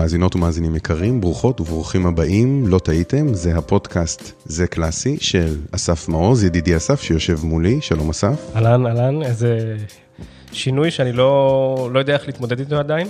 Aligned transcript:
מאזינות 0.00 0.36
ומאזינים 0.36 0.76
יקרים, 0.76 1.20
ברוכות 1.20 1.60
וברוכים 1.60 2.06
הבאים, 2.06 2.66
לא 2.66 2.78
טעיתם, 2.78 3.34
זה 3.34 3.58
הפודקאסט 3.58 4.32
זה 4.44 4.66
קלאסי 4.66 5.16
של 5.20 5.56
אסף 5.72 6.08
מעוז, 6.08 6.44
ידידי 6.44 6.76
אסף 6.76 7.02
שיושב 7.02 7.44
מולי, 7.44 7.80
שלום 7.80 8.10
אסף. 8.10 8.50
אהלן, 8.56 8.86
אהלן, 8.86 9.22
איזה 9.22 9.76
שינוי 10.52 10.90
שאני 10.90 11.12
לא, 11.12 11.90
לא 11.92 11.98
יודע 11.98 12.14
איך 12.14 12.26
להתמודד 12.26 12.58
איתו 12.58 12.76
עדיין. 12.76 13.06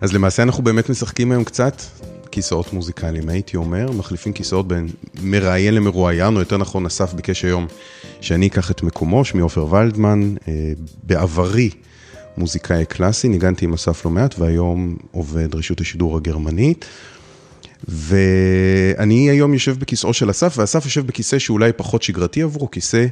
אז 0.00 0.12
למעשה 0.12 0.42
אנחנו 0.42 0.64
באמת 0.64 0.90
משחקים 0.90 1.32
היום 1.32 1.44
קצת 1.44 1.82
כיסאות 2.30 2.72
מוזיקליים, 2.72 3.28
הייתי 3.28 3.56
אומר, 3.56 3.90
מחליפים 3.90 4.32
כיסאות 4.32 4.68
בין 4.68 4.88
מראיין 5.22 5.74
למרואיין, 5.74 6.34
או 6.34 6.40
יותר 6.40 6.56
נכון, 6.56 6.86
אסף 6.86 7.14
ביקש 7.14 7.44
היום 7.44 7.66
שאני 8.20 8.46
אקח 8.46 8.70
את 8.70 8.82
מקומו, 8.82 9.24
שמי 9.24 9.40
עופר 9.40 9.72
ולדמן, 9.74 10.34
אה, 10.48 10.72
בעברי. 11.02 11.70
מוזיקאי 12.36 12.84
קלאסי, 12.86 13.28
ניגנתי 13.28 13.64
עם 13.64 13.72
אסף 13.72 14.04
לא 14.04 14.10
מעט, 14.10 14.38
והיום 14.38 14.96
עובד 15.10 15.54
רשות 15.54 15.80
השידור 15.80 16.16
הגרמנית. 16.16 16.84
ואני 17.88 19.30
היום 19.30 19.54
יושב 19.54 19.78
בכיסאו 19.78 20.14
של 20.14 20.30
אסף, 20.30 20.54
ואסף 20.58 20.84
יושב 20.84 21.06
בכיסא 21.06 21.38
שאולי 21.38 21.72
פחות 21.72 22.02
שגרתי 22.02 22.42
עבורו, 22.42 22.70
כיסא 22.70 23.06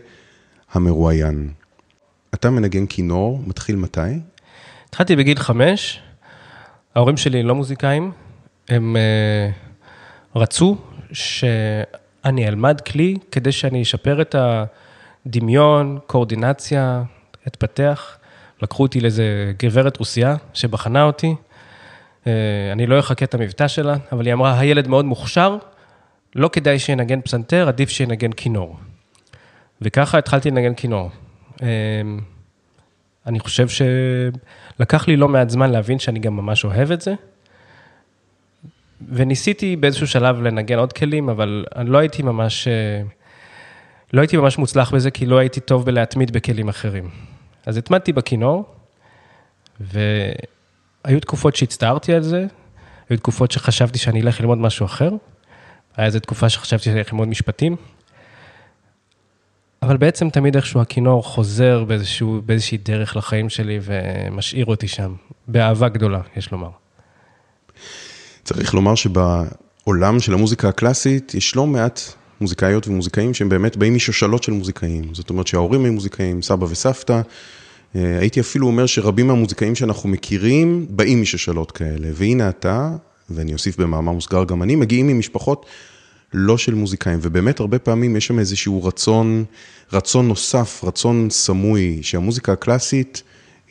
המרואיין. 0.72 1.50
אתה 2.34 2.50
מנגן 2.50 2.86
כינור, 2.86 3.42
מתחיל 3.46 3.76
מתי? 3.76 4.00
התחלתי 4.88 5.16
בגיל 5.16 5.38
חמש, 5.38 6.00
ההורים 6.94 7.16
שלי 7.16 7.42
לא 7.42 7.54
מוזיקאים, 7.54 8.10
הם 8.68 8.96
uh, 8.96 10.38
רצו 10.38 10.76
שאני 11.12 12.48
אלמד 12.48 12.80
כלי 12.80 13.16
כדי 13.30 13.52
שאני 13.52 13.82
אשפר 13.82 14.22
את 14.22 14.34
הדמיון, 14.38 15.98
קואורדינציה, 16.06 17.02
אתפתח. 17.46 18.16
לקחו 18.62 18.82
אותי 18.82 19.00
לאיזה 19.00 19.52
גברת 19.58 19.96
רוסייה 19.96 20.36
שבחנה 20.54 21.02
אותי. 21.02 21.34
אה, 22.26 22.32
אני 22.72 22.86
לא 22.86 22.98
אחכה 22.98 23.24
את 23.24 23.34
המבטא 23.34 23.68
שלה, 23.68 23.96
אבל 24.12 24.26
היא 24.26 24.34
אמרה, 24.34 24.58
הילד 24.58 24.88
מאוד 24.88 25.04
מוכשר, 25.04 25.56
לא 26.34 26.50
כדאי 26.52 26.78
שינגן 26.78 27.20
פסנתר, 27.20 27.68
עדיף 27.68 27.88
שינגן 27.88 28.32
כינור. 28.32 28.76
וככה 29.82 30.18
התחלתי 30.18 30.50
לנגן 30.50 30.74
כינור. 30.74 31.10
אה, 31.62 31.68
אני 33.26 33.40
חושב 33.40 33.66
שלקח 33.68 35.08
לי 35.08 35.16
לא 35.16 35.28
מעט 35.28 35.50
זמן 35.50 35.70
להבין 35.70 35.98
שאני 35.98 36.18
גם 36.18 36.36
ממש 36.36 36.64
אוהב 36.64 36.92
את 36.92 37.00
זה. 37.00 37.14
וניסיתי 39.08 39.76
באיזשהו 39.76 40.06
שלב 40.06 40.42
לנגן 40.42 40.78
עוד 40.78 40.92
כלים, 40.92 41.28
אבל 41.28 41.64
אני 41.76 41.90
לא 41.90 41.98
הייתי 41.98 42.22
ממש, 42.22 42.68
אה, 42.68 43.02
לא 44.12 44.20
הייתי 44.20 44.36
ממש 44.36 44.58
מוצלח 44.58 44.94
בזה, 44.94 45.10
כי 45.10 45.26
לא 45.26 45.38
הייתי 45.38 45.60
טוב 45.60 45.86
בלהתמיד 45.86 46.30
בכלים 46.30 46.68
אחרים. 46.68 47.29
אז 47.66 47.76
התמדתי 47.76 48.12
בכינור, 48.12 48.64
והיו 49.80 51.20
תקופות 51.20 51.56
שהצטערתי 51.56 52.14
על 52.14 52.22
זה, 52.22 52.46
היו 53.08 53.18
תקופות 53.18 53.50
שחשבתי 53.50 53.98
שאני 53.98 54.20
אלך 54.20 54.40
ללמוד 54.40 54.58
משהו 54.58 54.86
אחר, 54.86 55.10
היה 55.96 56.06
איזו 56.06 56.20
תקופה 56.20 56.48
שחשבתי 56.48 56.84
שאני 56.84 56.98
אלך 56.98 57.12
ללמוד 57.12 57.28
משפטים, 57.28 57.76
אבל 59.82 59.96
בעצם 59.96 60.30
תמיד 60.30 60.56
איכשהו 60.56 60.80
הכינור 60.80 61.24
חוזר 61.24 61.84
באיזשהו, 61.84 62.42
באיזושהי 62.46 62.78
דרך 62.78 63.16
לחיים 63.16 63.48
שלי 63.48 63.78
ומשאיר 63.82 64.66
אותי 64.66 64.88
שם, 64.88 65.14
באהבה 65.48 65.88
גדולה, 65.88 66.20
יש 66.36 66.52
לומר. 66.52 66.70
צריך 68.44 68.74
לומר 68.74 68.94
שבעולם 68.94 70.20
של 70.20 70.34
המוזיקה 70.34 70.68
הקלאסית 70.68 71.34
יש 71.34 71.56
לא 71.56 71.66
מעט 71.66 72.00
מוזיקאיות 72.40 72.88
ומוזיקאים 72.88 73.34
שהם 73.34 73.48
באמת 73.48 73.76
באים 73.76 73.94
משושלות 73.94 74.42
של 74.42 74.52
מוזיקאים. 74.52 75.04
זאת 75.14 75.30
אומרת 75.30 75.46
שההורים 75.46 75.84
הם 75.84 75.94
מוזיקאים, 75.94 76.42
סבא 76.42 76.64
וסבתא. 76.64 77.20
אה, 77.96 78.18
הייתי 78.18 78.40
אפילו 78.40 78.66
אומר 78.66 78.86
שרבים 78.86 79.26
מהמוזיקאים 79.26 79.74
שאנחנו 79.74 80.08
מכירים 80.08 80.86
באים 80.90 81.22
משושלות 81.22 81.70
כאלה. 81.70 82.08
והנה 82.14 82.48
אתה, 82.48 82.90
ואני 83.30 83.52
אוסיף 83.52 83.76
במאמר 83.76 84.12
מוסגר 84.12 84.44
גם 84.44 84.62
אני, 84.62 84.76
מגיעים 84.76 85.06
ממשפחות 85.06 85.66
לא 86.34 86.58
של 86.58 86.74
מוזיקאים, 86.74 87.18
ובאמת 87.22 87.60
הרבה 87.60 87.78
פעמים 87.78 88.16
יש 88.16 88.26
שם 88.26 88.38
איזשהו 88.38 88.84
רצון, 88.84 89.44
רצון 89.92 90.28
נוסף, 90.28 90.80
רצון 90.84 91.30
סמוי, 91.30 91.98
שהמוזיקה 92.02 92.52
הקלאסית 92.52 93.22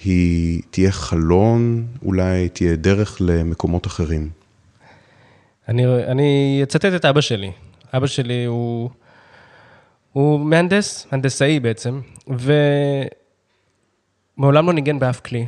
היא 0.04 0.62
תהיה 0.70 0.92
חלון, 0.92 1.86
אולי 2.04 2.50
תהיה 2.50 2.76
דרך 2.76 3.18
למקומות 3.20 3.88
אחרים. 3.88 4.30
אני, 5.68 5.86
אני 5.86 6.60
אצטט 6.64 6.86
את 6.86 7.06
אבא 7.06 7.22
שלי. 7.22 7.52
אבא 7.94 8.08
שלי 8.08 8.46
הוא, 8.46 8.90
הוא 10.14 10.40
מהנדס, 10.40 11.08
הנדסאי 11.12 11.60
בעצם, 11.60 12.02
ומעולם 14.38 14.66
לא 14.68 14.74
ניגן 14.74 15.00
באף 15.00 15.20
כלי, 15.20 15.46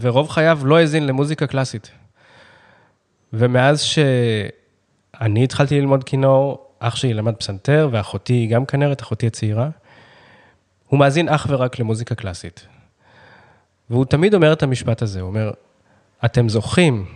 ורוב 0.00 0.28
חייו 0.28 0.60
לא 0.64 0.78
האזין 0.78 1.06
למוזיקה 1.06 1.46
קלאסית. 1.46 1.90
ומאז 3.32 3.80
שאני 3.80 5.44
התחלתי 5.44 5.80
ללמוד 5.80 6.04
כינור, 6.04 6.68
אח 6.78 6.96
שלי 6.96 7.14
למד 7.14 7.34
פסנתר, 7.34 7.88
ואחותי 7.92 8.32
היא 8.32 8.50
גם 8.50 8.66
כנרת, 8.66 9.02
אחותי 9.02 9.26
הצעירה, 9.26 9.68
הוא 10.86 11.00
מאזין 11.00 11.28
אך 11.28 11.46
ורק 11.50 11.78
למוזיקה 11.78 12.14
קלאסית. 12.14 12.66
והוא 13.90 14.04
תמיד 14.04 14.34
אומר 14.34 14.52
את 14.52 14.62
המשפט 14.62 15.02
הזה, 15.02 15.20
הוא 15.20 15.28
אומר, 15.28 15.50
אתם 16.24 16.48
זוכים, 16.48 17.06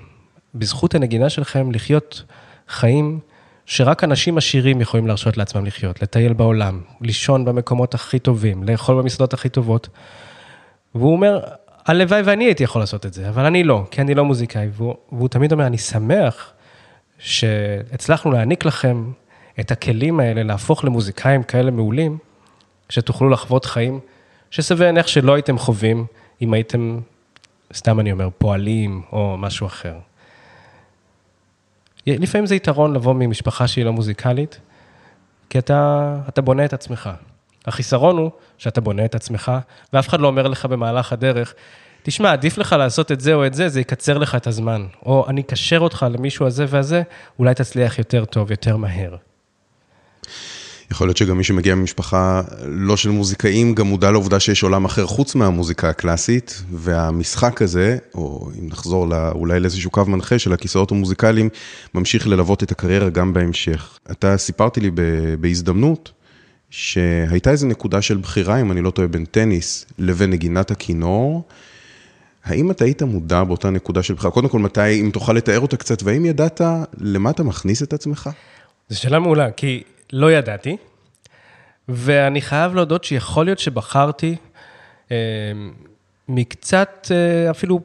בזכות 0.55 0.95
הנגינה 0.95 1.31
שלכם, 1.31 1.73
לחיות 1.73 2.25
חיים 2.69 3.21
שרק 3.67 4.05
אנשים 4.05 4.39
עשירים 4.39 4.81
יכולים 4.81 5.07
להרשות 5.07 5.37
לעצמם 5.37 5.67
לחיות, 5.67 6.03
לטייל 6.03 6.33
בעולם, 6.33 6.81
לישון 7.01 7.45
במקומות 7.45 7.95
הכי 7.95 8.19
טובים, 8.19 8.63
לאכול 8.63 8.99
במסעדות 8.99 9.35
הכי 9.35 9.49
טובות. 9.49 9.89
והוא 10.95 11.13
אומר, 11.13 11.41
הלוואי 11.87 12.23
ואני 12.23 12.45
הייתי 12.45 12.65
יכול 12.65 12.83
לעשות 12.83 13.07
את 13.07 13.13
זה, 13.13 13.29
אבל 13.29 13.45
אני 13.45 13.65
לא, 13.65 13.85
כי 13.91 14.01
אני 14.01 14.15
לא 14.15 14.25
מוזיקאי. 14.25 14.69
והוא, 14.73 14.95
והוא 15.13 15.29
תמיד 15.29 15.53
אומר, 15.53 15.67
אני 15.67 15.79
שמח 15.79 16.53
שהצלחנו 17.19 18.33
להעניק 18.33 18.65
לכם 18.65 19.13
את 19.61 19.71
הכלים 19.71 20.21
האלה, 20.21 20.43
להפוך 20.43 20.85
למוזיקאים 20.85 21.43
כאלה 21.43 21.71
מעולים, 21.71 22.19
שתוכלו 22.89 23.29
לחוות 23.29 23.65
חיים 23.65 24.01
שסביר 24.51 24.87
להניח 24.87 25.07
שלא 25.07 25.35
הייתם 25.35 25.59
חווים 25.59 26.07
אם 26.43 26.53
הייתם, 26.53 27.01
סתם 27.75 28.01
אני 28.01 28.13
אומר, 28.13 28.29
פועלים 28.39 29.03
או 29.13 29.37
משהו 29.39 29.67
אחר. 29.67 29.95
לפעמים 32.07 32.47
זה 32.47 32.55
יתרון 32.55 32.95
לבוא 32.95 33.15
ממשפחה 33.15 33.69
שהיא 33.69 33.85
לא 33.85 33.93
מוזיקלית, 33.93 34.61
כי 35.51 35.59
אתה, 35.59 36.17
אתה 36.29 36.43
בונה 36.43 36.65
את 36.65 36.73
עצמך. 36.73 37.11
החיסרון 37.67 38.19
הוא 38.19 38.31
שאתה 38.59 38.81
בונה 38.81 39.05
את 39.05 39.15
עצמך, 39.15 39.53
ואף 39.93 40.09
אחד 40.09 40.21
לא 40.21 40.27
אומר 40.27 40.47
לך 40.47 40.67
במהלך 40.67 41.13
הדרך, 41.13 41.55
תשמע, 42.03 42.33
עדיף 42.33 42.59
לך 42.59 42.73
לעשות 42.73 43.13
את 43.13 43.21
זה 43.21 43.35
או 43.35 43.47
את 43.47 43.55
זה, 43.55 43.69
זה 43.69 43.81
יקצר 43.81 44.19
לך 44.19 44.35
את 44.35 44.47
הזמן. 44.47 44.87
או 45.07 45.25
אני 45.29 45.41
אקשר 45.41 45.79
אותך 45.79 46.07
למישהו 46.11 46.47
הזה 46.47 46.65
והזה, 46.69 47.03
אולי 47.39 47.55
תצליח 47.55 47.99
יותר 47.99 48.25
טוב, 48.25 48.51
יותר 48.51 48.77
מהר. 48.77 49.17
יכול 50.93 51.07
להיות 51.07 51.17
שגם 51.17 51.39
מי 51.39 51.45
שמגיע 51.45 51.75
ממשפחה 51.75 52.43
לא 52.67 52.97
של 52.97 53.11
מוזיקאים, 53.11 53.75
גם 53.75 53.87
מודע 53.87 54.11
לעובדה 54.11 54.41
שיש 54.41 54.63
עולם 54.63 54.85
אחר 54.85 55.07
חוץ 55.07 55.35
מהמוזיקה 55.35 55.89
הקלאסית, 55.89 56.63
והמשחק 56.73 57.63
הזה, 57.63 57.99
או 58.15 58.51
אם 58.59 58.69
נחזור 58.69 59.09
לא, 59.09 59.31
אולי 59.31 59.61
לאיזשהו 59.61 59.91
קו 59.91 60.05
מנחה 60.07 60.39
של 60.39 60.53
הכיסאות 60.53 60.91
המוזיקליים, 60.91 61.49
ממשיך 61.95 62.27
ללוות 62.27 62.63
את 62.63 62.71
הקריירה 62.71 63.11
גם 63.11 63.33
בהמשך. 63.33 63.99
אתה 64.11 64.37
סיפרתי 64.37 64.81
לי 64.81 64.91
בהזדמנות, 65.41 66.13
שהייתה 66.71 67.51
איזו 67.51 67.67
נקודה 67.67 68.03
של 68.03 68.17
בחירה, 68.17 68.61
אם 68.61 68.73
אני 68.73 68.81
לא 68.81 68.91
טועה, 68.91 69.09
בין 69.09 69.25
טניס 69.25 69.87
לבין 69.99 70.31
נגינת 70.31 70.71
הכינור. 70.71 71.45
האם 72.45 72.71
אתה 72.71 72.85
היית 72.85 73.03
מודע 73.03 73.45
באותה 73.45 73.71
נקודה 73.71 74.03
של 74.03 74.15
בחירה? 74.15 74.33
קודם 74.33 74.49
כל, 74.49 74.59
מתי, 74.59 75.01
אם 75.01 75.11
תוכל 75.13 75.33
לתאר 75.33 75.61
אותה 75.61 75.77
קצת, 75.77 76.03
והאם 76.03 76.25
ידעת 76.25 76.61
למה 76.99 77.31
אתה 77.31 77.43
מכניס 77.43 77.83
את 77.83 77.93
עצמך? 77.93 78.31
זו 78.89 79.01
שאלה 79.01 79.19
מעולה, 79.19 79.51
כי 79.51 79.83
לא 80.13 80.33
ידעתי, 80.33 80.77
ואני 81.89 82.41
חייב 82.41 82.75
להודות 82.75 83.05
שיכול 83.05 83.45
להיות 83.45 83.59
שבחרתי 83.59 84.37
אה, 85.11 85.17
מקצת, 86.29 87.07
אה, 87.11 87.51
אפילו, 87.51 87.81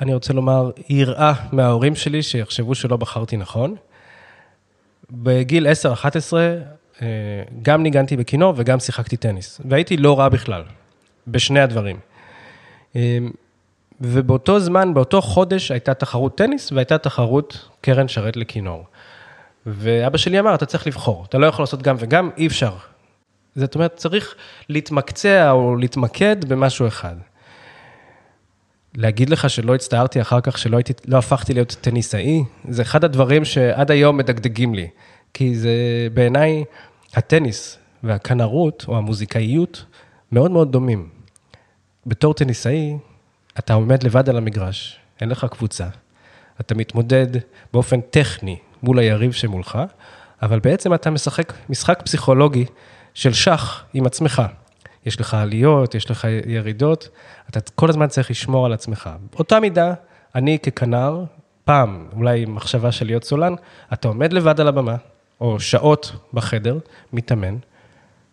אני 0.00 0.14
רוצה 0.14 0.32
לומר, 0.32 0.70
יראה 0.88 1.32
מההורים 1.52 1.94
שלי 1.94 2.22
שיחשבו 2.22 2.74
שלא 2.74 2.96
בחרתי 2.96 3.36
נכון. 3.36 3.74
בגיל 5.10 5.66
10-11, 5.66 6.32
אה, 7.02 7.06
גם 7.62 7.82
ניגנתי 7.82 8.16
בכינור 8.16 8.54
וגם 8.56 8.80
שיחקתי 8.80 9.16
טניס, 9.16 9.60
והייתי 9.64 9.96
לא 9.96 10.18
רע 10.18 10.28
בכלל, 10.28 10.62
בשני 11.26 11.60
הדברים. 11.60 11.96
אה, 12.96 13.18
ובאותו 14.00 14.60
זמן, 14.60 14.94
באותו 14.94 15.22
חודש, 15.22 15.70
הייתה 15.70 15.94
תחרות 15.94 16.38
טניס 16.38 16.72
והייתה 16.72 16.98
תחרות 16.98 17.68
קרן 17.80 18.08
שרת 18.08 18.36
לכינור. 18.36 18.84
ואבא 19.66 20.18
שלי 20.18 20.40
אמר, 20.40 20.54
אתה 20.54 20.66
צריך 20.66 20.86
לבחור, 20.86 21.24
אתה 21.28 21.38
לא 21.38 21.46
יכול 21.46 21.62
לעשות 21.62 21.82
גם 21.82 21.96
וגם, 21.98 22.30
אי 22.36 22.46
אפשר. 22.46 22.72
זאת 23.54 23.74
אומרת, 23.74 23.96
צריך 23.96 24.34
להתמקצע 24.68 25.50
או 25.50 25.76
להתמקד 25.76 26.44
במשהו 26.44 26.86
אחד. 26.86 27.16
להגיד 28.94 29.30
לך 29.30 29.50
שלא 29.50 29.74
הצטערתי 29.74 30.20
אחר 30.20 30.40
כך, 30.40 30.58
שלא 30.58 30.76
הייתי, 30.76 30.92
לא 31.06 31.18
הפכתי 31.18 31.54
להיות 31.54 31.76
טניסאי, 31.80 32.44
זה 32.68 32.82
אחד 32.82 33.04
הדברים 33.04 33.44
שעד 33.44 33.90
היום 33.90 34.16
מדגדגים 34.16 34.74
לי. 34.74 34.88
כי 35.34 35.54
זה 35.54 35.72
בעיניי, 36.14 36.64
הטניס 37.14 37.78
והכנרות, 38.02 38.84
או 38.88 38.96
המוזיקאיות, 38.96 39.84
מאוד 40.32 40.50
מאוד 40.50 40.72
דומים. 40.72 41.08
בתור 42.06 42.34
טניסאי, 42.34 42.96
אתה 43.58 43.74
עומד 43.74 44.02
לבד 44.02 44.28
על 44.28 44.36
המגרש, 44.36 45.00
אין 45.20 45.28
לך 45.28 45.46
קבוצה. 45.50 45.86
אתה 46.60 46.74
מתמודד 46.74 47.26
באופן 47.72 48.00
טכני 48.00 48.58
מול 48.82 48.98
היריב 48.98 49.32
שמולך, 49.32 49.78
אבל 50.42 50.60
בעצם 50.60 50.94
אתה 50.94 51.10
משחק 51.10 51.52
משחק 51.68 52.02
פסיכולוגי 52.02 52.64
של 53.14 53.32
שח 53.32 53.84
עם 53.94 54.06
עצמך. 54.06 54.42
יש 55.06 55.20
לך 55.20 55.34
עליות, 55.34 55.94
יש 55.94 56.10
לך 56.10 56.26
ירידות, 56.46 57.08
אתה 57.48 57.60
כל 57.74 57.90
הזמן 57.90 58.06
צריך 58.06 58.30
לשמור 58.30 58.66
על 58.66 58.72
עצמך. 58.72 59.10
באותה 59.32 59.60
מידה, 59.60 59.94
אני 60.34 60.58
ככנר, 60.58 61.24
פעם, 61.64 62.06
אולי 62.16 62.44
מחשבה 62.44 62.92
של 62.92 63.06
להיות 63.06 63.24
סולן, 63.24 63.54
אתה 63.92 64.08
עומד 64.08 64.32
לבד 64.32 64.60
על 64.60 64.68
הבמה, 64.68 64.96
או 65.40 65.60
שעות 65.60 66.12
בחדר, 66.34 66.78
מתאמן, 67.12 67.56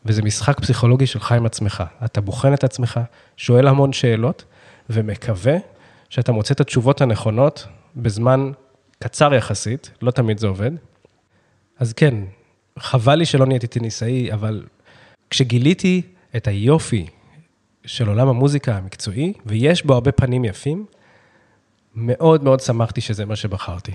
וזה 0.06 0.22
משחק 0.22 0.60
פסיכולוגי 0.60 1.07
שלך 1.07 1.31
עם 1.31 1.45
עצמך. 1.45 1.84
אתה 2.06 2.22
בוחן 2.22 2.54
את 2.54 2.63
עצמך, 2.63 3.00
שואל 3.38 3.68
המון 3.68 3.94
שאלות, 3.94 4.44
ומקווה 4.90 5.56
שאתה 6.10 6.31
מוצא 6.31 6.54
את 6.54 6.60
התשובות 6.60 7.02
הנכונות 7.02 7.68
בזמן 7.95 8.52
קצר 9.04 9.34
יחסית, 9.34 9.92
לא 10.01 10.12
תמיד 10.12 10.38
זה 10.38 10.48
עובד. 10.48 10.72
אז 11.80 11.94
כן, 11.94 12.16
חבל 12.80 13.16
לי 13.16 13.25
שלא 13.25 13.46
נהייתי 13.46 13.68
טניסאי, 13.68 14.34
אבל 14.34 14.66
כשגיליתי 15.30 16.01
את 16.36 16.48
היופי 16.48 17.06
של 17.86 18.07
עולם 18.07 18.28
המוזיקה 18.28 18.78
המקצועי, 18.78 19.34
ויש 19.46 19.86
בו 19.86 19.94
הרבה 19.94 20.12
פנים 20.12 20.46
יפים, 20.46 20.86
מאוד 21.96 22.44
מאוד 22.44 22.60
שמחתי 22.60 23.01
שזה 23.01 23.25
מה 23.25 23.36
שבחרתי. 23.36 23.92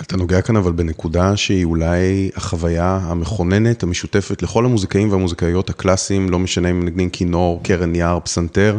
אתה 0.00 0.16
נוגע 0.16 0.42
כאן 0.42 0.56
אבל 0.56 0.72
בנקודה 0.72 1.36
שהיא 1.36 1.64
אולי 1.64 2.30
החוויה 2.36 3.00
המכוננת, 3.02 3.82
המשותפת 3.82 4.42
לכל 4.42 4.64
המוזיקאים 4.64 5.10
והמוזיקאיות 5.10 5.70
הקלאסיים, 5.70 6.30
לא 6.30 6.38
משנה 6.38 6.70
אם 6.70 6.84
נגנים 6.84 7.10
כינור, 7.10 7.60
קרן 7.62 7.94
יער, 7.94 8.20
פסנתר. 8.20 8.78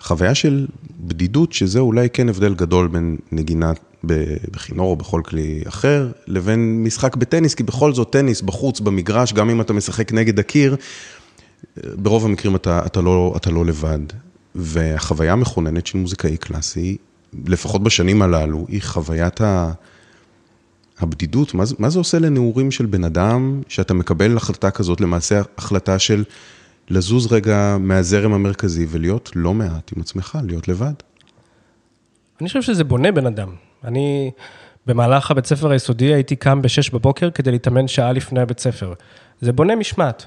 חוויה 0.00 0.34
של 0.34 0.66
בדידות, 1.00 1.52
שזה 1.52 1.78
אולי 1.78 2.10
כן 2.10 2.28
הבדל 2.28 2.54
גדול 2.54 2.88
בין 2.88 3.16
נגינה 3.32 3.72
בכינור 4.04 4.90
או 4.90 4.96
בכל 4.96 5.22
כלי 5.24 5.62
אחר, 5.68 6.08
לבין 6.26 6.84
משחק 6.84 7.16
בטניס, 7.16 7.54
כי 7.54 7.62
בכל 7.62 7.94
זאת 7.94 8.12
טניס 8.12 8.40
בחוץ, 8.40 8.80
במגרש, 8.80 9.32
גם 9.32 9.50
אם 9.50 9.60
אתה 9.60 9.72
משחק 9.72 10.12
נגד 10.12 10.38
הקיר, 10.38 10.76
ברוב 11.76 12.24
המקרים 12.24 12.56
אתה, 12.56 12.86
אתה, 12.86 13.00
לא, 13.00 13.34
אתה 13.36 13.50
לא 13.50 13.66
לבד. 13.66 13.98
והחוויה 14.54 15.32
המכוננת 15.32 15.86
של 15.86 15.98
מוזיקאי 15.98 16.36
קלאסי, 16.36 16.96
לפחות 17.46 17.82
בשנים 17.82 18.22
הללו, 18.22 18.66
היא 18.68 18.82
חוויית 18.82 19.40
ה... 19.40 19.72
הבדידות. 21.00 21.54
מה, 21.54 21.64
מה 21.78 21.90
זה 21.90 21.98
עושה 21.98 22.18
לנעורים 22.18 22.70
של 22.70 22.86
בן 22.86 23.04
אדם, 23.04 23.60
שאתה 23.68 23.94
מקבל 23.94 24.36
החלטה 24.36 24.70
כזאת, 24.70 25.00
למעשה 25.00 25.42
החלטה 25.58 25.98
של 25.98 26.24
לזוז 26.90 27.32
רגע 27.32 27.76
מהזרם 27.80 28.32
המרכזי 28.32 28.86
ולהיות 28.88 29.30
לא 29.34 29.54
מעט 29.54 29.92
עם 29.96 30.02
עצמך, 30.02 30.38
להיות 30.46 30.68
לבד? 30.68 30.92
אני 32.40 32.48
חושב 32.48 32.62
שזה 32.62 32.84
בונה 32.84 33.12
בן 33.12 33.26
אדם. 33.26 33.48
אני, 33.84 34.30
במהלך 34.86 35.30
הבית 35.30 35.46
ספר 35.46 35.70
היסודי 35.70 36.14
הייתי 36.14 36.36
קם 36.36 36.62
ב-6 36.62 36.92
בבוקר 36.92 37.30
כדי 37.30 37.50
להתאמן 37.50 37.88
שעה 37.88 38.12
לפני 38.12 38.40
הבית 38.40 38.58
ספר. 38.58 38.92
זה 39.40 39.52
בונה 39.52 39.76
משמעת. 39.76 40.26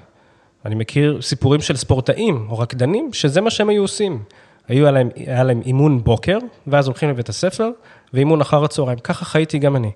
אני 0.66 0.76
מכיר 0.76 1.22
סיפורים 1.22 1.62
של 1.62 1.76
ספורטאים 1.76 2.48
או 2.50 2.60
רקדנים, 2.60 3.14
שזה 3.14 3.42
מה 3.42 3.50
שהם 3.50 3.70
היו 3.70 3.82
עושים. 3.82 4.24
היו 4.68 4.88
עליהם, 4.88 5.10
היה 5.16 5.44
להם 5.44 5.62
אימון 5.66 6.04
בוקר, 6.04 6.38
ואז 6.68 6.88
הולכים 6.88 7.10
לבית 7.10 7.30
הספר, 7.30 7.70
ואימון 8.14 8.42
אחר 8.42 8.64
הצהריים. 8.64 9.00
ככה 9.00 9.26
חייתי 9.26 9.60
גם 9.60 9.76
אני. 9.76 9.92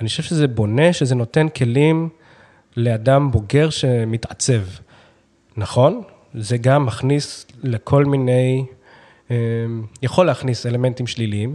אני 0.00 0.08
חושב 0.08 0.22
שזה 0.22 0.48
בונה, 0.48 0.92
שזה 0.92 1.14
נותן 1.14 1.48
כלים 1.48 2.08
לאדם 2.76 3.30
בוגר 3.30 3.70
שמתעצב. 3.70 4.62
נכון, 5.56 6.02
זה 6.34 6.58
גם 6.58 6.86
מכניס 6.86 7.46
לכל 7.62 8.04
מיני, 8.04 8.66
אה, 9.30 9.36
יכול 10.02 10.26
להכניס 10.26 10.66
אלמנטים 10.66 11.06
שליליים. 11.06 11.54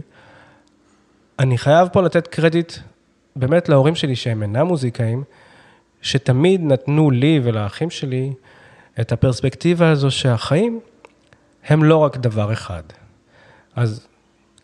אני 1.38 1.58
חייב 1.58 1.88
פה 1.88 2.02
לתת 2.02 2.26
קרדיט 2.26 2.72
באמת 3.36 3.68
להורים 3.68 3.94
שלי 3.94 4.16
שהם 4.16 4.42
אינם 4.42 4.66
מוזיקאים, 4.66 5.24
שתמיד 6.02 6.60
נתנו 6.64 7.10
לי 7.10 7.40
ולאחים 7.42 7.90
שלי 7.90 8.32
את 9.00 9.12
הפרספקטיבה 9.12 9.90
הזו 9.90 10.10
שהחיים 10.10 10.80
הם 11.66 11.84
לא 11.84 11.96
רק 11.96 12.16
דבר 12.16 12.52
אחד. 12.52 12.82
אז 13.76 14.06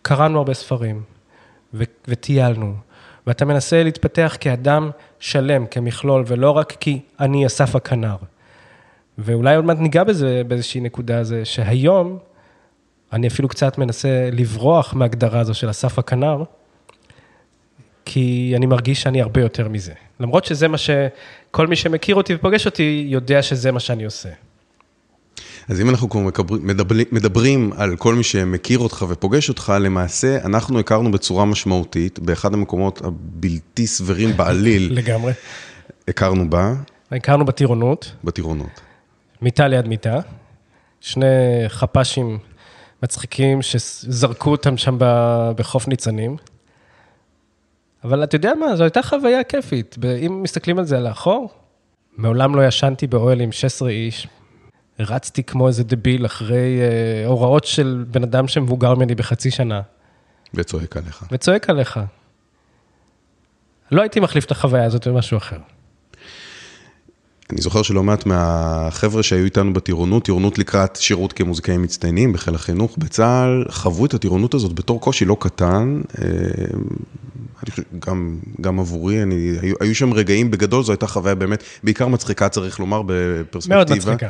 קראנו 0.02 0.38
הרבה 0.38 0.54
ספרים 0.54 1.02
וטיילנו, 2.08 2.74
ואתה 3.26 3.44
מנסה 3.44 3.82
להתפתח 3.82 4.36
כאדם 4.40 4.90
שלם, 5.18 5.66
כמכלול, 5.66 6.24
ולא 6.26 6.50
רק 6.50 6.72
כי 6.80 7.00
אני 7.20 7.46
אסף 7.46 7.76
הכנר. 7.76 8.16
ואולי 9.18 9.56
עוד 9.56 9.64
מעט 9.64 9.78
ניגע 9.78 10.04
בזה 10.04 10.42
באיזושהי 10.48 10.80
נקודה, 10.80 11.24
זה 11.24 11.44
שהיום 11.44 12.18
אני 13.12 13.26
אפילו 13.26 13.48
קצת 13.48 13.78
מנסה 13.78 14.28
לברוח 14.32 14.94
מהגדרה 14.94 15.40
הזו 15.40 15.54
של 15.54 15.70
אסף 15.70 15.98
הכנר, 15.98 16.42
כי 18.04 18.52
אני 18.56 18.66
מרגיש 18.66 19.02
שאני 19.02 19.22
הרבה 19.22 19.40
יותר 19.40 19.68
מזה. 19.68 19.92
למרות 20.20 20.44
שזה 20.44 20.68
מה 20.68 20.78
שכל 20.78 21.66
מי 21.66 21.76
שמכיר 21.76 22.16
אותי 22.16 22.34
ופוגש 22.34 22.66
אותי, 22.66 23.06
יודע 23.08 23.42
שזה 23.42 23.72
מה 23.72 23.80
שאני 23.80 24.04
עושה. 24.04 24.28
אז 25.68 25.80
אם 25.80 25.90
אנחנו 25.90 26.08
כבר 26.10 26.20
מדברים, 26.60 27.06
מדברים 27.12 27.72
על 27.76 27.96
כל 27.96 28.14
מי 28.14 28.22
שמכיר 28.22 28.78
אותך 28.78 29.04
ופוגש 29.08 29.48
אותך, 29.48 29.72
למעשה 29.80 30.44
אנחנו 30.44 30.78
הכרנו 30.78 31.10
בצורה 31.10 31.44
משמעותית, 31.44 32.18
באחד 32.18 32.54
המקומות 32.54 33.02
הבלתי 33.04 33.86
סבירים 33.86 34.36
בעליל. 34.36 34.92
לגמרי. 34.98 35.32
הכרנו 36.08 36.50
בה. 36.50 36.74
הכרנו 37.12 37.44
בטירונות. 37.44 38.12
בטירונות. 38.24 38.80
מיטה 39.44 39.68
ליד 39.68 39.88
מיטה. 39.88 40.20
שני 41.00 41.26
חפ"שים 41.68 42.38
מצחיקים 43.02 43.62
שזרקו 43.62 44.50
אותם 44.50 44.76
שם 44.76 44.96
בחוף 45.56 45.88
ניצנים. 45.88 46.36
אבל 48.04 48.24
אתה 48.24 48.36
יודע 48.36 48.54
מה, 48.54 48.76
זו 48.76 48.84
הייתה 48.84 49.02
חוויה 49.02 49.44
כיפית. 49.44 49.96
אם 50.26 50.42
מסתכלים 50.42 50.78
על 50.78 50.84
זה 50.84 51.00
לאחור, 51.00 51.48
מעולם 52.16 52.56
לא 52.56 52.66
ישנתי 52.66 53.06
באוהל 53.06 53.40
עם 53.40 53.52
16 53.52 53.88
איש. 53.88 54.28
רצתי 54.98 55.42
כמו 55.42 55.68
איזה 55.68 55.84
דביל 55.84 56.26
אחרי 56.26 56.80
אה, 56.80 57.26
הוראות 57.26 57.64
של 57.64 58.04
בן 58.08 58.22
אדם 58.22 58.48
שמבוגר 58.48 58.94
ממני 58.94 59.14
בחצי 59.14 59.50
שנה. 59.50 59.80
וצועק 60.54 60.96
עליך. 60.96 61.24
וצועק 61.32 61.70
עליך. 61.70 62.00
לא 63.90 64.02
הייתי 64.02 64.20
מחליף 64.20 64.44
את 64.44 64.50
החוויה 64.50 64.84
הזאת 64.84 65.08
במשהו 65.08 65.38
אחר. 65.38 65.58
אני 67.52 67.62
זוכר 67.62 67.82
שלא 67.82 68.02
מעט 68.02 68.26
מהחבר'ה 68.26 69.22
שהיו 69.22 69.44
איתנו 69.44 69.72
בטירונות, 69.72 70.24
טירונות 70.24 70.58
לקראת 70.58 70.96
שירות 70.96 71.32
כמוזיקאים 71.32 71.82
מצטיינים 71.82 72.32
בחיל 72.32 72.54
החינוך 72.54 72.94
בצה"ל, 72.98 73.64
חוו 73.70 74.06
את 74.06 74.14
הטירונות 74.14 74.54
הזאת 74.54 74.72
בתור 74.72 75.00
קושי 75.00 75.24
לא 75.24 75.36
קטן. 75.40 76.00
אה, 76.22 76.26
אני 77.62 77.70
חושב, 77.70 77.82
גם, 77.98 78.38
גם 78.60 78.80
עבורי, 78.80 79.22
אני, 79.22 79.56
היו, 79.62 79.74
היו 79.80 79.94
שם 79.94 80.12
רגעים, 80.12 80.50
בגדול 80.50 80.84
זו 80.84 80.92
הייתה 80.92 81.06
חוויה 81.06 81.34
באמת, 81.34 81.62
בעיקר 81.82 82.08
מצחיקה, 82.08 82.48
צריך 82.48 82.80
לומר, 82.80 83.02
בפרספקטיבה. 83.06 83.76
מאוד 83.76 83.92
מצחיקה. 83.92 84.28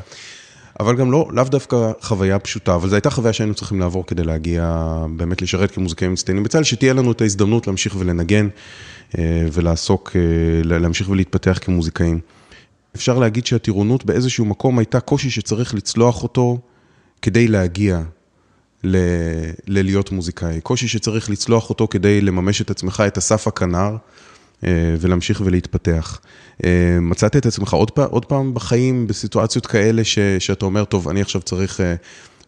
אבל 0.80 0.96
גם 0.96 1.12
לא, 1.12 1.28
לאו 1.30 1.44
דווקא 1.44 1.92
חוויה 2.00 2.38
פשוטה, 2.38 2.74
אבל 2.74 2.88
זו 2.88 2.94
הייתה 2.94 3.10
חוויה 3.10 3.32
שהיינו 3.32 3.54
צריכים 3.54 3.80
לעבור 3.80 4.06
כדי 4.06 4.24
להגיע, 4.24 4.86
באמת 5.16 5.42
לשרת 5.42 5.70
כמוזיקאים 5.70 6.12
מצטיינים 6.12 6.44
בצה"ל, 6.44 6.62
שתהיה 6.62 6.92
לנו 6.92 7.12
את 7.12 7.20
ההזדמנות 7.20 7.66
להמשיך 7.66 7.96
ולנגן 7.98 8.48
אה, 9.18 9.46
ולעסוק, 9.52 10.16
אה, 10.16 10.78
להמשיך 10.78 11.08
ולהתפתח 11.08 11.58
כמוזיקאים. 11.62 12.20
אפשר 12.96 13.18
להגיד 13.18 13.46
שהטירונות 13.46 14.04
באיזשהו 14.04 14.44
מקום 14.44 14.78
הייתה 14.78 15.00
קושי 15.00 15.30
שצריך 15.30 15.74
לצלוח 15.74 16.22
אותו 16.22 16.58
כדי 17.22 17.48
להגיע 17.48 18.00
ל- 18.84 19.50
ללהיות 19.66 20.12
מוזיקאי. 20.12 20.60
קושי 20.60 20.88
שצריך 20.88 21.30
לצלוח 21.30 21.70
אותו 21.70 21.88
כדי 21.88 22.20
לממש 22.20 22.60
את 22.60 22.70
עצמך, 22.70 23.02
את 23.06 23.18
אסף 23.18 23.48
הכנר, 23.48 23.96
אה, 24.64 24.94
ולהמשיך 25.00 25.42
ולהתפתח. 25.44 26.20
אה, 26.64 26.98
מצאת 27.00 27.36
את 27.36 27.46
עצמך 27.46 27.74
עוד, 27.74 27.90
פעם, 27.90 28.08
עוד 28.10 28.24
פעם 28.24 28.54
בחיים 28.54 29.06
בסיטואציות 29.06 29.66
כאלה 29.66 30.04
ש, 30.04 30.18
שאתה 30.18 30.64
אומר, 30.64 30.84
טוב, 30.84 31.08
אני 31.08 31.20
עכשיו 31.20 31.42
צריך, 31.42 31.80
אה, 31.80 31.94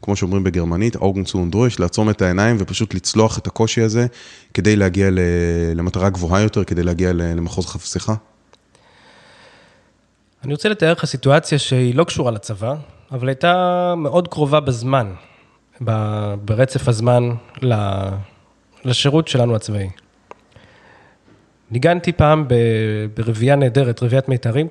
כמו 0.02 0.16
שאומרים 0.16 0.44
בגרמנית, 0.44 0.96
אוגן 0.96 1.24
צו 1.24 1.38
אונדרוש, 1.38 1.80
לעצום 1.80 2.10
את 2.10 2.22
העיניים 2.22 2.56
ופשוט 2.58 2.94
לצלוח 2.94 3.38
את 3.38 3.46
הקושי 3.46 3.80
הזה 3.80 4.06
כדי 4.54 4.76
להגיע 4.76 5.08
למטרה 5.74 6.10
גבוהה 6.10 6.42
יותר, 6.42 6.64
כדי 6.64 6.82
להגיע 6.82 7.12
למחוז 7.12 7.66
חפשך? 7.66 8.08
אני 10.46 10.52
רוצה 10.52 10.68
לתאר 10.68 10.92
לך 10.92 11.04
סיטואציה 11.04 11.58
שהיא 11.58 11.94
לא 11.94 12.04
קשורה 12.04 12.30
לצבא, 12.30 12.74
אבל 13.12 13.28
הייתה 13.28 13.94
מאוד 13.96 14.28
קרובה 14.28 14.60
בזמן, 14.60 15.12
ברצף 16.44 16.88
הזמן 16.88 17.30
לשירות 18.84 19.28
שלנו 19.28 19.56
הצבאי. 19.56 19.88
ניגנתי 21.70 22.12
פעם 22.12 22.48
ברביעייה 23.14 23.56
נהדרת, 23.56 24.02
רביעיית 24.02 24.28
מיתרים, 24.28 24.68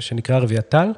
שנקרא 0.00 0.38
רביעיית 0.38 0.68
טל, 0.68 0.88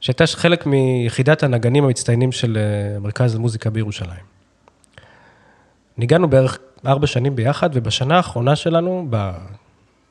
שהייתה 0.00 0.26
חלק 0.26 0.66
מיחידת 0.66 1.42
הנגנים 1.42 1.84
המצטיינים 1.84 2.32
של 2.32 2.58
אה, 2.58 3.00
מרכז 3.00 3.34
המוזיקה 3.34 3.70
בירושלים. 3.70 4.24
ניגענו 5.98 6.30
בערך 6.30 6.58
ארבע 6.86 7.06
שנים 7.06 7.36
ביחד, 7.36 7.70
ובשנה 7.72 8.16
האחרונה 8.16 8.56
שלנו, 8.56 9.08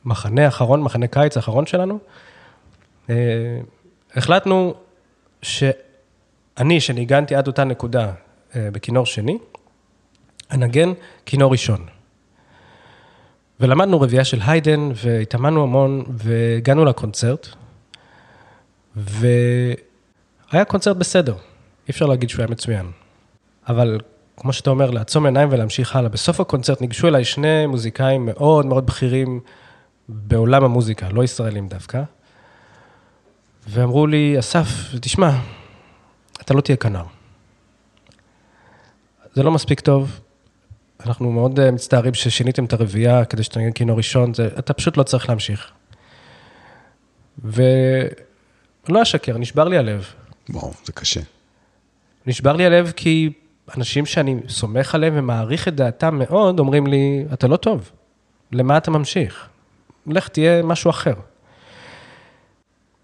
במחנה 0.06 0.46
האחרון, 0.46 0.82
מחנה 0.82 1.08
קיץ 1.08 1.38
האחרון 1.38 1.66
שלנו, 1.66 2.00
החלטנו 4.16 4.74
שאני, 5.42 6.80
שניגנתי 6.80 7.36
עד 7.36 7.48
אותה 7.48 7.64
נקודה 7.64 8.12
אה, 8.56 8.70
בכינור 8.72 9.06
שני, 9.06 9.38
אנגן 10.52 10.94
כינור 11.26 11.52
ראשון. 11.52 11.86
ולמדנו 13.60 14.02
רביעייה 14.02 14.26
של 14.26 14.40
היידן, 14.48 14.92
והתאמנו 14.96 15.64
המון, 15.64 16.04
והגענו 16.10 16.86
לקונצרט, 16.86 17.48
והיה 18.96 20.66
קונצרט 20.68 20.98
בסדר, 20.98 21.34
אי 21.34 21.92
אפשר 21.92 22.06
להגיד 22.06 22.30
שהוא 22.30 22.42
היה 22.42 22.52
מצוין. 22.52 22.92
אבל 23.68 24.00
כמו 24.38 24.54
שאתה 24.54 24.70
אומר, 24.70 24.92
לעצום 24.92 25.26
עיניים 25.26 25.50
ולהמשיך 25.52 25.96
הלאה. 25.96 26.10
בסוף 26.10 26.40
הקונצרט 26.40 26.82
ניגשו 26.82 27.08
אליי 27.08 27.26
שני 27.26 27.66
מוזיקאים 27.66 28.26
מאוד 28.26 28.66
מאוד 28.66 28.86
בכירים 28.86 29.40
בעולם 30.10 30.64
המוזיקה, 30.64 31.10
לא 31.10 31.24
ישראלים 31.24 31.68
דווקא, 31.68 32.04
ואמרו 33.68 34.08
לי, 34.08 34.40
אסף, 34.40 34.68
תשמע, 35.02 35.32
אתה 36.42 36.54
לא 36.54 36.62
תהיה 36.62 36.78
כנר. 36.78 37.04
זה 39.34 39.44
לא 39.44 39.52
מספיק 39.52 39.80
טוב, 39.80 40.20
אנחנו 41.06 41.32
מאוד 41.32 41.60
אה, 41.60 41.72
מצטערים 41.72 42.14
ששיניתם 42.14 42.66
את 42.66 42.74
הרביעייה 42.74 43.26
כדי 43.26 43.44
שתנגן 43.44 43.72
כינור 43.72 43.98
ראשון, 43.98 44.34
זה, 44.34 44.50
אתה 44.60 44.74
פשוט 44.74 44.98
לא 44.98 45.04
צריך 45.04 45.30
להמשיך. 45.30 45.72
ולא 47.44 49.02
אשקר, 49.02 49.38
נשבר 49.38 49.68
לי 49.68 49.78
הלב. 49.78 50.06
וואו, 50.50 50.74
זה 50.86 50.92
קשה. 50.92 51.22
נשבר 52.26 52.54
לי 52.54 52.66
הלב 52.66 52.92
כי 52.96 53.30
אנשים 53.78 54.06
שאני 54.06 54.40
סומך 54.50 54.96
עליהם 54.96 55.14
ומעריך 55.16 55.68
את 55.68 55.76
דעתם 55.76 56.20
מאוד, 56.20 56.60
אומרים 56.60 56.88
לי, 56.88 57.26
אתה 57.34 57.48
לא 57.48 57.58
טוב, 57.58 57.92
למה 58.52 58.78
אתה 58.78 58.92
ממשיך? 58.92 59.48
לך 60.08 60.28
תהיה 60.28 60.64
משהו 60.64 60.90
אחר. 60.90 61.14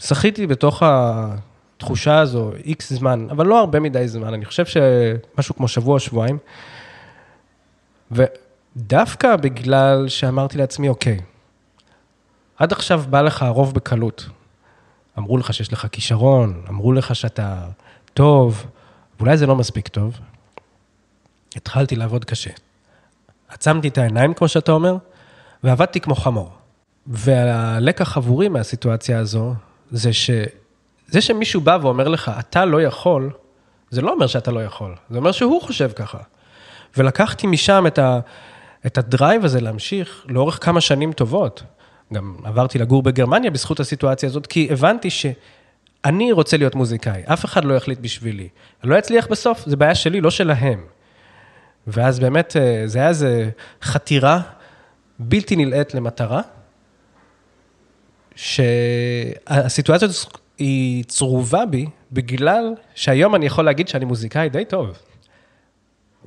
שחיתי 0.06 0.48
בתוך 0.48 0.84
התחושה 0.86 2.20
הזו 2.20 2.52
איקס 2.66 2.94
זמן, 2.94 3.28
אבל 3.32 3.46
לא 3.46 3.60
הרבה 3.60 3.80
מדי 3.80 4.08
זמן, 4.08 4.34
אני 4.34 4.46
חושב 4.46 4.66
שמשהו 4.66 5.56
כמו 5.56 5.68
שבוע, 5.68 6.00
שבועיים. 6.00 6.38
ודווקא 8.12 9.36
בגלל 9.36 10.08
שאמרתי 10.08 10.58
לעצמי, 10.58 10.90
אוקיי, 10.90 11.20
עד 12.58 12.72
עכשיו 12.72 13.04
בא 13.10 13.22
לך 13.22 13.44
הרוב 13.44 13.74
בקלות. 13.74 14.30
אמרו 15.18 15.38
לך 15.38 15.54
שיש 15.54 15.74
לך 15.74 15.88
כישרון, 15.92 16.62
אמרו 16.70 16.94
לך 16.94 17.16
שאתה 17.16 17.66
טוב, 18.14 18.66
ואולי 19.18 19.38
זה 19.38 19.46
לא 19.46 19.56
מספיק 19.56 19.88
טוב. 19.88 20.20
התחלתי 21.56 21.96
לעבוד 21.96 22.26
קשה. 22.26 22.50
עצמתי 23.48 23.88
את 23.88 23.98
העיניים, 23.98 24.34
כמו 24.34 24.48
שאתה 24.48 24.72
אומר, 24.72 24.98
ועבדתי 25.64 26.00
כמו 26.00 26.16
חמור. 26.16 26.52
והלקח 27.08 28.18
עבורי 28.18 28.50
מהסיטואציה 28.50 29.20
הזו, 29.20 29.54
זה 29.92 30.13
שזה 30.13 31.22
שמישהו 31.22 31.62
בא 31.62 31.77
ואומר 31.82 32.08
לך, 32.08 32.32
אתה 32.39 32.65
לא 32.65 32.82
יכול, 32.82 33.32
זה 33.89 34.01
לא 34.01 34.13
אומר 34.13 34.27
שאתה 34.27 34.51
לא 34.51 34.63
יכול, 34.63 34.96
זה 35.10 35.18
אומר 35.18 35.32
שהוא 35.32 35.62
חושב 35.62 35.92
ככה. 35.96 36.18
ולקחתי 36.98 37.48
משם 37.48 37.88
את, 37.88 38.00
ה, 38.00 38.20
את 38.86 38.98
הדרייב 38.98 39.46
הזה 39.46 39.62
להמשיך 39.62 40.25
לאורך 40.30 40.65
כמה 40.65 40.82
שנים 40.82 41.13
טובות. 41.13 41.63
גם 42.13 42.36
עברתי 42.44 42.80
לגור 42.80 43.04
בגרמניה 43.04 43.51
בזכות 43.51 43.80
הסיטואציה 43.80 44.30
הזאת, 44.30 44.48
כי 44.48 44.68
הבנתי 44.72 45.10
שאני 45.10 46.32
רוצה 46.32 46.58
להיות 46.58 46.75
מוזיקאי, 46.75 47.22
אף 47.25 47.46
אחד 47.46 47.65
לא 47.65 47.74
יחליט 47.74 48.00
בשבילי. 48.00 48.50
אני 48.84 48.92
לא 48.92 49.00
אצליח 49.00 49.27
בסוף, 49.27 49.63
זה 49.65 49.75
בעיה 49.75 49.96
שלי, 49.96 50.22
לא 50.22 50.32
שלהם. 50.32 50.86
ואז 51.88 52.20
באמת, 52.20 52.58
אה, 52.58 52.84
זה 52.86 53.00
היה 53.00 53.08
איזה 53.08 53.50
חתירה 53.82 54.42
בלתי 55.20 55.56
נלאית 55.56 55.94
למטרה, 55.94 56.42
שהסיטואציה 58.36 60.08
היא 60.58 61.04
צרובה 61.04 61.65
בי, 61.65 61.86
בגלל 62.12 62.74
שהיום 62.96 63.36
אני 63.36 63.46
יכול 63.46 63.65
להגיד 63.65 63.88
שאני 63.88 64.06
מוזיקאי 64.06 64.50
די 64.50 64.65
טוב. 64.65 64.98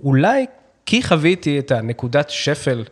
אולי 0.05 0.47
כי 0.87 1.03
חוויתי 1.03 1.59
את 1.59 1.71
הנקודת 1.71 2.31
שפל 2.31 2.85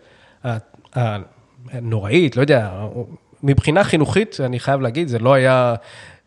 הנוראית, 1.72 2.36
לא 2.36 2.40
יודע, 2.40 2.86
מבחינה 3.42 3.84
חינוכית, 3.84 4.36
אני 4.40 4.60
חייב 4.60 4.80
להגיד, 4.80 5.08
זה 5.08 5.18
לא 5.18 5.34
היה 5.34 5.74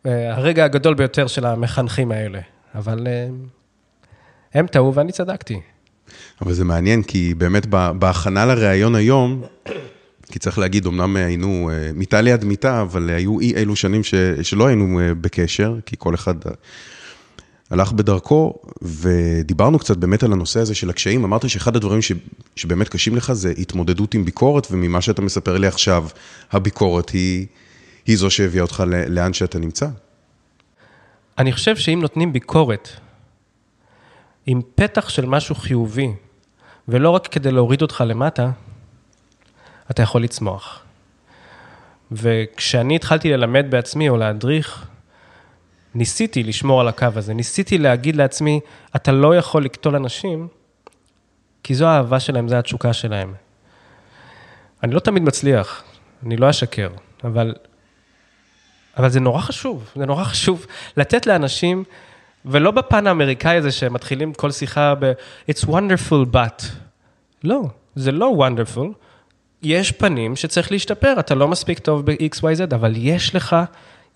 אה, 0.06 0.36
הרגע 0.36 0.66
הגדול 0.66 0.94
ביותר 0.94 1.28
של 1.28 1.46
המחנכים 1.46 2.12
האלה, 2.12 2.40
אבל 2.76 3.08
אה, 3.08 3.28
הם 4.54 4.68
טעו 4.68 4.94
ואני 4.94 5.12
צדקתי. 5.12 5.60
אבל 6.42 6.54
זה 6.54 6.66
מעניין, 6.66 7.04
כי 7.04 7.34
באמת 7.34 7.66
בהכנה 8.00 8.46
לראיון 8.46 8.96
היום, 8.96 9.44
כי 10.32 10.40
צריך 10.40 10.60
להגיד, 10.60 10.86
אמנם 10.86 11.16
היינו 11.16 11.70
אה, 11.74 11.92
מיטה 11.94 12.22
ליד 12.22 12.46
מיטה, 12.46 12.82
אבל 12.82 13.10
היו 13.10 13.40
אי 13.40 13.56
אלו 13.56 13.76
שנים 13.76 14.04
ש, 14.04 14.14
שלא 14.42 14.68
היינו 14.68 15.00
בקשר, 15.22 15.76
כי 15.86 15.96
כל 16.00 16.16
אחד 16.16 16.36
הלך 17.70 17.92
בדרכו, 17.92 18.54
ודיברנו 18.82 19.80
קצת 19.80 19.98
באמת 19.98 20.24
על 20.24 20.34
הנושא 20.34 20.60
הזה 20.60 20.76
של 20.76 20.90
הקשיים. 20.90 21.24
אמרת 21.24 21.50
שאחד 21.50 21.76
הדברים 21.76 22.02
ש, 22.02 22.12
שבאמת 22.56 22.90
קשים 22.90 23.16
לך 23.16 23.34
זה 23.34 23.54
התמודדות 23.58 24.14
עם 24.14 24.26
ביקורת, 24.26 24.68
וממה 24.72 25.02
שאתה 25.02 25.22
מספר 25.22 25.58
לי 25.58 25.68
עכשיו, 25.68 26.08
הביקורת 26.52 27.10
היא, 27.10 27.48
היא 28.06 28.18
זו 28.18 28.30
שהביאה 28.30 28.62
אותך 28.62 28.84
לאן 29.08 29.34
שאתה 29.34 29.60
נמצא. 29.60 29.88
אני 31.38 31.52
חושב 31.52 31.76
שאם 31.76 32.00
נותנים 32.02 32.34
ביקורת 32.34 32.90
עם 34.46 34.62
פתח 34.76 35.10
של 35.10 35.26
משהו 35.26 35.56
חיובי, 35.56 36.12
ולא 36.88 37.10
רק 37.10 37.28
כדי 37.28 37.52
להוריד 37.52 37.82
אותך 37.82 38.04
למטה, 38.08 38.52
אתה 39.92 40.04
יכול 40.04 40.24
לצמוח. 40.24 40.84
וכשאני 42.12 42.96
התחלתי 42.96 43.32
ללמד 43.32 43.66
בעצמי 43.70 44.10
או 44.10 44.18
להדריך, 44.18 44.88
ניסיתי 45.96 46.44
לשמור 46.44 46.82
על 46.82 46.88
הקו 46.88 47.08
הזה, 47.16 47.34
ניסיתי 47.34 47.78
להגיד 47.78 48.16
לעצמי, 48.16 48.60
אתה 48.96 49.12
לא 49.12 49.36
יכול 49.36 49.66
לקטול 49.66 49.96
אנשים, 49.96 50.48
כי 51.64 51.76
זו 51.76 51.86
האהבה 51.86 52.20
שלהם, 52.20 52.48
זו 52.48 52.56
התשוקה 52.56 52.94
שלהם. 52.94 53.34
אני 54.84 54.94
לא 54.94 55.00
תמיד 55.00 55.24
מצליח, 55.24 55.84
אני 56.26 56.38
לא 56.38 56.50
אשקר, 56.50 56.90
אבל, 57.24 57.56
אבל 58.98 59.10
זה 59.10 59.20
נורא 59.20 59.42
חשוב, 59.42 59.90
זה 59.96 60.06
נורא 60.06 60.24
חשוב 60.24 60.66
לתת 60.98 61.26
לאנשים, 61.26 61.84
ולא 62.46 62.72
בפן 62.72 63.08
האמריקאי 63.08 63.58
הזה 63.58 63.72
שמתחילים 63.72 64.34
כל 64.34 64.52
שיחה 64.52 64.94
ב- 65.00 65.12
It's 65.52 65.66
wonderful 65.66 66.34
but. 66.34 66.66
לא, 67.44 67.62
זה 67.96 68.12
לא 68.12 68.34
wonderful. 68.38 69.09
יש 69.64 69.92
פנים 69.92 70.36
שצריך 70.36 70.72
להשתפר, 70.72 71.16
אתה 71.20 71.36
לא 71.36 71.48
מספיק 71.48 71.80
טוב 71.80 72.06
ב-XYZ, 72.06 72.76
אבל 72.76 72.94
יש 72.98 73.36
לך 73.36 73.56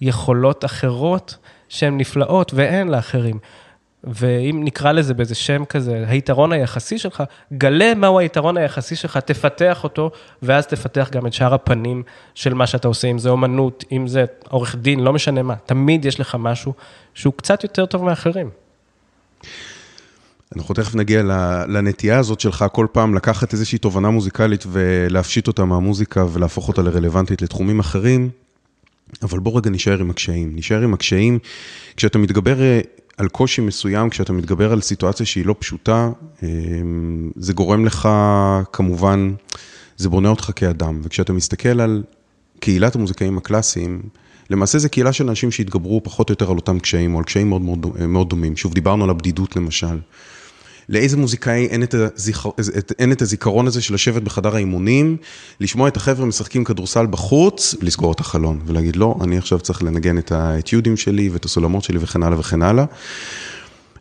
יכולות 0.01 0.65
אחרות 0.65 1.37
שהן 1.69 1.97
נפלאות 1.97 2.51
ואין 2.53 2.87
לאחרים. 2.87 3.39
ואם 4.03 4.61
נקרא 4.63 4.91
לזה 4.91 5.13
באיזה 5.13 5.35
שם 5.35 5.65
כזה, 5.65 6.03
היתרון 6.07 6.51
היחסי 6.51 6.97
שלך, 6.97 7.23
גלה 7.53 7.93
מהו 7.95 8.19
היתרון 8.19 8.57
היחסי 8.57 8.95
שלך, 8.95 9.17
תפתח 9.17 9.83
אותו, 9.83 10.11
ואז 10.41 10.67
תפתח 10.67 11.09
גם 11.11 11.27
את 11.27 11.33
שאר 11.33 11.53
הפנים 11.53 12.03
של 12.35 12.53
מה 12.53 12.67
שאתה 12.67 12.87
עושה, 12.87 13.07
אם 13.07 13.17
זה 13.17 13.29
אומנות, 13.29 13.83
אם 13.91 14.07
זה 14.07 14.25
עורך 14.49 14.75
דין, 14.75 14.99
לא 14.99 15.13
משנה 15.13 15.43
מה, 15.43 15.55
תמיד 15.55 16.05
יש 16.05 16.19
לך 16.19 16.37
משהו 16.39 16.73
שהוא 17.13 17.33
קצת 17.33 17.63
יותר 17.63 17.85
טוב 17.85 18.03
מאחרים. 18.03 18.49
אנחנו 20.55 20.75
תכף 20.75 20.95
נגיע 20.95 21.23
לנטייה 21.67 22.19
הזאת 22.19 22.39
שלך 22.39 22.65
כל 22.71 22.87
פעם 22.91 23.15
לקחת 23.15 23.53
איזושהי 23.53 23.77
תובנה 23.77 24.09
מוזיקלית 24.09 24.63
ולהפשיט 24.67 25.47
אותה 25.47 25.65
מהמוזיקה 25.65 26.25
ולהפוך 26.33 26.67
אותה 26.67 26.81
לרלוונטית 26.81 27.41
לתחומים 27.41 27.79
אחרים. 27.79 28.29
אבל 29.21 29.39
בוא 29.39 29.57
רגע 29.57 29.69
נשאר 29.69 29.99
עם 29.99 30.09
הקשיים. 30.09 30.51
נשאר 30.55 30.81
עם 30.81 30.93
הקשיים. 30.93 31.39
כשאתה 31.97 32.17
מתגבר 32.17 32.61
אה, 32.61 32.81
על 33.17 33.27
קושי 33.27 33.61
מסוים, 33.61 34.09
כשאתה 34.09 34.33
מתגבר 34.33 34.71
על 34.71 34.81
סיטואציה 34.81 35.25
שהיא 35.25 35.45
לא 35.45 35.55
פשוטה, 35.59 36.09
אה, 36.43 36.49
זה 37.35 37.53
גורם 37.53 37.85
לך, 37.85 38.09
כמובן, 38.71 39.33
זה 39.97 40.09
בונה 40.09 40.29
אותך 40.29 40.51
כאדם. 40.55 41.01
וכשאתה 41.03 41.33
מסתכל 41.33 41.81
על 41.81 42.03
קהילת 42.59 42.95
המוזיקאים 42.95 43.37
הקלאסיים, 43.37 44.01
למעשה 44.49 44.77
זה 44.77 44.89
קהילה 44.89 45.13
של 45.13 45.29
אנשים 45.29 45.51
שהתגברו 45.51 46.01
פחות 46.03 46.29
או 46.29 46.33
יותר 46.33 46.51
על 46.51 46.55
אותם 46.55 46.79
קשיים, 46.79 47.13
או 47.13 47.19
על 47.19 47.25
קשיים 47.25 47.49
מאוד 47.49 47.61
מאוד, 47.61 47.85
מאוד 48.07 48.29
דומים. 48.29 48.57
שוב, 48.57 48.73
דיברנו 48.73 49.03
על 49.03 49.09
הבדידות 49.09 49.55
למשל. 49.55 49.97
לאיזה 50.89 51.17
מוזיקאי 51.17 51.65
אין 51.65 51.83
את, 51.83 51.93
הזיכר, 51.93 52.49
אין 52.99 53.11
את 53.11 53.21
הזיכרון 53.21 53.67
הזה 53.67 53.81
של 53.81 53.93
לשבת 53.93 54.21
בחדר 54.21 54.55
האימונים, 54.55 55.17
לשמוע 55.59 55.87
את 55.87 55.97
החבר'ה 55.97 56.25
משחקים 56.25 56.63
כדורסל 56.63 57.05
בחוץ, 57.05 57.75
לסגור 57.81 58.11
את 58.11 58.19
החלון 58.19 58.59
ולהגיד, 58.65 58.95
לא, 58.95 59.15
אני 59.21 59.37
עכשיו 59.37 59.59
צריך 59.59 59.83
לנגן 59.83 60.17
את 60.17 60.31
האתיודים 60.31 60.97
שלי 60.97 61.29
ואת 61.29 61.45
הסולמות 61.45 61.83
שלי 61.83 61.97
וכן 62.01 62.23
הלאה 62.23 62.39
וכן 62.39 62.61
הלאה. 62.61 62.85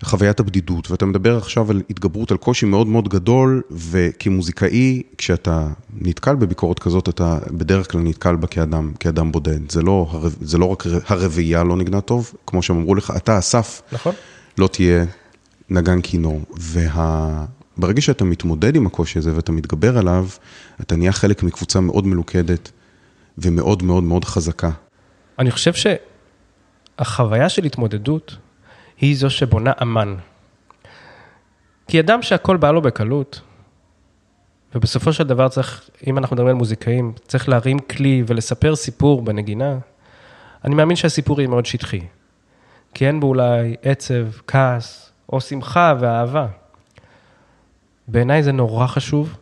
חוויית 0.05 0.41
הבדידות, 0.41 0.91
ואתה 0.91 1.07
מדבר 1.07 1.37
עכשיו 1.37 1.71
על 1.71 1.83
התגברות 1.91 2.31
על 2.31 2.37
קושי 2.37 2.67
מאוד 2.67 2.87
מאוד 2.87 3.09
גדול, 3.09 3.62
וכמוזיקאי, 3.71 5.03
כשאתה 5.19 5.69
נתקל 6.01 6.35
בביקורת 6.35 6.79
כזאת, 6.79 7.09
אתה 7.09 7.39
בדרך 7.51 7.93
כלל 7.93 8.01
נתקל 8.01 8.37
בה 8.37 8.47
כאדם, 8.47 8.93
כאדם 9.01 9.33
בודד. 9.33 9.71
זה 9.71 9.83
לא, 9.83 10.21
זה 10.41 10.59
לא 10.59 10.65
רק 10.65 10.85
הרביעייה 11.07 11.65
לא 11.65 11.77
נגנה 11.77 12.01
טוב, 12.01 12.33
כמו 12.47 12.62
שהם 12.62 12.77
אמרו 12.77 12.95
לך, 12.95 13.12
אתה, 13.17 13.39
אסף, 13.39 13.83
נכון. 13.93 14.12
לא 14.59 14.67
תהיה 14.67 15.05
נגן 15.73 16.00
כינור, 16.02 16.41
וברגע 16.50 17.99
וה... 17.99 18.00
שאתה 18.00 18.25
מתמודד 18.25 18.76
עם 18.76 18.87
הקושי 18.87 19.19
הזה 19.19 19.37
ואתה 19.37 19.52
מתגבר 19.52 19.99
עליו, 19.99 20.26
אתה 20.81 20.97
נהיה 20.97 21.12
חלק 21.12 21.43
מקבוצה 21.43 21.81
מאוד 21.81 22.07
מלוכדת 22.07 22.71
ומאוד 23.38 23.83
מאוד 23.83 24.02
מאוד 24.02 24.25
חזקה. 24.25 24.71
אני 25.38 25.50
חושב 25.50 25.73
שהחוויה 26.99 27.49
של 27.49 27.64
התמודדות 27.64 28.37
היא 29.00 29.17
זו 29.17 29.31
שבונה 29.31 29.73
אמן. 29.83 30.14
כי 31.88 32.00
אדם 32.00 32.23
שהכל 32.23 32.57
בא 32.57 32.71
לו 32.71 32.83
בקלות, 32.83 33.41
ובסופו 34.75 35.12
של 35.12 35.25
דבר 35.25 35.49
צריך, 35.49 35.91
אם 36.07 36.19
אנחנו 36.19 36.37
מדברים 36.37 36.50
על 36.50 36.59
מוזיקאים, 36.59 37.12
צריך 37.26 37.49
להרים 37.49 37.79
כלי 37.79 38.25
ולספר 38.26 38.76
סיפור 38.76 39.23
בנגינה. 39.23 39.79
אני 40.64 40.75
מאמין 40.75 40.97
שהסיפור 40.97 41.41
יהיה 41.41 41.49
מאוד 41.49 41.67
שטחי. 41.67 42.00
כי 42.95 43.07
אין 43.07 43.21
בו 43.21 43.26
אולי 43.26 43.76
עצב, 43.83 44.26
כעס, 44.47 45.12
או 45.33 45.41
שמחה 45.41 45.95
ואהבה. 46.01 46.47
בעיניי 48.09 48.43
זה 48.43 48.53
נורא 48.53 48.87
חשוב 48.87 49.39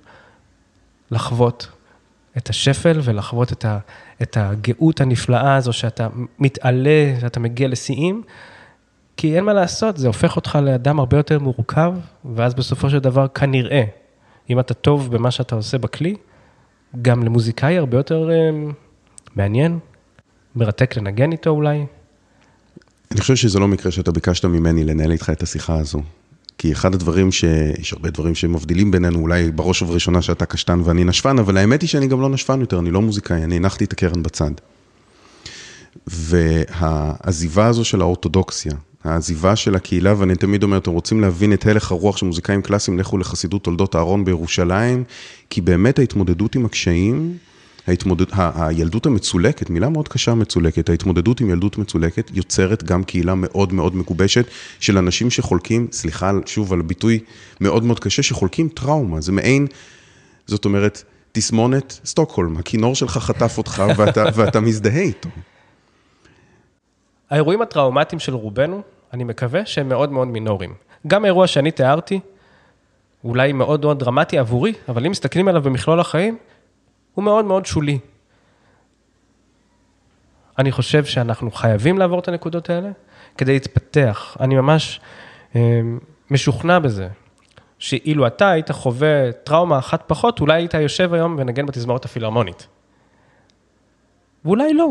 לחוות 1.11 1.69
את 2.37 2.49
השפל 2.49 3.01
ולחוות 3.03 3.53
את, 3.53 3.65
ה, 3.65 3.79
את 4.23 4.37
הגאות 4.37 5.01
הנפלאה 5.01 5.57
הזו 5.57 5.73
שאתה 5.73 6.09
מתעלה, 6.39 7.15
שאתה 7.21 7.41
מגיע 7.41 7.69
לשיאים, 7.69 8.23
כי 9.17 9.37
אין 9.37 9.45
מה 9.45 9.53
לעשות, 9.53 9.97
זה 9.97 10.07
הופך 10.07 10.37
אותך 10.37 10.59
לאדם 10.63 10.99
הרבה 10.99 11.17
יותר 11.17 11.39
מורכב, 11.39 11.95
ואז 12.35 12.55
בסופו 12.55 12.91
של 12.91 12.99
דבר 12.99 13.29
כנראה, 13.29 13.85
אם 14.51 14.61
אתה 14.61 14.75
טוב 14.75 15.17
במה 15.17 15.31
שאתה 15.31 15.55
עושה 15.55 15.79
בכלי, 15.79 16.17
גם 17.03 17.23
למוזיקאי 17.23 17.79
הרבה 17.79 17.97
יותר 17.97 18.31
אה, 18.31 18.51
מעניין, 19.37 19.79
מרתק 20.57 20.97
לנגן 20.97 21.33
איתו 21.33 21.51
אולי. 21.51 21.87
אני 23.13 23.21
חושב 23.21 23.37
שזה 23.37 23.59
לא 23.59 23.69
מקרה 23.69 23.93
שאתה 23.93 24.13
ביקשת 24.13 24.45
ממני 24.45 24.85
לנהל 24.85 25.13
איתך 25.13 25.31
את 25.31 25.43
השיחה 25.43 25.79
הזו. 25.79 26.03
כי 26.59 26.73
אחד 26.73 26.95
הדברים 26.95 27.33
ש... 27.33 27.45
יש 27.79 27.93
הרבה 27.93 28.11
דברים 28.11 28.35
שמבדילים 28.35 28.91
בינינו, 28.91 29.19
אולי 29.19 29.51
בראש 29.51 29.83
ובראשונה 29.83 30.23
שאתה 30.23 30.47
קשטן 30.47 30.81
ואני 30.85 31.05
נשפן, 31.05 31.39
אבל 31.39 31.57
האמת 31.57 31.83
היא 31.83 31.89
שאני 31.89 32.07
גם 32.07 32.21
לא 32.21 32.29
נשפן 32.29 32.61
יותר, 32.61 32.79
אני 32.79 32.91
לא 32.91 33.03
מוזיקאי, 33.03 33.45
אני 33.45 33.57
הנחתי 33.57 33.85
את 33.85 33.93
הקרן 33.93 34.23
בצד. 34.23 34.51
והעזיבה 36.07 37.67
הזו 37.67 37.85
של 37.85 38.01
האורתודוקסיה, 38.01 38.73
העזיבה 39.05 39.57
של 39.57 39.75
הקהילה, 39.75 40.15
ואני 40.19 40.35
תמיד 40.35 40.63
אומר, 40.63 40.79
אתם 40.79 40.91
רוצים 40.91 41.21
להבין 41.21 41.53
את 41.53 41.67
הלך 41.67 41.93
הרוח 41.93 42.17
של 42.17 42.27
מוזיקאים 42.27 42.63
קלאסיים, 42.63 42.99
לכו 42.99 43.19
לחסידות 43.19 43.65
תולדות 43.65 43.97
אהרון 43.97 44.25
בירושלים, 44.25 45.05
כי 45.51 45.61
באמת 45.61 45.99
ההתמודדות 45.99 46.55
עם 46.55 46.65
הקשיים, 46.65 47.37
ההתמודד, 47.87 48.33
ה, 48.33 48.67
הילדות 48.67 49.07
המצולקת, 49.07 49.71
מילה 49.71 49.89
מאוד 49.89 50.09
קשה 50.09 50.35
מצולקת, 50.35 50.89
ההתמודדות 50.89 51.41
עם 51.41 51.51
ילדות 51.51 51.79
מצולקת 51.79 52.31
יוצרת 52.35 52.85
גם 52.85 53.05
קהילה 53.05 53.35
מאוד 53.37 53.73
מאוד 53.73 53.97
מגובשת 53.97 54.47
של 54.81 54.99
אנשים 54.99 55.31
שחולקים, 55.31 55.89
סליחה 55.93 56.33
שוב 56.47 56.73
על 56.73 56.83
ביטוי 56.83 57.19
מאוד 57.61 57.85
מאוד 57.85 58.01
קשה, 58.01 58.23
שחולקים 58.23 58.69
טראומה, 58.69 59.21
זה 59.21 59.33
מעין, 59.33 59.67
זאת 60.47 60.65
אומרת, 60.65 61.03
תסמונת 61.33 62.01
סטוקהולם, 62.05 62.57
הכינור 62.57 62.95
שלך 62.95 63.19
חטף 63.19 63.59
אותך 63.59 63.83
ואתה, 63.97 64.25
ואתה 64.35 64.61
מזדהה 64.61 65.01
איתו. 65.01 65.29
האירועים 67.31 67.63
הטראומטיים 67.63 68.21
של 68.21 68.35
רובנו, 68.35 68.83
אני 69.13 69.25
מקווה 69.25 69.67
שהם 69.67 69.89
מאוד 69.89 70.13
מאוד 70.13 70.29
מינוריים. 70.29 70.75
גם 71.07 71.25
האירוע 71.25 71.47
שאני 71.47 71.71
תיארתי, 71.71 72.21
אולי 73.25 73.53
מאוד 73.53 73.81
מאוד 73.81 73.99
דרמטי 73.99 74.39
עבורי, 74.39 74.73
אבל 74.89 75.05
אם 75.05 75.11
מסתכלים 75.11 75.49
עליו 75.49 75.63
במכלול 75.63 76.01
החיים, 76.01 76.37
הוא 77.15 77.25
מאוד 77.25 77.45
מאוד 77.45 77.67
שולי. 77.67 77.99
אני 80.59 80.73
חושב 80.73 81.05
שאנחנו 81.05 81.51
חייבים 81.51 81.99
לעבור 81.99 82.19
את 82.19 82.29
הנקודות 82.29 82.71
האלה 82.71 82.91
כדי 83.37 83.53
להתפתח. 83.53 84.37
אני 84.41 84.55
ממש 84.55 85.01
אה, 85.57 85.81
משוכנע 86.31 86.79
בזה, 86.79 87.09
שאילו 87.79 88.27
אתה 88.27 88.51
היית 88.51 88.71
חווה 88.71 89.33
טראומה 89.33 89.79
אחת 89.79 90.03
פחות, 90.07 90.41
אולי 90.41 90.55
היית 90.55 90.75
יושב 90.75 91.15
היום 91.15 91.37
ונגן 91.39 91.67
בתזמורת 91.67 92.05
הפילהרמונית. 92.05 92.67
ואולי 94.45 94.75
לא, 94.75 94.91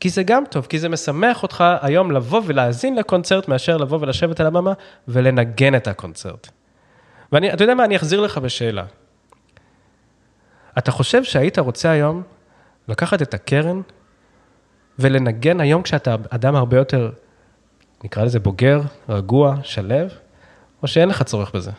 כי 0.00 0.08
זה 0.08 0.22
גם 0.22 0.44
טוב, 0.50 0.66
כי 0.66 0.78
זה 0.78 0.88
משמח 0.88 1.42
אותך 1.42 1.64
היום 1.80 2.10
לבוא 2.10 2.42
ולהאזין 2.44 2.96
לקונצרט, 2.96 3.48
מאשר 3.48 3.76
לבוא 3.76 3.98
ולשבת 4.00 4.40
על 4.40 4.46
הבמה 4.46 4.72
ולנגן 5.08 5.74
את 5.74 5.88
הקונצרט. 5.88 6.48
ואתה 7.32 7.64
יודע 7.64 7.74
מה, 7.74 7.84
אני 7.84 7.96
אחזיר 7.96 8.20
לך 8.20 8.38
בשאלה. 8.38 8.84
אתה 10.78 10.90
חושב 10.90 11.24
שהיית 11.24 11.58
רוצה 11.58 11.90
היום 11.90 12.22
לקחת 12.88 13.22
את 13.22 13.34
הקרן 13.34 13.80
ולנגן 14.98 15.60
היום 15.60 15.82
כשאתה 15.82 16.16
אדם 16.30 16.54
הרבה 16.54 16.76
יותר, 16.76 17.10
נקרא 18.04 18.24
לזה 18.24 18.40
בוגר, 18.40 18.80
רגוע, 19.08 19.56
שלב, 19.62 20.08
או 20.82 20.88
שאין 20.88 21.08
לך 21.08 21.22
צורך 21.22 21.54
בזה? 21.54 21.70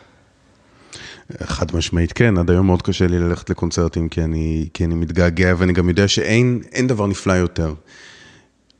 חד 1.42 1.66
משמעית 1.74 2.12
כן, 2.12 2.38
עד 2.38 2.50
היום 2.50 2.66
מאוד 2.66 2.82
קשה 2.82 3.06
לי 3.06 3.18
ללכת 3.18 3.50
לקונצרטים 3.50 4.08
כי 4.08 4.24
אני, 4.24 4.68
כי 4.74 4.84
אני 4.84 4.94
מתגעגע 4.94 5.54
ואני 5.58 5.72
גם 5.72 5.88
יודע 5.88 6.08
שאין 6.08 6.86
דבר 6.88 7.06
נפלא 7.06 7.32
יותר, 7.32 7.74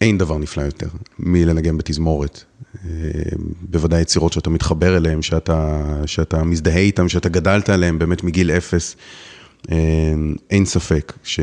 אין 0.01 0.19
דבר 0.19 0.39
נפלא 0.39 0.63
יותר 0.63 0.89
מלנגן 1.19 1.79
בתזמורת. 1.79 2.45
אה, 2.85 2.91
בוודאי 3.61 4.01
יצירות 4.01 4.33
שאתה 4.33 4.51
מתחבר 4.51 4.97
אליהן, 4.97 5.23
שאתה, 5.23 5.83
שאתה 6.07 6.45
מזדהה 6.45 6.79
איתן, 6.79 7.09
שאתה 7.09 7.29
גדלת 7.29 7.69
עליהן 7.69 7.99
באמת 7.99 8.23
מגיל 8.25 8.51
אפס. 8.51 8.97
אמ, 9.71 10.35
אין 10.51 10.64
ספק, 10.64 11.12
ש... 11.25 11.40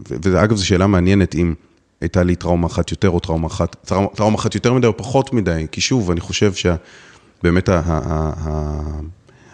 ואגב, 0.00 0.56
זו 0.56 0.66
שאלה 0.66 0.86
מעניינת 0.86 1.34
אם 1.34 1.54
הייתה 2.00 2.22
לי 2.22 2.36
טראומה 2.36 2.66
אחת 2.66 2.90
יותר 2.90 3.10
או 3.10 3.20
טראומה 3.20 3.46
אחת, 3.46 3.76
טראומה, 3.84 4.08
טראומה 4.08 4.36
אחת 4.36 4.54
יותר 4.54 4.72
מדי 4.72 4.86
או 4.86 4.96
פחות 4.96 5.32
מדי, 5.32 5.66
כי 5.72 5.80
שוב, 5.80 6.10
אני 6.10 6.20
חושב 6.20 6.52
שבאמת 6.52 7.68
ה... 7.68 7.82
ה... 7.86 8.00
ה... 8.46 9.00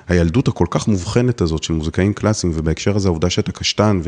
הילדות 0.09 0.49
הכל 0.49 0.67
כך 0.71 0.89
מובחנת 0.89 1.41
הזאת 1.41 1.63
של 1.63 1.73
מוזיקאים 1.73 2.13
קלאסיים, 2.13 2.53
ובהקשר 2.57 2.97
הזה 2.97 3.09
העובדה 3.09 3.31
שאתה 3.31 3.53
קשטן 3.53 4.01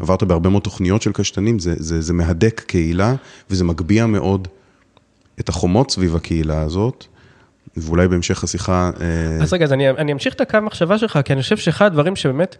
ועברת 0.00 0.22
בהרבה 0.22 0.50
מאוד 0.50 0.62
תוכניות 0.62 1.02
של 1.02 1.12
קשטנים, 1.12 1.58
זה, 1.58 1.74
זה, 1.78 2.00
זה 2.00 2.12
מהדק 2.12 2.62
קהילה 2.66 3.14
וזה 3.50 3.64
מגביה 3.64 4.06
מאוד 4.06 4.48
את 5.40 5.48
החומות 5.48 5.90
סביב 5.90 6.16
הקהילה 6.16 6.62
הזאת. 6.62 7.04
ואולי 7.76 8.08
בהמשך 8.08 8.44
השיחה... 8.44 8.90
אה, 9.00 9.42
אז 9.42 9.52
רגע, 9.52 9.64
אז 9.64 9.72
אני, 9.72 9.90
אני 9.90 10.12
אמשיך 10.12 10.34
את 10.34 10.40
הקו 10.40 10.58
מחשבה 10.62 10.98
שלך, 10.98 11.18
כי 11.24 11.32
אני 11.32 11.42
חושב 11.42 11.56
שאחד 11.56 11.86
הדברים 11.86 12.16
שבאמת 12.16 12.56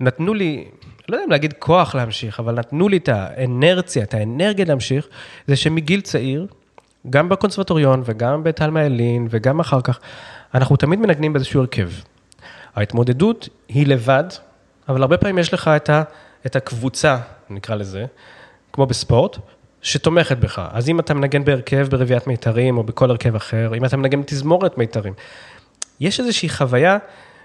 נתנו 0.00 0.34
לי, 0.34 0.64
לא 1.08 1.16
יודע 1.16 1.24
אם 1.24 1.30
להגיד 1.30 1.54
כוח 1.58 1.94
להמשיך, 1.94 2.40
אבל 2.40 2.54
נתנו 2.54 2.88
לי 2.88 2.96
את 2.96 3.08
האנרציה, 3.08 4.02
את 4.02 4.14
האנרגיה 4.14 4.64
להמשיך, 4.64 5.08
זה 5.46 5.56
שמגיל 5.56 6.00
צעיר, 6.00 6.46
גם 7.10 7.28
בקונסרבטוריון 7.28 8.02
וגם 8.04 8.44
בתלמה 8.44 8.84
ילין 8.84 9.26
וגם 9.30 9.60
אחר 9.60 9.80
כך, 9.80 10.00
אנחנו 10.54 10.76
תמיד 10.76 10.98
מנגנים 10.98 11.32
באיזשהו 11.32 11.60
הרכב. 11.60 11.90
ההתמודדות 12.76 13.48
היא 13.68 13.86
לבד, 13.86 14.24
אבל 14.88 15.02
הרבה 15.02 15.16
פעמים 15.16 15.38
יש 15.38 15.54
לך 15.54 15.68
את, 15.68 15.90
ה, 15.90 16.02
את 16.46 16.56
הקבוצה, 16.56 17.18
נקרא 17.50 17.74
לזה, 17.74 18.04
כמו 18.72 18.86
בספורט, 18.86 19.36
שתומכת 19.82 20.36
בך. 20.36 20.68
אז 20.72 20.88
אם 20.88 21.00
אתה 21.00 21.14
מנגן 21.14 21.44
בהרכב 21.44 21.86
ברביעיית 21.90 22.26
מיתרים 22.26 22.78
או 22.78 22.82
בכל 22.82 23.10
הרכב 23.10 23.34
אחר, 23.34 23.74
אם 23.76 23.84
אתה 23.84 23.96
מנגן 23.96 24.20
בתזמורת 24.20 24.78
מיתרים, 24.78 25.12
יש 26.00 26.20
איזושהי 26.20 26.48
חוויה 26.48 26.98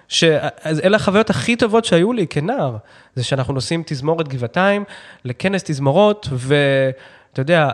שאלה 0.08 0.96
החוויות 0.96 1.30
הכי 1.30 1.56
טובות 1.56 1.86
שהיו 1.86 2.14
לי 2.14 2.28
כנער, 2.28 2.78
זה 3.16 3.24
שאנחנו 3.24 3.54
נוסעים 3.54 3.84
תזמורת 3.86 4.28
גבעתיים 4.28 4.84
לכנס 5.26 5.64
תזמורות, 5.64 6.28
ואתה 6.32 7.42
יודע, 7.42 7.70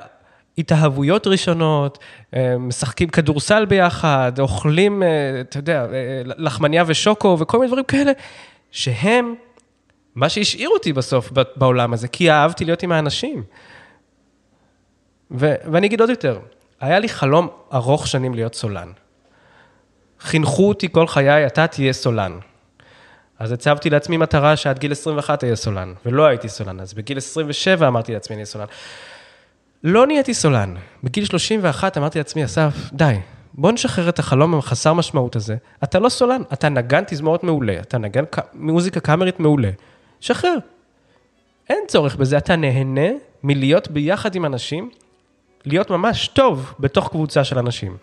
התאהבויות 0.57 1.27
ראשונות, 1.27 1.97
אה, 2.35 2.57
משחקים 2.57 3.09
כדורסל 3.09 3.65
ביחד, 3.65 4.31
אוכלים, 4.39 5.03
אה, 5.03 5.41
אתה 5.41 5.57
יודע, 5.57 5.81
אה, 5.81 6.21
לחמניה 6.25 6.83
ושוקו 6.87 7.37
וכל 7.39 7.57
מיני 7.57 7.67
דברים 7.67 7.85
כאלה, 7.85 8.11
שהם 8.71 9.35
מה 10.15 10.29
שהשאיר 10.29 10.69
אותי 10.69 10.93
בסוף 10.93 11.31
בעולם 11.55 11.93
הזה, 11.93 12.07
כי 12.07 12.31
אהבתי 12.31 12.65
להיות 12.65 12.83
עם 12.83 12.91
האנשים. 12.91 13.43
ו- 15.31 15.55
ואני 15.71 15.87
אגיד 15.87 16.01
עוד 16.01 16.09
יותר, 16.09 16.39
היה 16.81 16.99
לי 16.99 17.09
חלום 17.09 17.47
ארוך 17.73 18.07
שנים 18.07 18.33
להיות 18.33 18.55
סולן. 18.55 18.91
חינכו 20.21 20.69
אותי 20.69 20.87
כל 20.91 21.07
חיי, 21.07 21.45
אתה 21.45 21.67
תהיה 21.67 21.93
סולן. 21.93 22.39
אז 23.39 23.51
הצבתי 23.51 23.89
לעצמי 23.89 24.17
מטרה 24.17 24.55
שעד 24.55 24.79
גיל 24.79 24.91
21 24.91 25.43
אהיה 25.43 25.55
סולן, 25.55 25.93
ולא 26.05 26.25
הייתי 26.25 26.49
סולן. 26.49 26.79
אז 26.79 26.93
בגיל 26.93 27.17
27 27.17 27.87
אמרתי 27.87 28.13
לעצמי, 28.13 28.33
אני 28.33 28.39
אהיה 28.39 28.45
סולן. 28.45 28.65
לא 29.83 30.07
נהייתי 30.07 30.33
סולן. 30.33 30.75
בגיל 31.03 31.25
31 31.25 31.97
אמרתי 31.97 32.17
לעצמי, 32.17 32.45
אסף, 32.45 32.73
די, 32.93 33.15
בוא 33.53 33.71
נשחרר 33.71 34.09
את 34.09 34.19
החלום 34.19 34.55
החסר 34.55 34.93
משמעות 34.93 35.35
הזה. 35.35 35.55
אתה 35.83 35.99
לא 35.99 36.09
סולן, 36.09 36.41
אתה 36.53 36.69
נגן 36.69 37.03
תזמורת 37.07 37.43
מעולה, 37.43 37.79
אתה 37.81 37.97
נגן 37.97 38.23
מוזיקה 38.53 38.99
קאמרית 38.99 39.39
מעולה. 39.39 39.69
שחרר. 40.19 40.57
אין 41.69 41.83
צורך 41.87 42.15
בזה, 42.15 42.37
אתה 42.37 42.55
נהנה 42.55 43.09
מלהיות 43.43 43.91
ביחד 43.91 44.35
עם 44.35 44.45
אנשים, 44.45 44.89
להיות 45.65 45.89
ממש 45.89 46.27
טוב 46.27 46.73
בתוך 46.79 47.09
קבוצה 47.09 47.43
של 47.43 47.59
אנשים. 47.59 47.97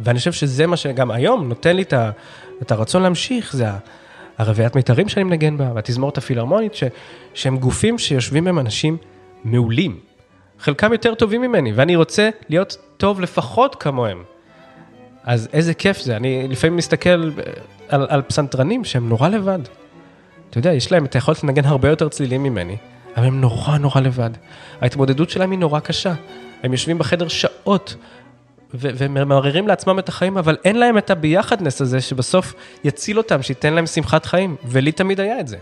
ואני 0.00 0.18
חושב 0.18 0.32
שזה 0.32 0.66
מה 0.66 0.76
שגם 0.76 1.10
היום 1.10 1.48
נותן 1.48 1.76
לי 1.76 1.84
את 2.62 2.72
הרצון 2.72 3.02
להמשיך, 3.02 3.56
זה 3.56 3.66
הרביעיית 4.38 4.76
מיתרים 4.76 5.08
שאני 5.08 5.24
מנגן 5.24 5.56
בה, 5.56 5.70
והתזמורת 5.74 6.18
הפילהרמונית, 6.18 6.72
שהם 7.34 7.58
גופים 7.58 7.98
שיושבים 7.98 8.44
בהם 8.44 8.58
אנשים 8.58 8.96
מעולים. 9.44 9.98
חלקם 10.58 10.92
יותר 10.92 11.14
טובים 11.14 11.40
ממני, 11.40 11.72
ואני 11.72 11.96
רוצה 11.96 12.30
להיות 12.48 12.76
טוב 12.96 13.20
לפחות 13.20 13.74
כמוהם. 13.74 14.22
אז 15.24 15.48
איזה 15.52 15.74
כיף 15.74 16.00
זה, 16.00 16.16
אני 16.16 16.48
לפעמים 16.48 16.76
מסתכל 16.76 17.30
על, 17.88 18.06
על 18.08 18.22
פסנתרנים 18.22 18.84
שהם 18.84 19.08
נורא 19.08 19.28
לבד. 19.28 19.58
אתה 20.50 20.58
יודע, 20.58 20.72
יש 20.72 20.92
להם 20.92 21.04
את 21.04 21.14
היכולת 21.14 21.44
לנגן 21.44 21.64
הרבה 21.64 21.88
יותר 21.88 22.08
צלילים 22.08 22.42
ממני, 22.42 22.76
אבל 23.16 23.26
הם 23.26 23.40
נורא 23.40 23.78
נורא 23.78 24.00
לבד. 24.00 24.30
ההתמודדות 24.80 25.30
שלהם 25.30 25.50
היא 25.50 25.58
נורא 25.58 25.80
קשה. 25.80 26.14
הם 26.62 26.72
יושבים 26.72 26.98
בחדר 26.98 27.28
שעות 27.28 27.96
וממררים 28.74 29.68
לעצמם 29.68 29.98
את 29.98 30.08
החיים, 30.08 30.38
אבל 30.38 30.56
אין 30.64 30.78
להם 30.78 30.98
את 30.98 31.10
הביחדנס 31.10 31.80
הזה 31.80 32.00
שבסוף 32.00 32.54
יציל 32.84 33.18
אותם, 33.18 33.42
שייתן 33.42 33.74
להם 33.74 33.86
שמחת 33.86 34.26
חיים, 34.26 34.56
ולי 34.64 34.92
תמיד 34.92 35.20
היה 35.20 35.40
את 35.40 35.48
זה. 35.48 35.56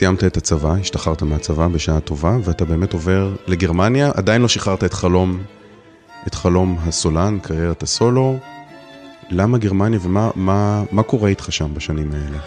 סיימת 0.00 0.24
את 0.24 0.36
הצבא, 0.36 0.72
השתחררת 0.72 1.22
מהצבא 1.22 1.68
בשעה 1.68 2.00
טובה, 2.00 2.36
ואתה 2.44 2.64
באמת 2.64 2.92
עובר 2.92 3.34
לגרמניה, 3.46 4.10
עדיין 4.14 4.42
לא 4.42 4.48
שחררת 4.48 4.84
את 4.84 4.92
חלום, 4.92 5.42
את 6.26 6.34
חלום 6.34 6.78
הסולן, 6.80 7.38
קריירת 7.42 7.82
הסולו. 7.82 8.38
למה 9.30 9.58
גרמניה 9.58 9.98
ומה 10.02 10.30
מה, 10.34 10.84
מה 10.92 11.02
קורה 11.02 11.28
איתך 11.28 11.52
שם 11.52 11.74
בשנים 11.74 12.12
האלה? 12.12 12.38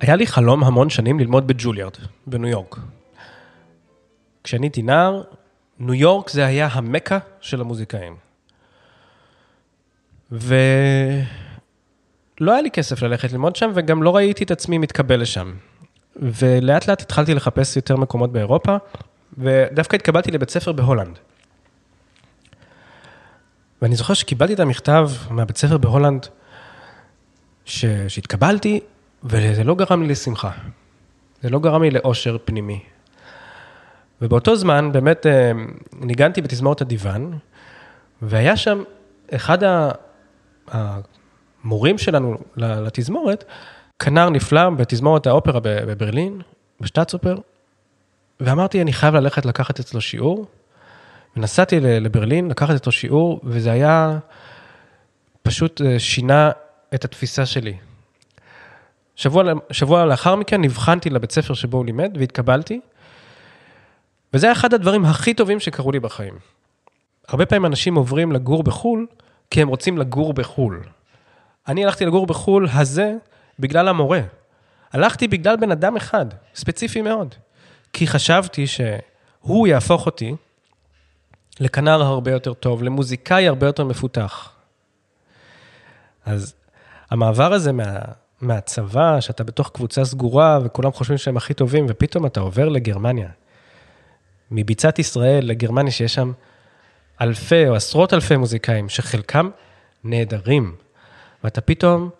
היה 0.00 0.16
לי 0.16 0.26
חלום 0.26 0.64
המון 0.64 0.90
שנים 0.90 1.20
ללמוד 1.20 1.46
בג'וליארד, 1.46 1.96
בניו 2.26 2.50
יורק. 2.50 2.76
כשאני 4.44 4.66
הייתי 4.66 4.82
נער, 4.82 5.22
ניו 5.78 5.94
יורק 5.94 6.30
זה 6.30 6.46
היה 6.46 6.68
המכה 6.72 7.18
של 7.40 7.60
המוזיקאים. 7.60 8.16
ו... 10.32 10.54
לא 12.40 12.52
היה 12.52 12.62
לי 12.62 12.70
כסף 12.70 13.02
ללכת 13.02 13.32
ללמוד 13.32 13.56
שם, 13.56 13.70
וגם 13.74 14.02
לא 14.02 14.16
ראיתי 14.16 14.44
את 14.44 14.50
עצמי 14.50 14.78
מתקבל 14.78 15.20
לשם. 15.20 15.52
ולאט 16.16 16.88
לאט 16.88 17.02
התחלתי 17.02 17.34
לחפש 17.34 17.76
יותר 17.76 17.96
מקומות 17.96 18.32
באירופה, 18.32 18.76
ודווקא 19.38 19.96
התקבלתי 19.96 20.30
לבית 20.30 20.50
ספר 20.50 20.72
בהולנד. 20.72 21.18
ואני 23.82 23.96
זוכר 23.96 24.14
שקיבלתי 24.14 24.54
את 24.54 24.60
המכתב 24.60 25.10
מהבית 25.30 25.56
ספר 25.56 25.78
בהולנד, 25.78 26.26
ש... 27.64 27.84
שהתקבלתי, 28.08 28.80
וזה 29.24 29.64
לא 29.64 29.74
גרם 29.74 30.02
לי 30.02 30.08
לשמחה. 30.08 30.50
זה 31.42 31.50
לא 31.50 31.58
גרם 31.58 31.82
לי 31.82 31.90
לאושר 31.90 32.36
פנימי. 32.44 32.80
ובאותו 34.22 34.56
זמן 34.56 34.92
באמת 34.92 35.26
אה, 35.26 35.52
ניגנתי 35.92 36.42
בתזמורת 36.42 36.80
הדיוואן, 36.80 37.38
והיה 38.22 38.56
שם 38.56 38.82
אחד 39.34 39.64
ה... 39.64 39.90
המורים 41.64 41.98
שלנו 41.98 42.38
לתזמורת, 42.56 43.44
כנר 43.98 44.30
נפלא 44.30 44.70
בתזמורת 44.70 45.26
האופרה 45.26 45.60
בברלין, 45.62 46.40
בשטאצופר, 46.80 47.36
ואמרתי, 48.40 48.82
אני 48.82 48.92
חייב 48.92 49.14
ללכת 49.14 49.46
לקחת 49.46 49.80
אצלו 49.80 50.00
שיעור. 50.00 50.46
ונסעתי 51.36 51.80
לברלין 51.80 52.48
לקחת 52.50 52.74
אצלו 52.74 52.92
שיעור, 52.92 53.40
וזה 53.44 53.72
היה 53.72 54.18
פשוט 55.42 55.80
אה, 55.80 55.98
שינה 55.98 56.50
את 56.94 57.04
התפיסה 57.04 57.46
שלי. 57.46 57.76
שבוע, 59.16 59.44
שבוע 59.70 60.04
לאחר 60.04 60.34
מכן 60.34 60.60
נבחנתי 60.60 61.10
לבית 61.10 61.32
ספר 61.32 61.54
שבו 61.54 61.76
הוא 61.76 61.86
לימד 61.86 62.16
והתקבלתי, 62.18 62.80
וזה 64.34 64.46
היה 64.46 64.52
אחד 64.52 64.74
הדברים 64.74 65.04
הכי 65.04 65.34
טובים 65.34 65.60
שקרו 65.60 65.92
לי 65.92 66.00
בחיים. 66.00 66.34
הרבה 67.28 67.46
פעמים 67.46 67.66
אנשים 67.66 67.94
עוברים 67.94 68.32
לגור 68.32 68.62
בחו"ל, 68.62 69.06
כי 69.50 69.62
הם 69.62 69.68
רוצים 69.68 69.98
לגור 69.98 70.32
בחו"ל. 70.32 70.82
אני 71.68 71.84
הלכתי 71.84 72.06
לגור 72.06 72.26
בחו"ל 72.26 72.68
הזה 72.72 73.14
בגלל 73.58 73.88
המורה. 73.88 74.20
הלכתי 74.92 75.28
בגלל 75.28 75.56
בן 75.56 75.70
אדם 75.70 75.96
אחד, 75.96 76.26
ספציפי 76.54 77.02
מאוד. 77.02 77.34
כי 77.92 78.06
חשבתי 78.06 78.66
שהוא 78.66 79.66
יהפוך 79.66 80.06
אותי 80.06 80.34
לכנר 81.60 82.02
הרבה 82.02 82.30
יותר 82.30 82.54
טוב, 82.54 82.82
למוזיקאי 82.82 83.48
הרבה 83.48 83.66
יותר 83.66 83.84
מפותח. 83.84 84.52
אז 86.24 86.54
המעבר 87.10 87.52
הזה 87.52 87.72
מה, 87.72 87.98
מהצבא, 88.40 89.20
שאתה 89.20 89.44
בתוך 89.44 89.70
קבוצה 89.74 90.04
סגורה 90.04 90.58
וכולם 90.64 90.92
חושבים 90.92 91.18
שהם 91.18 91.36
הכי 91.36 91.54
טובים, 91.54 91.86
ופתאום 91.88 92.26
אתה 92.26 92.40
עובר 92.40 92.68
לגרמניה. 92.68 93.28
מביצת 94.50 94.98
ישראל 94.98 95.46
לגרמניה, 95.46 95.92
שיש 95.92 96.14
שם 96.14 96.32
אלפי 97.20 97.68
או 97.68 97.74
עשרות 97.74 98.14
אלפי 98.14 98.36
מוזיקאים, 98.36 98.88
שחלקם 98.88 99.50
נהדרים, 100.04 100.76
ואתה 101.44 101.60
פתאום, 101.60 102.10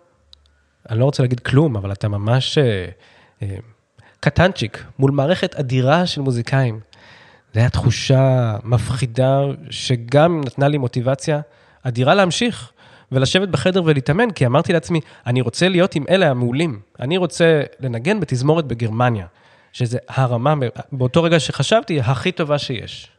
אני 0.89 0.99
לא 0.99 1.05
רוצה 1.05 1.23
להגיד 1.23 1.39
כלום, 1.39 1.75
אבל 1.75 1.91
אתה 1.91 2.07
ממש 2.07 2.57
אה, 2.57 2.85
אה, 3.41 3.55
קטנצ'יק 4.19 4.83
מול 4.99 5.11
מערכת 5.11 5.55
אדירה 5.55 6.05
של 6.05 6.21
מוזיקאים. 6.21 6.79
זו 7.53 7.59
הייתה 7.59 7.73
תחושה 7.73 8.55
מפחידה, 8.63 9.41
שגם 9.69 10.41
נתנה 10.45 10.67
לי 10.67 10.77
מוטיבציה 10.77 11.41
אדירה 11.83 12.15
להמשיך 12.15 12.71
ולשבת 13.11 13.49
בחדר 13.49 13.83
ולהתאמן, 13.85 14.31
כי 14.31 14.45
אמרתי 14.45 14.73
לעצמי, 14.73 14.99
אני 15.25 15.41
רוצה 15.41 15.69
להיות 15.69 15.95
עם 15.95 16.05
אלה 16.09 16.29
המעולים. 16.29 16.79
אני 16.99 17.17
רוצה 17.17 17.61
לנגן 17.79 18.19
בתזמורת 18.19 18.65
בגרמניה, 18.65 19.25
שזה 19.73 19.97
הרמה, 20.07 20.53
באותו 20.91 21.23
רגע 21.23 21.39
שחשבתי, 21.39 21.99
הכי 21.99 22.31
טובה 22.31 22.57
שיש. 22.57 23.11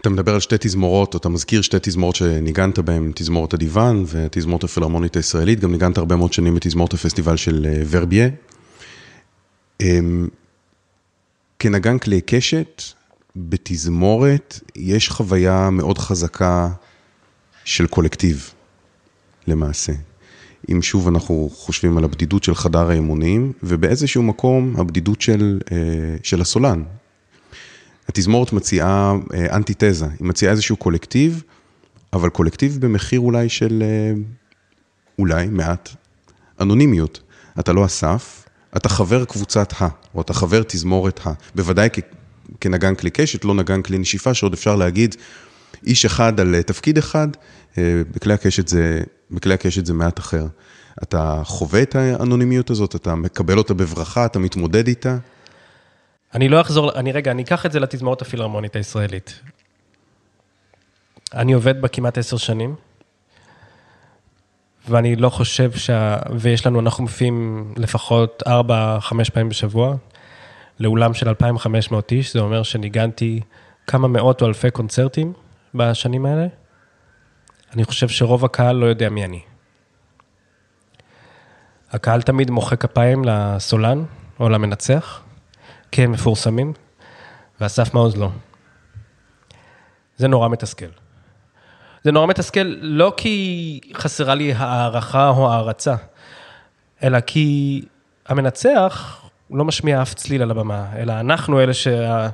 אתה 0.00 0.10
מדבר 0.10 0.34
על 0.34 0.40
שתי 0.40 0.56
תזמורות, 0.60 1.14
או 1.14 1.18
אתה 1.18 1.28
מזכיר 1.28 1.62
שתי 1.62 1.76
תזמורות 1.82 2.16
שניגנת 2.16 2.78
בהן, 2.78 3.12
תזמורת 3.14 3.54
הדיוון 3.54 4.04
ותזמורת 4.08 4.64
הפילהרמונית 4.64 5.16
הישראלית, 5.16 5.60
גם 5.60 5.72
ניגנת 5.72 5.98
הרבה 5.98 6.16
מאוד 6.16 6.32
שנים 6.32 6.54
בתזמורת 6.54 6.94
הפסטיבל 6.94 7.36
של 7.36 7.66
אה, 7.68 7.82
ורביה. 7.90 8.28
אמ, 9.80 10.28
כנגן 11.58 11.98
כלי 11.98 12.20
קשת, 12.20 12.82
בתזמורת 13.36 14.60
יש 14.76 15.08
חוויה 15.08 15.70
מאוד 15.70 15.98
חזקה 15.98 16.68
של 17.64 17.86
קולקטיב, 17.86 18.50
למעשה. 19.46 19.92
אם 20.72 20.82
שוב 20.82 21.08
אנחנו 21.08 21.50
חושבים 21.52 21.98
על 21.98 22.04
הבדידות 22.04 22.44
של 22.44 22.54
חדר 22.54 22.90
האימונים, 22.90 23.52
ובאיזשהו 23.62 24.22
מקום 24.22 24.74
הבדידות 24.78 25.20
של, 25.20 25.60
אה, 25.72 25.76
של 26.22 26.40
הסולן, 26.40 26.82
התזמורת 28.08 28.52
מציעה 28.52 29.14
אה, 29.34 29.56
אנטיתזה, 29.56 30.06
היא 30.06 30.26
מציעה 30.26 30.52
איזשהו 30.52 30.76
קולקטיב, 30.76 31.42
אבל 32.12 32.28
קולקטיב 32.28 32.78
במחיר 32.80 33.20
אולי 33.20 33.48
של, 33.48 33.82
אה, 33.82 34.12
אולי, 35.18 35.46
מעט, 35.46 35.88
אנונימיות. 36.60 37.20
אתה 37.58 37.72
לא 37.72 37.84
אסף, 37.84 38.48
אתה 38.76 38.88
חבר 38.88 39.24
קבוצת 39.24 39.72
ה, 39.80 39.88
או 40.14 40.20
אתה 40.20 40.34
חבר 40.34 40.62
תזמורת 40.62 41.20
ה. 41.26 41.32
בוודאי 41.54 41.88
כנגן 42.60 42.94
כלי 42.94 43.10
קשת, 43.10 43.44
לא 43.44 43.54
נגן 43.54 43.82
כלי 43.82 43.98
נשיפה, 43.98 44.34
שעוד 44.34 44.52
אפשר 44.52 44.76
להגיד 44.76 45.16
איש 45.86 46.04
אחד 46.04 46.40
על 46.40 46.54
אה, 46.54 46.62
תפקיד 46.62 46.98
אחד, 46.98 47.28
בכלי 48.10 48.34
הקשת 48.34 48.68
זה, 48.68 49.02
בכלי 49.30 49.54
הקשת 49.54 49.86
זה 49.86 49.94
מעט 49.94 50.18
אחר. 50.18 50.46
אתה 51.02 51.42
חווה 51.44 51.82
את 51.82 51.94
האנונימיות 51.94 52.70
הזאת, 52.70 52.96
אתה 52.96 53.14
מקבל 53.14 53.58
אותה 53.58 53.74
בברכה, 53.74 54.26
אתה 54.26 54.38
מתמודד 54.38 54.88
איתה. 54.88 55.16
אני 56.34 56.48
לא 56.48 56.60
אחזור, 56.60 56.92
אני 56.92 57.12
רגע, 57.12 57.30
אני 57.30 57.42
אקח 57.42 57.66
את 57.66 57.72
זה 57.72 57.80
לתזמורת 57.80 58.22
הפילהרמונית 58.22 58.76
הישראלית. 58.76 59.40
אני 61.34 61.52
עובד 61.52 61.80
בה 61.80 61.88
כמעט 61.88 62.18
עשר 62.18 62.36
שנים, 62.36 62.74
ואני 64.88 65.16
לא 65.16 65.28
חושב 65.30 65.72
שה... 65.72 66.16
ויש 66.38 66.66
לנו, 66.66 66.80
אנחנו 66.80 67.02
מופיעים 67.02 67.72
לפחות 67.76 68.42
ארבע, 68.46 68.98
חמש 69.00 69.30
פעמים 69.30 69.48
בשבוע, 69.48 69.96
לאולם 70.80 71.14
של 71.14 71.28
2,500 71.28 72.12
איש, 72.12 72.32
זה 72.32 72.40
אומר 72.40 72.62
שניגנתי 72.62 73.40
כמה 73.86 74.08
מאות 74.08 74.42
או 74.42 74.46
אלפי 74.46 74.70
קונצרטים 74.70 75.32
בשנים 75.74 76.26
האלה. 76.26 76.46
אני 77.74 77.84
חושב 77.84 78.08
שרוב 78.08 78.44
הקהל 78.44 78.76
לא 78.76 78.86
יודע 78.86 79.08
מי 79.08 79.24
אני. 79.24 79.40
הקהל 81.90 82.22
תמיד 82.22 82.50
מוחא 82.50 82.76
כפיים 82.76 83.24
לסולן 83.24 84.04
או 84.40 84.48
למנצח, 84.48 85.22
הם 85.92 86.12
מפורסמים, 86.12 86.72
ואסף 87.60 87.94
מעוז 87.94 88.16
לא. 88.16 88.30
זה 90.16 90.28
נורא 90.28 90.48
מתסכל. 90.48 90.86
זה 92.04 92.12
נורא 92.12 92.26
מתסכל 92.26 92.74
לא 92.80 93.12
כי 93.16 93.80
חסרה 93.94 94.34
לי 94.34 94.52
הערכה 94.52 95.28
או 95.28 95.52
הערצה, 95.52 95.94
אלא 97.02 97.20
כי 97.20 97.82
המנצח 98.26 99.22
לא 99.50 99.64
משמיע 99.64 100.02
אף 100.02 100.14
צליל 100.14 100.42
על 100.42 100.50
הבמה, 100.50 100.86
אלא 100.96 101.12
אנחנו 101.20 101.60
אלה 101.60 101.74
שה... 101.74 102.28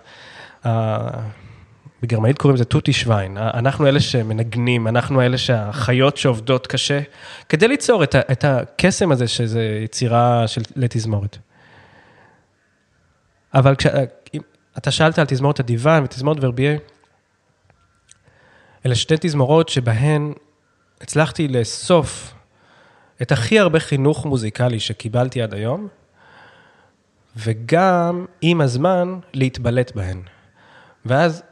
בגרמנית 2.02 2.38
קוראים 2.38 2.54
לזה 2.54 2.64
טוטי 2.64 2.92
שוויין, 2.92 3.36
אנחנו 3.36 3.86
אלה 3.86 4.00
שמנגנים, 4.00 4.88
אנחנו 4.88 5.22
אלה 5.22 5.38
שהחיות 5.38 6.16
שעובדות 6.16 6.66
קשה, 6.66 7.00
כדי 7.48 7.68
ליצור 7.68 8.04
את, 8.04 8.14
את 8.14 8.44
הקסם 8.44 9.12
הזה 9.12 9.28
שזה 9.28 9.80
יצירה 9.84 10.48
של, 10.48 10.62
לתזמורת. 10.76 11.38
אבל 13.54 13.74
כשאתה 13.76 14.90
שאלת 14.90 15.18
על 15.18 15.26
תזמורת 15.28 15.60
הדיוון 15.60 16.04
ותזמורת 16.04 16.38
ורבייה, 16.40 16.76
אלה 18.86 18.94
שתי 18.94 19.14
תזמורות 19.20 19.68
שבהן 19.68 20.32
הצלחתי 21.00 21.48
לאסוף 21.48 22.34
את 23.22 23.32
הכי 23.32 23.58
הרבה 23.58 23.80
חינוך 23.80 24.26
מוזיקלי 24.26 24.80
שקיבלתי 24.80 25.42
עד 25.42 25.54
היום, 25.54 25.88
וגם 27.36 28.26
עם 28.40 28.60
הזמן 28.60 29.18
להתבלט 29.34 29.92
בהן. 29.94 30.22
ואז 31.04 31.42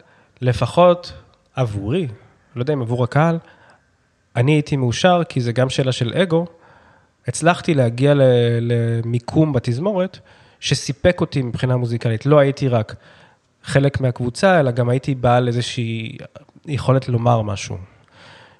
לפחות 0.40 1.12
עבורי, 1.54 2.08
לא 2.56 2.62
יודע 2.62 2.72
אם 2.72 2.82
עבור 2.82 3.04
הקהל, 3.04 3.38
אני 4.36 4.52
הייתי 4.52 4.76
מאושר, 4.76 5.22
כי 5.28 5.40
זה 5.40 5.52
גם 5.52 5.70
שאלה 5.70 5.92
של 5.92 6.12
אגו, 6.14 6.46
הצלחתי 7.26 7.74
להגיע 7.74 8.12
למיקום 8.60 9.52
בתזמורת 9.52 10.18
שסיפק 10.60 11.20
אותי 11.20 11.42
מבחינה 11.42 11.76
מוזיקלית. 11.76 12.26
לא 12.26 12.38
הייתי 12.38 12.68
רק 12.68 12.94
חלק 13.64 14.00
מהקבוצה, 14.00 14.60
אלא 14.60 14.70
גם 14.70 14.88
הייתי 14.88 15.14
בעל 15.14 15.48
איזושהי 15.48 16.16
יכולת 16.66 17.08
לומר 17.08 17.42
משהו. 17.42 17.76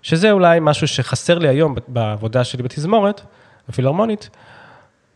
שזה 0.02 0.30
אולי 0.30 0.58
משהו 0.62 0.88
שחסר 0.88 1.38
לי 1.38 1.48
היום 1.48 1.74
בעבודה 1.88 2.44
שלי 2.44 2.62
בתזמורת, 2.62 3.20
הפילהרמונית, 3.68 4.30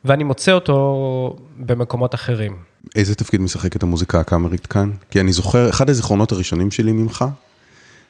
ואני 0.04 0.24
מוצא 0.24 0.52
אותו 0.52 1.36
במקומות 1.56 2.14
אחרים. 2.14 2.56
איזה 2.96 3.14
תפקיד 3.14 3.40
משחקת 3.40 3.82
המוזיקה 3.82 4.20
הקאמרית 4.20 4.66
כאן? 4.66 4.90
כי 5.10 5.20
אני 5.20 5.32
זוכר, 5.32 5.70
אחד 5.70 5.90
הזיכרונות 5.90 6.32
הראשונים 6.32 6.70
שלי 6.70 6.92
ממך, 6.92 7.24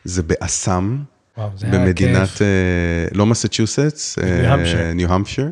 זה 0.04 0.22
באסם, 0.22 0.98
וואו, 1.38 1.50
זה 1.56 1.66
במדינת. 1.66 2.42
אה, 2.42 3.06
לא 3.12 3.26
מסצ'וסטס, 3.26 4.18
ניו-המפשר. 4.18 4.92
ניו-המפשר. 4.94 5.46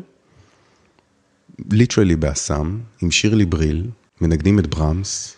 ליטרלי 1.71 2.15
באסם, 2.15 2.79
עם 3.01 3.11
שירלי 3.11 3.45
בריל, 3.45 3.87
מנגנים 4.21 4.59
את 4.59 4.67
ברמס, 4.67 5.37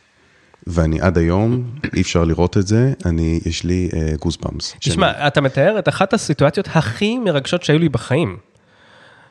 ואני 0.68 1.02
עד 1.02 1.18
היום, 1.18 1.72
אי 1.96 2.02
אפשר 2.02 2.24
לראות 2.24 2.58
את 2.58 2.68
זה, 2.68 2.94
אני, 3.06 3.40
יש 3.46 3.64
לי 3.64 3.90
goosebumps. 4.20 4.76
תשמע, 4.80 5.28
אתה 5.28 5.42
מתאר 5.42 5.80
את 5.80 5.90
אחת 5.90 6.14
הסיטואציות 6.14 6.68
הכי 6.74 7.18
מרגשות 7.18 7.64
שהיו 7.64 7.80
לי 7.80 7.90
בחיים. 7.90 8.38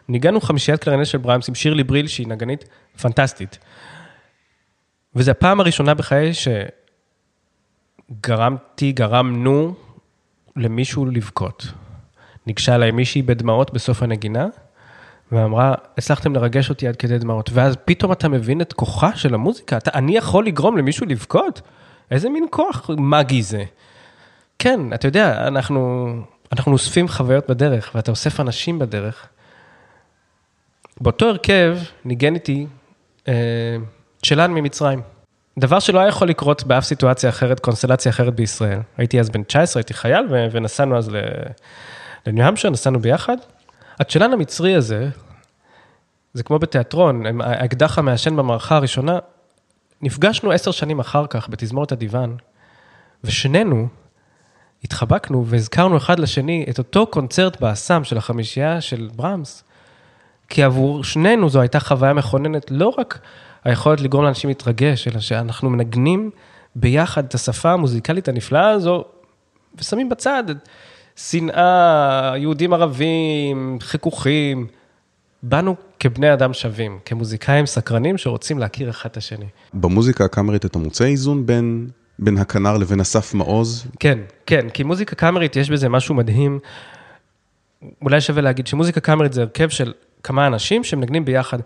ניגנו 0.08 0.40
חמישיית 0.40 0.84
קלרינט 0.84 1.06
של 1.06 1.18
ברהמס 1.18 1.48
עם 1.48 1.54
שירלי 1.54 1.84
בריל, 1.84 2.06
שהיא 2.06 2.28
נגנית 2.28 2.64
פנטסטית. 3.02 3.58
וזו 5.16 5.30
הפעם 5.30 5.60
הראשונה 5.60 5.94
בחיי 5.94 6.32
שגרמתי, 8.10 8.92
גרמנו 8.92 9.74
למישהו 10.56 11.06
לבכות. 11.06 11.66
ניגשה 12.46 12.74
אליי 12.74 12.90
מישהי 12.90 13.22
בדמעות 13.22 13.72
בסוף 13.72 14.02
הנגינה, 14.02 14.46
ואמרה, 15.32 15.74
הצלחתם 15.98 16.34
לרגש 16.34 16.70
אותי 16.70 16.88
עד 16.88 16.96
כדי 16.96 17.18
דמעות. 17.18 17.50
ואז 17.52 17.76
פתאום 17.84 18.12
אתה 18.12 18.28
מבין 18.28 18.60
את 18.60 18.72
כוחה 18.72 19.16
של 19.16 19.34
המוזיקה. 19.34 19.76
אתה, 19.76 19.90
אני 19.94 20.16
יכול 20.16 20.46
לגרום 20.46 20.76
למישהו 20.78 21.06
לבכות? 21.06 21.60
איזה 22.10 22.28
מין 22.28 22.46
כוח 22.50 22.90
מגי 22.98 23.42
זה. 23.42 23.64
כן, 24.58 24.80
אתה 24.94 25.08
יודע, 25.08 25.48
אנחנו, 25.48 26.12
אנחנו 26.52 26.72
אוספים 26.72 27.08
חוויות 27.08 27.50
בדרך, 27.50 27.90
ואתה 27.94 28.10
אוסף 28.10 28.40
אנשים 28.40 28.78
בדרך. 28.78 29.26
באותו 31.00 31.26
הרכב 31.26 31.78
ניגן 32.04 32.34
איתי 32.34 32.66
אה, 33.28 33.76
צ'לן 34.22 34.50
ממצרים. 34.50 35.00
דבר 35.58 35.78
שלא 35.78 35.98
היה 35.98 36.08
יכול 36.08 36.28
לקרות 36.28 36.64
באף 36.64 36.84
סיטואציה 36.84 37.30
אחרת, 37.30 37.60
קונסטלציה 37.60 38.10
אחרת 38.10 38.34
בישראל. 38.34 38.78
הייתי 38.96 39.20
אז 39.20 39.30
בן 39.30 39.42
19, 39.42 39.80
הייתי 39.80 39.94
חייל, 39.94 40.26
ונסענו 40.52 40.98
אז 40.98 41.10
לניו-המשר, 42.26 42.70
נסענו 42.70 43.00
ביחד. 43.00 43.36
הצ'לן 44.00 44.32
המצרי 44.32 44.74
הזה, 44.74 45.08
זה 46.34 46.42
כמו 46.42 46.58
בתיאטרון, 46.58 47.40
האקדח 47.40 47.98
המעשן 47.98 48.36
במערכה 48.36 48.76
הראשונה, 48.76 49.18
נפגשנו 50.02 50.50
עשר 50.50 50.70
שנים 50.70 51.00
אחר 51.00 51.26
כך 51.26 51.48
בתזמורת 51.48 51.92
הדיוון, 51.92 52.36
ושנינו 53.24 53.88
התחבקנו 54.84 55.46
והזכרנו 55.46 55.96
אחד 55.96 56.18
לשני 56.18 56.66
את 56.70 56.78
אותו 56.78 57.06
קונצרט 57.06 57.60
באסם 57.60 58.04
של 58.04 58.18
החמישייה 58.18 58.80
של 58.80 59.10
ברמס, 59.16 59.64
כי 60.48 60.62
עבור 60.62 61.04
שנינו 61.04 61.48
זו 61.48 61.60
הייתה 61.60 61.80
חוויה 61.80 62.12
מכוננת, 62.12 62.70
לא 62.70 62.94
רק 62.98 63.18
היכולת 63.64 64.00
לגרום 64.00 64.24
לאנשים 64.24 64.48
להתרגש, 64.48 65.08
אלא 65.08 65.20
שאנחנו 65.20 65.70
מנגנים 65.70 66.30
ביחד 66.74 67.24
את 67.24 67.34
השפה 67.34 67.72
המוזיקלית 67.72 68.28
הנפלאה 68.28 68.70
הזו, 68.70 69.04
ושמים 69.74 70.08
בצד 70.08 70.50
את 70.50 70.68
שנאה, 71.16 72.32
יהודים 72.36 72.72
ערבים, 72.72 73.78
חיכוכים. 73.80 74.66
באנו 75.42 75.76
כבני 76.00 76.32
אדם 76.32 76.52
שווים, 76.52 76.98
כמוזיקאים 77.04 77.66
סקרנים 77.66 78.18
שרוצים 78.18 78.58
להכיר 78.58 78.90
אחד 78.90 79.08
את 79.10 79.16
השני. 79.16 79.46
במוזיקה 79.74 80.24
הקאמרית 80.24 80.64
אתה 80.64 80.78
מוצא 80.78 81.04
איזון 81.04 81.46
בין, 81.46 81.88
בין 82.18 82.38
הכנר 82.38 82.76
לבין 82.76 83.00
אסף 83.00 83.34
מעוז? 83.34 83.86
כן, 84.00 84.18
כן, 84.46 84.68
כי 84.68 84.82
מוזיקה 84.82 85.16
קאמרית 85.16 85.56
יש 85.56 85.70
בזה 85.70 85.88
משהו 85.88 86.14
מדהים. 86.14 86.58
אולי 88.02 88.20
שווה 88.20 88.42
להגיד 88.42 88.66
שמוזיקה 88.66 89.00
קאמרית 89.00 89.32
זה 89.32 89.42
הרכב 89.42 89.68
של 89.68 89.92
כמה 90.22 90.46
אנשים 90.46 90.84
שמנגנים 90.84 91.24
ביחד. 91.24 91.58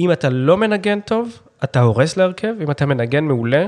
אם 0.00 0.12
אתה 0.12 0.28
לא 0.28 0.56
מנגן 0.56 1.00
טוב, 1.00 1.40
אתה 1.64 1.80
הורס 1.80 2.16
להרכב, 2.16 2.54
אם 2.62 2.70
אתה 2.70 2.86
מנגן 2.86 3.24
מעולה, 3.24 3.66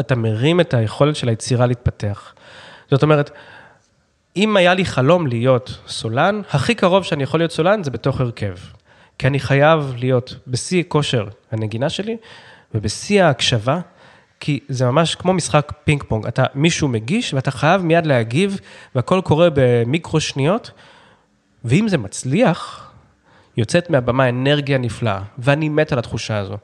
אתה 0.00 0.16
מרים 0.16 0.60
את 0.60 0.74
היכולת 0.74 1.16
של 1.16 1.28
היצירה 1.28 1.66
להתפתח. 1.66 2.34
זאת 2.90 3.02
אומרת, 3.02 3.30
אם 4.36 4.56
היה 4.56 4.74
לי 4.74 4.84
חלום 4.84 5.26
להיות 5.26 5.78
סולן, 5.86 6.40
הכי 6.50 6.74
קרוב 6.74 7.04
שאני 7.04 7.22
יכול 7.22 7.40
להיות 7.40 7.52
סולן 7.52 7.82
זה 7.82 7.90
בתוך 7.90 8.20
הרכב. 8.20 8.54
כי 9.18 9.26
אני 9.26 9.40
חייב 9.40 9.94
להיות 9.98 10.34
בשיא 10.46 10.82
כושר 10.88 11.28
הנגינה 11.52 11.88
שלי 11.88 12.16
ובשיא 12.74 13.24
ההקשבה, 13.24 13.80
כי 14.40 14.60
זה 14.68 14.84
ממש 14.86 15.14
כמו 15.14 15.32
משחק 15.32 15.72
פינג 15.84 16.02
פונג. 16.02 16.26
אתה, 16.26 16.44
מישהו 16.54 16.88
מגיש 16.88 17.34
ואתה 17.34 17.50
חייב 17.50 17.82
מיד 17.82 18.06
להגיב, 18.06 18.60
והכל 18.94 19.20
קורה 19.24 19.48
במיקרו 19.54 20.20
שניות, 20.20 20.70
ואם 21.64 21.88
זה 21.88 21.98
מצליח, 21.98 22.90
יוצאת 23.56 23.90
מהבמה 23.90 24.28
אנרגיה 24.28 24.78
נפלאה, 24.78 25.22
ואני 25.38 25.68
מת 25.68 25.92
על 25.92 25.98
התחושה 25.98 26.38
הזו. 26.38 26.56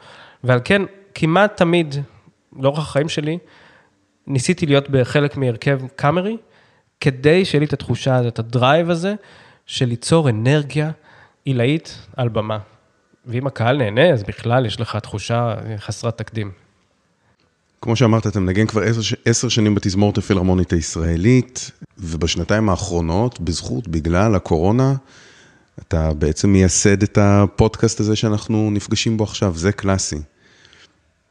ועל 0.45 0.61
כן, 0.65 0.83
כמעט 1.15 1.57
תמיד, 1.57 1.95
לאורך 2.59 2.79
החיים 2.79 3.09
שלי, 3.09 3.39
ניסיתי 4.27 4.67
להיות 4.67 4.91
בחלק 4.91 5.37
מהרכב 5.37 5.81
קאמרי, 5.97 6.37
כדי 7.01 7.45
שיהיה 7.45 7.61
לי 7.61 7.67
את 7.67 7.73
התחושה 7.73 8.17
הזאת, 8.17 8.33
את 8.33 8.39
ה 8.39 8.47
drive 8.47 8.91
הזה, 8.91 9.15
של 9.67 9.87
ליצור 9.87 10.29
אנרגיה 10.29 10.91
עילאית 11.45 11.99
על 12.17 12.29
במה. 12.29 12.59
ואם 13.27 13.47
הקהל 13.47 13.77
נהנה, 13.77 14.11
אז 14.11 14.23
בכלל 14.23 14.67
יש 14.67 14.81
לך 14.81 14.97
תחושה 14.97 15.55
חסרת 15.79 16.19
תקדים. 16.19 16.51
כמו 17.81 17.97
שאמרת, 17.97 18.27
אתה 18.27 18.41
מנגן 18.41 18.67
כבר 18.67 18.83
עשר, 18.83 19.17
עשר 19.25 19.49
שנים 19.49 19.75
בתזמורת 19.75 20.19
הפילהרמונית 20.19 20.73
הישראלית, 20.73 21.71
ובשנתיים 21.99 22.69
האחרונות, 22.69 23.41
בזכות, 23.41 23.89
בגלל 23.89 24.35
הקורונה, 24.35 24.95
אתה 25.81 26.15
בעצם 26.15 26.49
מייסד 26.49 27.03
את 27.03 27.19
הפודקאסט 27.21 28.01
הזה 28.01 28.17
שאנחנו 28.17 28.71
נפגשים 28.71 29.17
בו 29.17 29.25
עכשיו, 29.25 29.57
זה 29.57 29.73
קלאסי. 29.73 30.19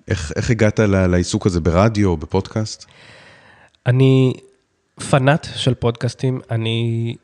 איך, 0.08 0.32
איך 0.36 0.49
הגעת 0.49 0.80
לעיסוק 0.80 1.45
הזה 1.45 1.60
ברדיו, 1.60 2.17
בפודקאסט? 2.17 2.86
אני 3.86 4.34
פנאט 5.10 5.48
של 5.56 5.74
פודקאסטים, 5.74 6.42
אני, 6.52 7.16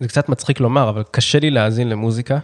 זה 0.00 0.08
קצת 0.08 0.28
מצחיק 0.28 0.60
לומר, 0.60 0.88
אבל 0.88 1.02
קשה 1.10 1.38
לי 1.38 1.50
להאזין 1.50 1.88
למוזיקה. 1.88 2.38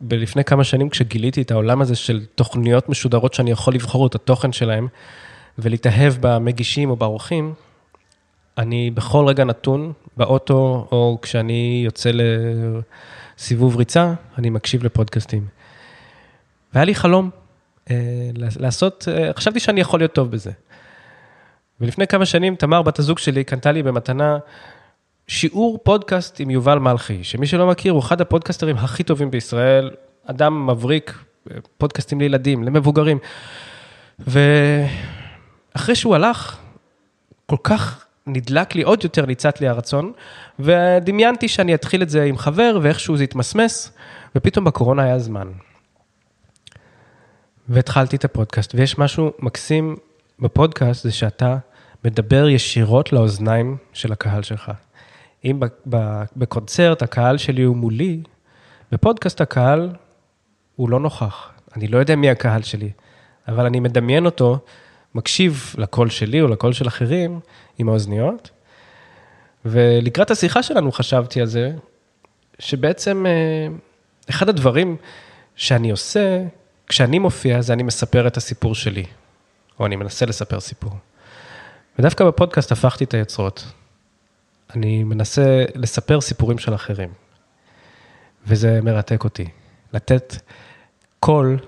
ולפני 0.00 0.44
כמה 0.44 0.64
שנים, 0.64 0.88
כשגיליתי 0.88 1.42
את 1.42 1.50
העולם 1.50 1.80
הזה 1.80 1.96
של 1.96 2.24
תוכניות 2.34 2.88
משודרות 2.88 3.34
שאני 3.34 3.50
יכול 3.50 3.74
לבחור 3.74 4.06
את 4.06 4.14
התוכן 4.14 4.52
שלהם, 4.52 4.88
ולהתאהב 5.58 6.14
במגישים 6.20 6.90
או 6.90 6.96
באורחים, 6.96 7.54
אני 8.58 8.90
בכל 8.90 9.24
רגע 9.28 9.44
נתון, 9.44 9.92
באוטו, 10.16 10.88
או 10.92 11.18
כשאני 11.22 11.82
יוצא 11.84 12.10
לסיבוב 13.38 13.76
ריצה, 13.76 14.14
אני 14.38 14.50
מקשיב 14.50 14.84
לפודקאסטים. 14.84 15.46
והיה 16.74 16.84
לי 16.84 16.94
חלום 16.94 17.30
אה, 17.90 17.96
לעשות, 18.34 19.08
אה, 19.08 19.30
חשבתי 19.36 19.60
שאני 19.60 19.80
יכול 19.80 20.00
להיות 20.00 20.12
טוב 20.12 20.30
בזה. 20.30 20.50
ולפני 21.80 22.06
כמה 22.06 22.26
שנים, 22.26 22.54
תמר, 22.54 22.82
בת 22.82 22.98
הזוג 22.98 23.18
שלי, 23.18 23.44
קנתה 23.44 23.72
לי 23.72 23.82
במתנה 23.82 24.38
שיעור 25.26 25.78
פודקאסט 25.82 26.40
עם 26.40 26.50
יובל 26.50 26.78
מלכי, 26.78 27.24
שמי 27.24 27.46
שלא 27.46 27.66
מכיר, 27.66 27.92
הוא 27.92 28.00
אחד 28.00 28.20
הפודקאסטרים 28.20 28.76
הכי 28.76 29.02
טובים 29.02 29.30
בישראל, 29.30 29.90
אדם 30.26 30.66
מבריק, 30.66 31.18
פודקאסטים 31.78 32.20
לילדים, 32.20 32.64
למבוגרים. 32.64 33.18
ואחרי 34.18 35.94
שהוא 35.94 36.14
הלך, 36.14 36.58
כל 37.46 37.56
כך 37.62 38.04
נדלק 38.26 38.74
לי, 38.74 38.82
עוד 38.82 39.04
יותר 39.04 39.26
ניצת 39.26 39.60
לי 39.60 39.68
הרצון, 39.68 40.12
ודמיינתי 40.58 41.48
שאני 41.48 41.74
אתחיל 41.74 42.02
את 42.02 42.10
זה 42.10 42.24
עם 42.24 42.38
חבר, 42.38 42.78
ואיכשהו 42.82 43.16
זה 43.16 43.24
יתמסמס, 43.24 43.92
ופתאום 44.36 44.64
בקורונה 44.64 45.02
היה 45.02 45.18
זמן. 45.18 45.48
והתחלתי 47.68 48.16
את 48.16 48.24
הפודקאסט, 48.24 48.74
ויש 48.74 48.98
משהו 48.98 49.32
מקסים 49.38 49.96
בפודקאסט, 50.38 51.02
זה 51.02 51.12
שאתה 51.12 51.56
מדבר 52.04 52.48
ישירות 52.48 53.12
לאוזניים 53.12 53.76
של 53.92 54.12
הקהל 54.12 54.42
שלך. 54.42 54.72
אם 55.44 55.60
בקונצרט 56.36 57.02
הקהל 57.02 57.38
שלי 57.38 57.62
הוא 57.62 57.76
מולי, 57.76 58.22
בפודקאסט 58.92 59.40
הקהל 59.40 59.90
הוא 60.76 60.90
לא 60.90 61.00
נוכח. 61.00 61.50
אני 61.76 61.88
לא 61.88 61.98
יודע 61.98 62.16
מי 62.16 62.30
הקהל 62.30 62.62
שלי, 62.62 62.90
אבל 63.48 63.66
אני 63.66 63.80
מדמיין 63.80 64.26
אותו, 64.26 64.58
מקשיב 65.14 65.74
לקול 65.78 66.10
שלי 66.10 66.40
או 66.40 66.48
לקול 66.48 66.72
של 66.72 66.88
אחרים 66.88 67.40
עם 67.78 67.88
האוזניות, 67.88 68.50
ולקראת 69.64 70.30
השיחה 70.30 70.62
שלנו 70.62 70.92
חשבתי 70.92 71.40
על 71.40 71.46
זה, 71.46 71.72
שבעצם 72.58 73.26
אה, 73.26 73.32
אחד 74.30 74.48
הדברים 74.48 74.96
שאני 75.56 75.90
עושה, 75.90 76.42
כשאני 76.86 77.18
מופיע, 77.18 77.62
זה 77.62 77.72
אני 77.72 77.82
מספר 77.82 78.26
את 78.26 78.36
הסיפור 78.36 78.74
שלי, 78.74 79.04
או 79.80 79.86
אני 79.86 79.96
מנסה 79.96 80.26
לספר 80.26 80.60
סיפור. 80.60 80.92
ודווקא 82.00 82.24
בפודקאסט 82.24 82.72
הפכתי 82.72 83.04
את 83.04 83.14
היוצרות. 83.14 83.64
אני 84.76 85.04
מנסה 85.04 85.64
לספר 85.74 86.20
סיפורים 86.20 86.58
של 86.58 86.74
אחרים, 86.74 87.08
וזה 88.46 88.80
מרתק 88.82 89.24
אותי. 89.24 89.44
לתת 89.92 90.36
קול 91.20 91.58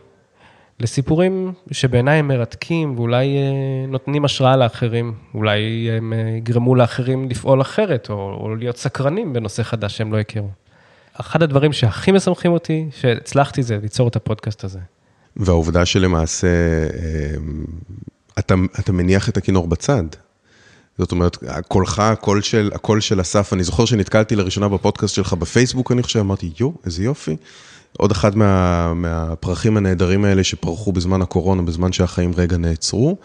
לסיפורים 0.80 1.52
שבעיניי 1.70 2.18
הם 2.18 2.28
מרתקים 2.28 2.98
ואולי 2.98 3.36
אה, 3.36 3.86
נותנים 3.88 4.24
השראה 4.24 4.56
לאחרים, 4.56 5.14
אולי 5.34 5.90
הם 5.90 6.12
אה, 6.12 6.18
יגרמו 6.18 6.74
לאחרים 6.74 7.28
לפעול 7.28 7.60
אחרת 7.60 8.10
או, 8.10 8.14
או 8.14 8.56
להיות 8.56 8.76
סקרנים 8.76 9.32
בנושא 9.32 9.62
חדש 9.62 9.96
שהם 9.96 10.12
לא 10.12 10.18
הכירו. 10.18 10.48
אחד 11.12 11.42
הדברים 11.42 11.72
שהכי 11.72 12.12
משמחים 12.12 12.52
אותי, 12.52 12.88
שהצלחתי 12.90 13.62
זה 13.62 13.78
ליצור 13.82 14.08
את 14.08 14.16
הפודקאסט 14.16 14.64
הזה. 14.64 14.80
והעובדה 15.36 15.86
שלמעשה 15.86 16.46
אה, 16.46 17.34
אתה, 18.38 18.54
אתה 18.80 18.92
מניח 18.92 19.28
את 19.28 19.36
הכינור 19.36 19.68
בצד. 19.68 20.04
זאת 21.02 21.12
אומרת, 21.12 21.38
קולך, 21.68 21.98
הקול 21.98 22.42
של, 22.42 22.70
הקול 22.74 23.00
של 23.00 23.20
אסף, 23.20 23.52
אני 23.52 23.64
זוכר 23.64 23.84
שנתקלתי 23.84 24.36
לראשונה 24.36 24.68
בפודקאסט 24.68 25.14
שלך 25.14 25.32
בפייסבוק, 25.32 25.92
אני 25.92 26.02
חושב, 26.02 26.18
אמרתי, 26.18 26.50
יואו, 26.60 26.72
איזה 26.86 27.04
יופי. 27.04 27.36
עוד 27.98 28.10
אחד 28.10 28.36
מה, 28.36 28.94
מהפרחים 28.94 29.76
הנהדרים 29.76 30.24
האלה 30.24 30.44
שפרחו 30.44 30.92
בזמן 30.92 31.22
הקורונה, 31.22 31.62
בזמן 31.62 31.92
שהחיים 31.92 32.32
רגע 32.36 32.56
נעצרו. 32.56 33.16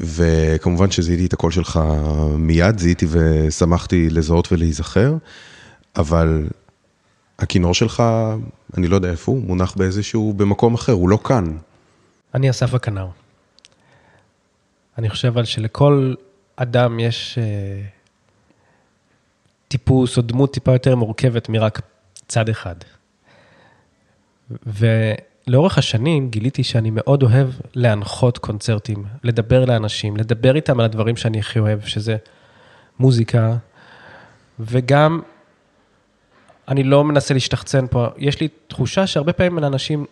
וכמובן 0.00 0.90
שזיהיתי 0.90 1.26
את 1.26 1.32
הקול 1.32 1.50
שלך 1.50 1.80
מיד, 2.38 2.78
זיהיתי 2.78 3.06
ושמחתי 3.10 4.10
לזהות 4.10 4.52
ולהיזכר, 4.52 5.14
אבל 5.96 6.46
הכינור 7.38 7.74
שלך, 7.74 8.02
אני 8.76 8.88
לא 8.88 8.94
יודע 8.94 9.10
איפה 9.10 9.32
הוא, 9.32 9.42
מונח 9.42 9.74
באיזשהו, 9.76 10.32
במקום 10.32 10.74
אחר, 10.74 10.92
הוא 10.92 11.08
לא 11.08 11.18
כאן. 11.24 11.56
אני 12.34 12.50
אסף 12.50 12.74
הכנר. 12.74 13.06
אני 14.98 15.10
חושב 15.10 15.38
על 15.38 15.44
שלכל 15.44 16.14
אדם 16.62 17.00
יש 17.00 17.38
אה, 17.38 17.82
טיפוס 19.68 20.16
או 20.16 20.22
דמות 20.22 20.52
טיפה 20.52 20.72
יותר 20.72 20.96
מורכבת 20.96 21.48
מרק 21.48 21.80
צד 22.28 22.48
אחד. 22.48 22.74
ולאורך 24.66 25.78
השנים 25.78 26.30
גיליתי 26.30 26.64
שאני 26.64 26.90
מאוד 26.90 27.22
אוהב 27.22 27.48
להנחות 27.74 28.38
קונצרטים, 28.38 29.04
לדבר 29.22 29.64
לאנשים, 29.64 30.16
לדבר 30.16 30.56
איתם 30.56 30.80
על 30.80 30.84
הדברים 30.84 31.16
שאני 31.16 31.38
הכי 31.38 31.58
אוהב, 31.58 31.80
שזה 31.80 32.16
מוזיקה, 32.98 33.56
וגם, 34.60 35.20
אני 36.68 36.82
לא 36.82 37.04
מנסה 37.04 37.34
להשתחצן 37.34 37.86
פה, 37.86 38.06
יש 38.16 38.40
לי 38.40 38.48
תחושה 38.68 39.06
שהרבה 39.06 39.32
פעמים 39.32 39.58
לאנשים 39.58 40.06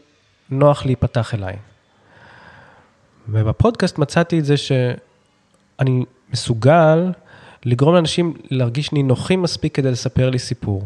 נוח 0.51 0.87
להיפתח 0.87 1.35
אליי. 1.35 1.57
ובפודקאסט 3.29 3.99
מצאתי 3.99 4.39
את 4.39 4.45
זה 4.45 4.57
שאני 4.57 6.05
מסוגל 6.33 7.13
לגרום 7.65 7.95
לאנשים 7.95 8.35
להרגיש 8.51 8.93
נינוחים 8.93 9.43
מספיק 9.43 9.75
כדי 9.75 9.91
לספר 9.91 10.31
לי 10.31 10.39
סיפור. 10.39 10.85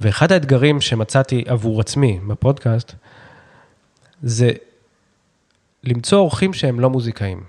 ואחד 0.00 0.32
האתגרים 0.32 0.80
שמצאתי 0.80 1.44
עבור 1.46 1.80
עצמי 1.80 2.20
בפודקאסט, 2.26 2.92
זה 4.22 4.50
למצוא 5.84 6.18
אורחים 6.18 6.52
שהם 6.52 6.80
לא 6.80 6.90
מוזיקאים. 6.90 7.42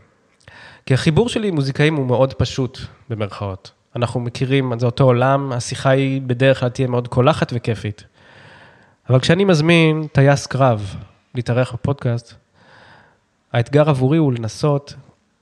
כי 0.86 0.93
החיבור 0.93 1.29
שלי 1.29 1.47
עם 1.47 1.56
מוזיקאים 1.56 1.95
הוא 1.95 2.06
מאוד 2.06 2.34
פשוט, 2.34 2.79
במרכאות. 3.10 3.71
אנחנו 3.95 4.19
מכירים, 4.19 4.79
זה 4.79 4.86
אותו 4.86 5.03
עולם, 5.03 5.51
השיחה 5.51 5.89
היא 5.89 6.21
בדרך 6.21 6.60
כלל 6.60 6.69
תהיה 6.69 6.88
מאוד 6.88 7.08
קולחת 7.08 7.51
וכיפית. 7.56 8.03
אבל 9.10 9.19
כשאני 9.19 9.45
מזמין 9.45 10.08
טייס 10.12 10.47
קרב 10.47 10.95
להתארח 11.36 11.73
בפודקאסט, 11.73 12.34
האתגר 13.53 13.89
עבורי 13.89 14.17
הוא 14.17 14.34
לנסות 14.34 14.93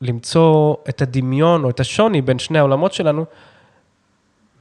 למצוא 0.01 0.75
את 0.89 1.01
הדמיון 1.01 1.63
או 1.63 1.69
את 1.69 1.79
השוני 1.79 2.21
בין 2.21 2.39
שני 2.39 2.59
העולמות 2.59 2.93
שלנו, 2.93 3.25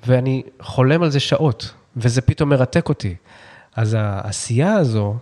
ואני 0.07 0.42
חולם 0.61 1.03
על 1.03 1.11
זה 1.11 1.20
שעות. 1.20 1.74
וזה 1.96 2.20
פתאום 2.20 2.48
מרתק 2.48 2.88
אותי. 2.88 3.14
אז 3.76 3.96
העשייה 3.98 4.74
הזו, 4.74 5.16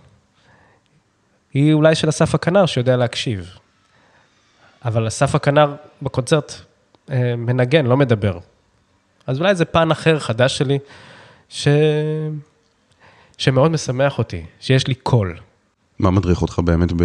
היא 1.54 1.72
אולי 1.72 1.94
של 1.94 2.08
אסף 2.08 2.34
הכנר 2.34 2.66
שיודע 2.66 2.96
להקשיב. 2.96 3.50
אבל 4.84 5.08
אסף 5.08 5.34
הכנר 5.34 5.74
בקונצרט 6.02 6.52
אה, 7.10 7.36
מנגן, 7.36 7.86
לא 7.86 7.96
מדבר. 7.96 8.38
אז 9.26 9.40
אולי 9.40 9.54
זה 9.54 9.64
פן 9.64 9.90
אחר, 9.90 10.18
חדש 10.18 10.58
שלי, 10.58 10.78
ש... 11.48 11.68
שמאוד 13.38 13.70
משמח 13.70 14.18
אותי, 14.18 14.44
שיש 14.60 14.86
לי 14.86 14.94
קול. 14.94 15.38
מה 15.98 16.10
מדריך 16.10 16.42
אותך 16.42 16.58
באמת, 16.58 16.92
ב... 16.92 17.02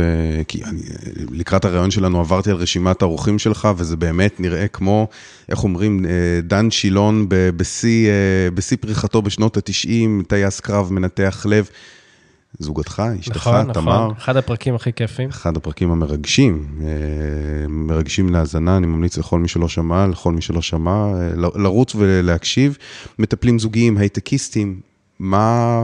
כי 0.48 0.64
אני, 0.64 0.82
לקראת 1.32 1.66
הרעיון 1.66 1.92
שלנו 1.92 2.20
עברתי 2.20 2.52
על 2.52 2.56
רשימת 2.56 3.02
האורחים 3.02 3.40
שלך, 3.40 3.68
וזה 3.78 3.98
באמת 3.98 4.40
נראה 4.40 4.68
כמו, 4.68 5.08
איך 5.50 5.64
אומרים, 5.64 6.06
אה, 6.06 6.12
דן 6.44 6.72
שילון 6.72 7.26
בשיא 7.30 8.10
אה, 8.10 8.78
פריחתו 8.78 9.22
בשנות 9.22 9.58
ה-90, 9.58 10.24
טייס 10.28 10.60
קרב, 10.60 10.94
מנתח 10.94 11.46
לב. 11.50 11.70
זוגתך, 12.60 13.04
אשתך, 13.20 13.36
נכון, 13.36 13.74
תמר. 13.74 13.94
נכון, 13.94 14.06
נכון, 14.06 14.16
אחד 14.18 14.38
הפרקים 14.38 14.76
הכי 14.76 14.94
כיפים. 14.94 15.30
אחד 15.30 15.58
הפרקים 15.58 15.92
המרגשים, 15.92 16.68
אה, 16.82 16.88
מרגשים 17.70 18.30
להאזנה, 18.30 18.78
אני 18.78 18.88
ממליץ 18.88 19.18
לכל 19.18 19.40
מי 19.40 19.48
שלא 19.48 19.68
שמע, 19.68 20.08
לכל 20.08 20.34
מי 20.34 20.42
שלא 20.42 20.62
שמע, 20.62 21.08
לרוץ 21.36 21.96
ולהקשיב. 21.96 22.78
מטפלים 23.20 23.60
זוגיים, 23.60 23.98
הייטקיסטים, 23.98 24.80
מה, 25.24 25.82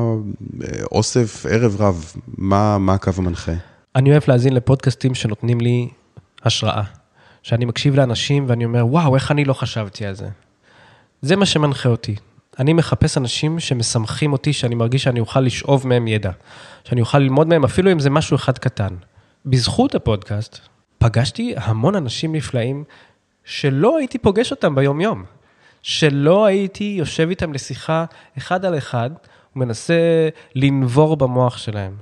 אוסף, 0.91 1.45
ערב 1.49 1.81
רב, 1.81 2.13
מה, 2.37 2.77
מה 2.77 2.93
הקו 2.93 3.11
המנחה? 3.17 3.51
אני 3.95 4.11
אוהב 4.11 4.23
להאזין 4.27 4.53
לפודקאסטים 4.53 5.15
שנותנים 5.15 5.61
לי 5.61 5.89
השראה. 6.43 6.83
שאני 7.43 7.65
מקשיב 7.65 7.95
לאנשים 7.95 8.45
ואני 8.47 8.65
אומר, 8.65 8.85
וואו, 8.87 9.15
איך 9.15 9.31
אני 9.31 9.45
לא 9.45 9.53
חשבתי 9.53 10.05
על 10.05 10.13
זה. 10.13 10.27
זה 11.21 11.35
מה 11.35 11.45
שמנחה 11.45 11.89
אותי. 11.89 12.15
אני 12.59 12.73
מחפש 12.73 13.17
אנשים 13.17 13.59
שמשמחים 13.59 14.33
אותי, 14.33 14.53
שאני 14.53 14.75
מרגיש 14.75 15.03
שאני 15.03 15.19
אוכל 15.19 15.41
לשאוב 15.41 15.87
מהם 15.87 16.07
ידע, 16.07 16.31
שאני 16.83 17.01
אוכל 17.01 17.19
ללמוד 17.19 17.47
מהם, 17.47 17.63
אפילו 17.63 17.91
אם 17.91 17.99
זה 17.99 18.09
משהו 18.09 18.35
אחד 18.35 18.57
קטן. 18.57 18.95
בזכות 19.45 19.95
הפודקאסט, 19.95 20.59
פגשתי 20.97 21.53
המון 21.57 21.95
אנשים 21.95 22.35
נפלאים 22.35 22.83
שלא 23.43 23.97
הייתי 23.97 24.17
פוגש 24.17 24.51
אותם 24.51 24.75
ביום-יום. 24.75 25.23
שלא 25.81 26.45
הייתי 26.45 26.95
יושב 26.97 27.29
איתם 27.29 27.53
לשיחה 27.53 28.05
אחד 28.37 28.65
על 28.65 28.77
אחד, 28.77 29.09
ומנסה 29.55 30.29
לנבור 30.55 31.17
במוח 31.17 31.57
שלהם. 31.57 31.95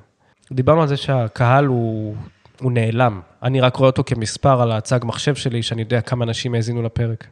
דיברנו 0.51 0.81
על 0.81 0.87
זה 0.87 0.97
שהקהל 0.97 1.65
הוא, 1.65 2.15
הוא 2.59 2.71
נעלם. 2.71 3.21
אני 3.43 3.61
רק 3.61 3.75
רואה 3.75 3.89
אותו 3.89 4.03
כמספר 4.05 4.61
על 4.61 4.71
הצג 4.71 4.99
מחשב 5.03 5.35
שלי, 5.35 5.63
שאני 5.63 5.81
יודע 5.81 6.01
כמה 6.01 6.25
אנשים 6.25 6.55
האזינו 6.55 6.83
לפרק. 6.83 7.27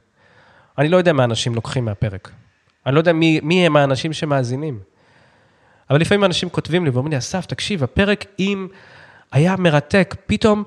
אני 0.77 0.89
לא 0.89 0.97
יודע 0.97 1.13
מה 1.13 1.23
אנשים 1.23 1.55
לוקחים 1.55 1.86
מהפרק. 1.86 2.31
אני 2.86 2.95
לא 2.95 2.99
יודע 2.99 3.13
מי, 3.13 3.39
מי 3.43 3.65
הם 3.65 3.75
האנשים 3.75 4.13
שמאזינים. 4.13 4.79
אבל 5.89 6.01
לפעמים 6.01 6.23
אנשים 6.23 6.49
כותבים 6.49 6.86
לי 6.86 6.89
ואומרים 6.89 7.12
לי, 7.12 7.17
אסף, 7.17 7.45
תקשיב, 7.45 7.84
הפרק 7.84 8.25
אם 8.39 8.67
היה 9.31 9.55
מרתק, 9.55 10.15
פתאום 10.25 10.63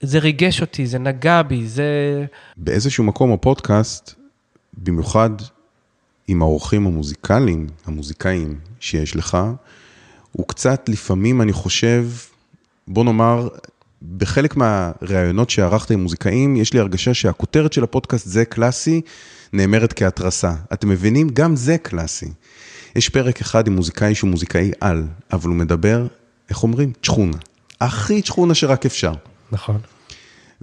זה 0.00 0.18
ריגש 0.18 0.60
אותי, 0.60 0.86
זה 0.86 0.98
נגע 0.98 1.42
בי, 1.42 1.66
זה... 1.66 2.24
באיזשהו 2.56 3.04
מקום 3.04 3.32
הפודקאסט 3.32 4.23
במיוחד 4.78 5.30
עם 6.28 6.42
האורחים 6.42 6.86
המוזיקליים, 6.86 7.66
המוזיקאים 7.86 8.58
שיש 8.80 9.16
לך, 9.16 9.38
הוא 10.32 10.48
קצת 10.48 10.88
לפעמים, 10.88 11.42
אני 11.42 11.52
חושב, 11.52 12.08
בוא 12.88 13.04
נאמר, 13.04 13.48
בחלק 14.16 14.56
מהראיונות 14.56 15.50
שערכת 15.50 15.90
עם 15.90 16.02
מוזיקאים, 16.02 16.56
יש 16.56 16.72
לי 16.72 16.80
הרגשה 16.80 17.14
שהכותרת 17.14 17.72
של 17.72 17.84
הפודקאסט 17.84 18.28
זה 18.28 18.44
קלאסי, 18.44 19.00
נאמרת 19.52 19.92
כהתרסה. 19.92 20.52
אתם 20.72 20.88
מבינים? 20.88 21.28
גם 21.32 21.56
זה 21.56 21.78
קלאסי. 21.78 22.32
יש 22.96 23.08
פרק 23.08 23.40
אחד 23.40 23.66
עם 23.66 23.74
מוזיקאי 23.74 24.14
שהוא 24.14 24.30
מוזיקאי 24.30 24.70
על, 24.80 25.06
אבל 25.32 25.48
הוא 25.48 25.56
מדבר, 25.56 26.06
איך 26.50 26.62
אומרים? 26.62 26.92
צ'חונה. 27.02 27.36
הכי 27.80 28.22
צ'חונה 28.22 28.54
שרק 28.54 28.86
אפשר. 28.86 29.12
נכון. 29.52 29.78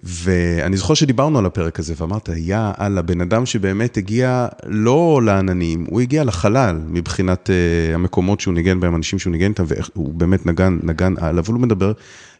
ואני 0.03 0.77
זוכר 0.77 0.93
שדיברנו 0.93 1.39
על 1.39 1.45
הפרק 1.45 1.79
הזה, 1.79 1.93
ואמרת, 1.97 2.29
יא 2.35 2.57
אללה, 2.81 3.01
בן 3.01 3.21
אדם 3.21 3.45
שבאמת 3.45 3.97
הגיע 3.97 4.47
לא 4.65 5.21
לעננים, 5.25 5.85
הוא 5.89 6.01
הגיע 6.01 6.23
לחלל 6.23 6.79
מבחינת 6.87 7.49
uh, 7.49 7.95
המקומות 7.95 8.39
שהוא 8.39 8.53
ניגן 8.53 8.79
בהם, 8.79 8.95
אנשים 8.95 9.19
שהוא 9.19 9.31
ניגן 9.31 9.49
איתם, 9.49 9.63
והוא 9.67 10.13
באמת 10.13 10.45
נגן, 10.45 10.79
נגן 10.83 11.13
על, 11.17 11.39
אבל 11.39 11.53
הוא 11.53 11.61
מדבר 11.61 11.91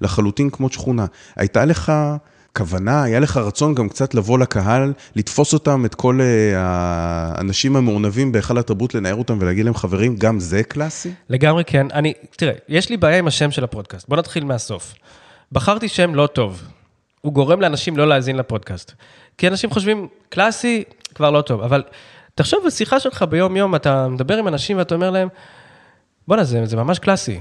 לחלוטין 0.01 0.49
כמו 0.49 0.69
שכונה. 0.69 1.05
הייתה 1.35 1.65
לך 1.65 1.91
כוונה, 2.57 3.03
היה 3.03 3.19
לך 3.19 3.37
רצון 3.37 3.75
גם 3.75 3.89
קצת 3.89 4.13
לבוא 4.13 4.39
לקהל, 4.39 4.93
לתפוס 5.15 5.53
אותם, 5.53 5.85
את 5.85 5.95
כל 5.95 6.19
uh, 6.19 6.55
האנשים 6.57 7.75
המעונבים 7.75 8.31
בהיכל 8.31 8.57
התרבות, 8.57 8.95
לנער 8.95 9.15
אותם 9.15 9.37
ולהגיד 9.39 9.65
להם, 9.65 9.73
חברים, 9.73 10.15
גם 10.15 10.39
זה 10.39 10.63
קלאסי? 10.63 11.11
לגמרי 11.29 11.63
כן. 11.65 11.87
אני, 11.93 12.13
תראה, 12.37 12.53
יש 12.69 12.89
לי 12.89 12.97
בעיה 12.97 13.19
עם 13.19 13.27
השם 13.27 13.51
של 13.51 13.63
הפודקאסט. 13.63 14.09
בוא 14.09 14.17
נתחיל 14.17 14.43
מהסוף. 14.43 14.93
בחרתי 15.51 15.87
שם 15.87 16.15
לא 16.15 16.27
טוב. 16.27 16.61
הוא 17.21 17.33
גורם 17.33 17.61
לאנשים 17.61 17.97
לא 17.97 18.07
להאזין 18.07 18.37
לפודקאסט. 18.37 18.91
כי 19.37 19.47
אנשים 19.47 19.71
חושבים, 19.71 20.07
קלאסי, 20.29 20.83
כבר 21.15 21.31
לא 21.31 21.41
טוב, 21.41 21.61
אבל 21.61 21.83
תחשוב 22.35 22.59
בשיחה 22.65 22.99
שלך 22.99 23.23
ביום-יום, 23.29 23.75
אתה 23.75 24.07
מדבר 24.07 24.37
עם 24.37 24.47
אנשים 24.47 24.77
ואתה 24.77 24.95
אומר 24.95 25.09
להם, 25.09 25.27
בואנה, 26.27 26.43
זה, 26.43 26.65
זה 26.65 26.77
ממש 26.77 26.99
קלאסי. 26.99 27.39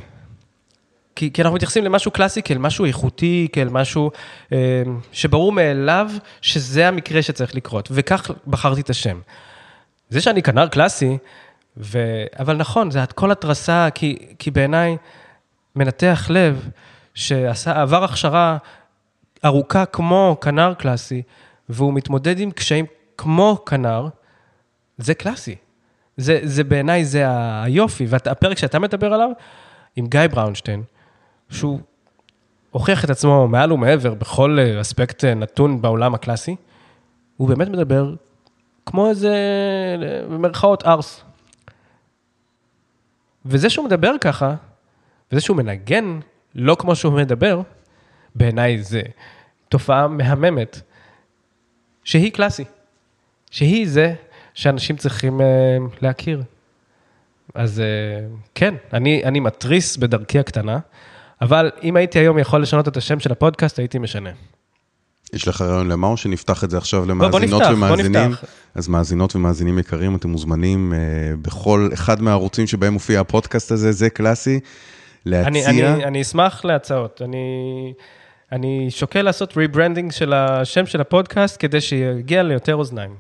כי, 1.17 1.33
כי 1.33 1.43
אנחנו 1.43 1.57
מתייחסים 1.57 1.85
למשהו 1.85 2.11
קלאסי 2.11 2.43
כאל 2.43 2.59
משהו 2.59 2.85
איכותי, 2.85 3.49
כאל 3.53 3.69
משהו 3.69 4.11
אה, 4.53 4.83
שברור 5.13 5.53
מאליו 5.53 6.11
שזה 6.41 6.89
המקרה 6.89 7.23
שצריך 7.23 7.55
לקרות, 7.55 7.89
וכך 7.93 8.31
בחרתי 8.47 8.81
את 8.81 8.91
השם. 8.91 9.21
זה 10.09 10.21
שאני 10.21 10.43
כנר 10.43 10.69
קלאסי, 10.69 11.19
ו... 11.77 11.99
אבל 12.39 12.57
נכון, 12.57 12.91
זה 12.91 13.01
כל 13.15 13.31
התרסה, 13.31 13.89
כי, 13.95 14.19
כי 14.39 14.51
בעיניי 14.51 14.97
מנתח 15.77 16.27
לב, 16.31 16.69
שעבר 17.15 18.05
הכשרה 18.05 18.57
ארוכה 19.45 19.87
כמו 19.87 20.37
כנר 20.41 20.75
קלאסי, 20.75 21.23
והוא 21.69 21.95
מתמודד 21.95 22.41
עם 22.41 22.51
קשיים 22.51 22.87
כמו 23.17 23.65
כנר, 23.67 24.09
זה 24.99 25.15
קלאסי. 25.15 25.57
זה, 26.17 26.41
זה 26.43 26.65
בעיניי, 26.65 27.05
זה 27.05 27.25
היופי. 27.63 28.07
והפרק 28.09 28.59
שאתה 28.59 28.79
מדבר 28.79 29.15
עליו, 29.15 29.31
עם 29.97 30.07
גיא 30.07 30.21
בראונשטיין, 30.31 30.83
שהוא 31.51 31.81
הוכיח 32.71 33.05
את 33.05 33.11
עצמו 33.11 33.49
מעל 33.49 33.73
ומעבר 33.73 34.15
בכל 34.15 34.59
אספקט 34.81 35.25
נתון 35.25 35.83
בעולם 35.83 36.15
הקלאסי, 36.15 36.57
הוא 37.37 37.49
באמת 37.49 37.69
מדבר 37.69 38.15
כמו 38.87 39.09
איזה, 39.09 39.35
במרכאות, 40.31 40.87
ארס. 40.87 41.25
וזה 43.47 43.71
שהוא 43.71 43.85
מדבר 43.85 44.13
ככה, 44.21 44.55
וזה 45.33 45.41
שהוא 45.41 45.57
מנגן 45.57 46.21
לא 46.55 46.77
כמו 46.79 46.97
שהוא 46.97 47.13
מדבר, 47.13 47.61
בעיניי 48.35 48.83
זה 48.83 49.03
תופעה 49.69 50.09
מהממת, 50.09 50.81
שהיא 52.05 52.33
קלאסי, 52.33 52.65
שהיא 53.51 53.89
זה 53.89 54.15
שאנשים 54.55 54.97
צריכים 54.97 55.41
uh, 55.41 55.45
להכיר. 56.03 56.43
אז 57.55 57.83
uh, 57.83 58.49
כן, 58.55 58.75
אני, 58.93 59.25
אני 59.25 59.41
מתריס 59.41 59.97
בדרכי 59.97 60.39
הקטנה, 60.39 60.79
אבל 61.41 61.71
אם 61.83 61.97
הייתי 61.97 62.19
היום 62.19 62.39
יכול 62.39 62.63
לשנות 62.63 62.89
את 62.89 62.97
השם 62.97 63.21
של 63.21 63.33
הפודקאסט, 63.33 63.79
הייתי 63.79 63.99
משנה. 63.99 64.31
יש 65.33 65.49
לך 65.49 65.61
רעיון 65.63 65.89
למה 65.89 66.07
או 66.07 66.17
שנפתח 66.17 66.65
את 66.65 66.71
זה 66.71 66.79
עכשיו 66.79 67.07
למאזינות 67.07 67.31
בוא, 67.33 67.59
בוא 67.59 67.59
נפתח, 67.59 67.71
ומאזינים? 67.75 68.13
בוא 68.13 68.31
נפתח. 68.31 68.45
אז 68.75 68.89
מאזינות 68.89 69.37
ומאזינים 69.37 69.79
יקרים, 69.79 70.17
אתם 70.17 70.29
מוזמנים 70.31 70.93
uh, 70.93 71.37
בכל 71.43 71.89
אחד 71.95 72.23
מהערוצים 72.23 72.67
שבהם 72.67 72.93
מופיע 72.93 73.21
הפודקאסט 73.21 73.73
הזה, 73.73 73.93
זה 73.93 74.11
קלאסי, 74.11 74.61
להציע. 75.27 75.49
אני, 75.49 75.67
אני, 75.67 76.05
אני 76.05 76.23
אשמח 76.23 76.65
להצעות. 76.65 77.23
אני, 77.25 77.39
אני 78.53 78.87
שוקל 78.91 79.23
לעשות 79.23 79.57
rebranding 79.57 80.13
של 80.13 80.33
השם 80.33 80.87
של 80.87 81.01
הפודקאסט 81.01 81.57
כדי 81.59 81.81
שיגיע 81.81 82.43
ליותר 82.43 82.75
אוזניים. 82.75 83.15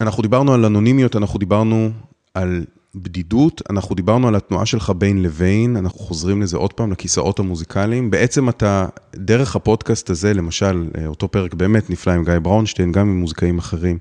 אנחנו 0.00 0.22
דיברנו 0.22 0.54
על 0.54 0.64
אנונימיות, 0.64 1.16
אנחנו 1.16 1.38
דיברנו 1.38 1.90
על 2.34 2.64
בדידות, 2.94 3.62
אנחנו 3.70 3.94
דיברנו 3.94 4.28
על 4.28 4.34
התנועה 4.34 4.66
שלך 4.66 4.92
בין 4.98 5.22
לבין, 5.22 5.76
אנחנו 5.76 5.98
חוזרים 5.98 6.42
לזה 6.42 6.56
עוד 6.56 6.72
פעם, 6.72 6.92
לכיסאות 6.92 7.38
המוזיקליים. 7.38 8.10
בעצם 8.10 8.48
אתה, 8.48 8.86
דרך 9.14 9.56
הפודקאסט 9.56 10.10
הזה, 10.10 10.34
למשל, 10.34 10.88
אותו 11.06 11.28
פרק 11.28 11.54
באמת 11.54 11.90
נפלא 11.90 12.12
עם 12.12 12.24
גיא 12.24 12.34
בראונשטיין, 12.42 12.92
גם 12.92 13.08
עם 13.08 13.20
מוזיקאים 13.20 13.58
אחרים, 13.58 13.98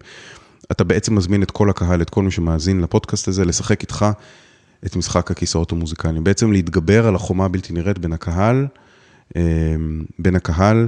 אתה 0.72 0.84
בעצם 0.84 1.16
מזמין 1.16 1.44
את 1.44 1.52
כל 1.52 1.70
הקהל, 1.70 2.02
את 2.02 2.10
כל 2.10 2.24
מי 2.24 2.32
שמאזין 2.32 2.82
לפודקאסט 2.82 3.28
הזה, 3.28 3.46
לשחק 3.46 3.82
איתך 3.82 4.06
את 4.86 4.96
משחק 4.96 5.32
הכיסאות 5.32 5.72
המוזיקליים. 5.72 6.24
בעצם 6.24 6.52
להתגבר 6.52 7.08
על 7.08 7.16
החומה 7.16 7.46
הבלתי 7.46 7.74
נראית 7.74 8.00
בין 8.00 8.14
הקהל, 8.14 8.68
בין 10.20 10.36
הקהל 10.36 10.88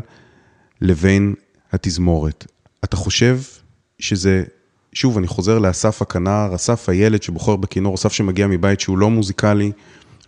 לבין 0.81 1.33
התזמורת. 1.71 2.45
אתה 2.83 2.95
חושב 2.95 3.39
שזה 3.99 4.43
שוב, 4.93 5.17
אני 5.17 5.27
חוזר 5.27 5.59
לאסף 5.59 6.01
הכנר, 6.01 6.55
אסף 6.55 6.89
הילד 6.89 7.23
שבוחר 7.23 7.55
בכינור, 7.55 7.95
אסף 7.95 8.13
שמגיע 8.13 8.47
מבית 8.47 8.79
שהוא 8.79 8.97
לא 8.97 9.09
מוזיקלי, 9.09 9.71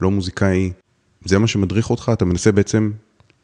לא 0.01 0.11
מוזיקאי. 0.11 0.71
זה 1.25 1.39
מה 1.39 1.47
שמדריך 1.47 1.89
אותך? 1.89 2.11
אתה 2.13 2.25
מנסה 2.25 2.51
בעצם 2.51 2.91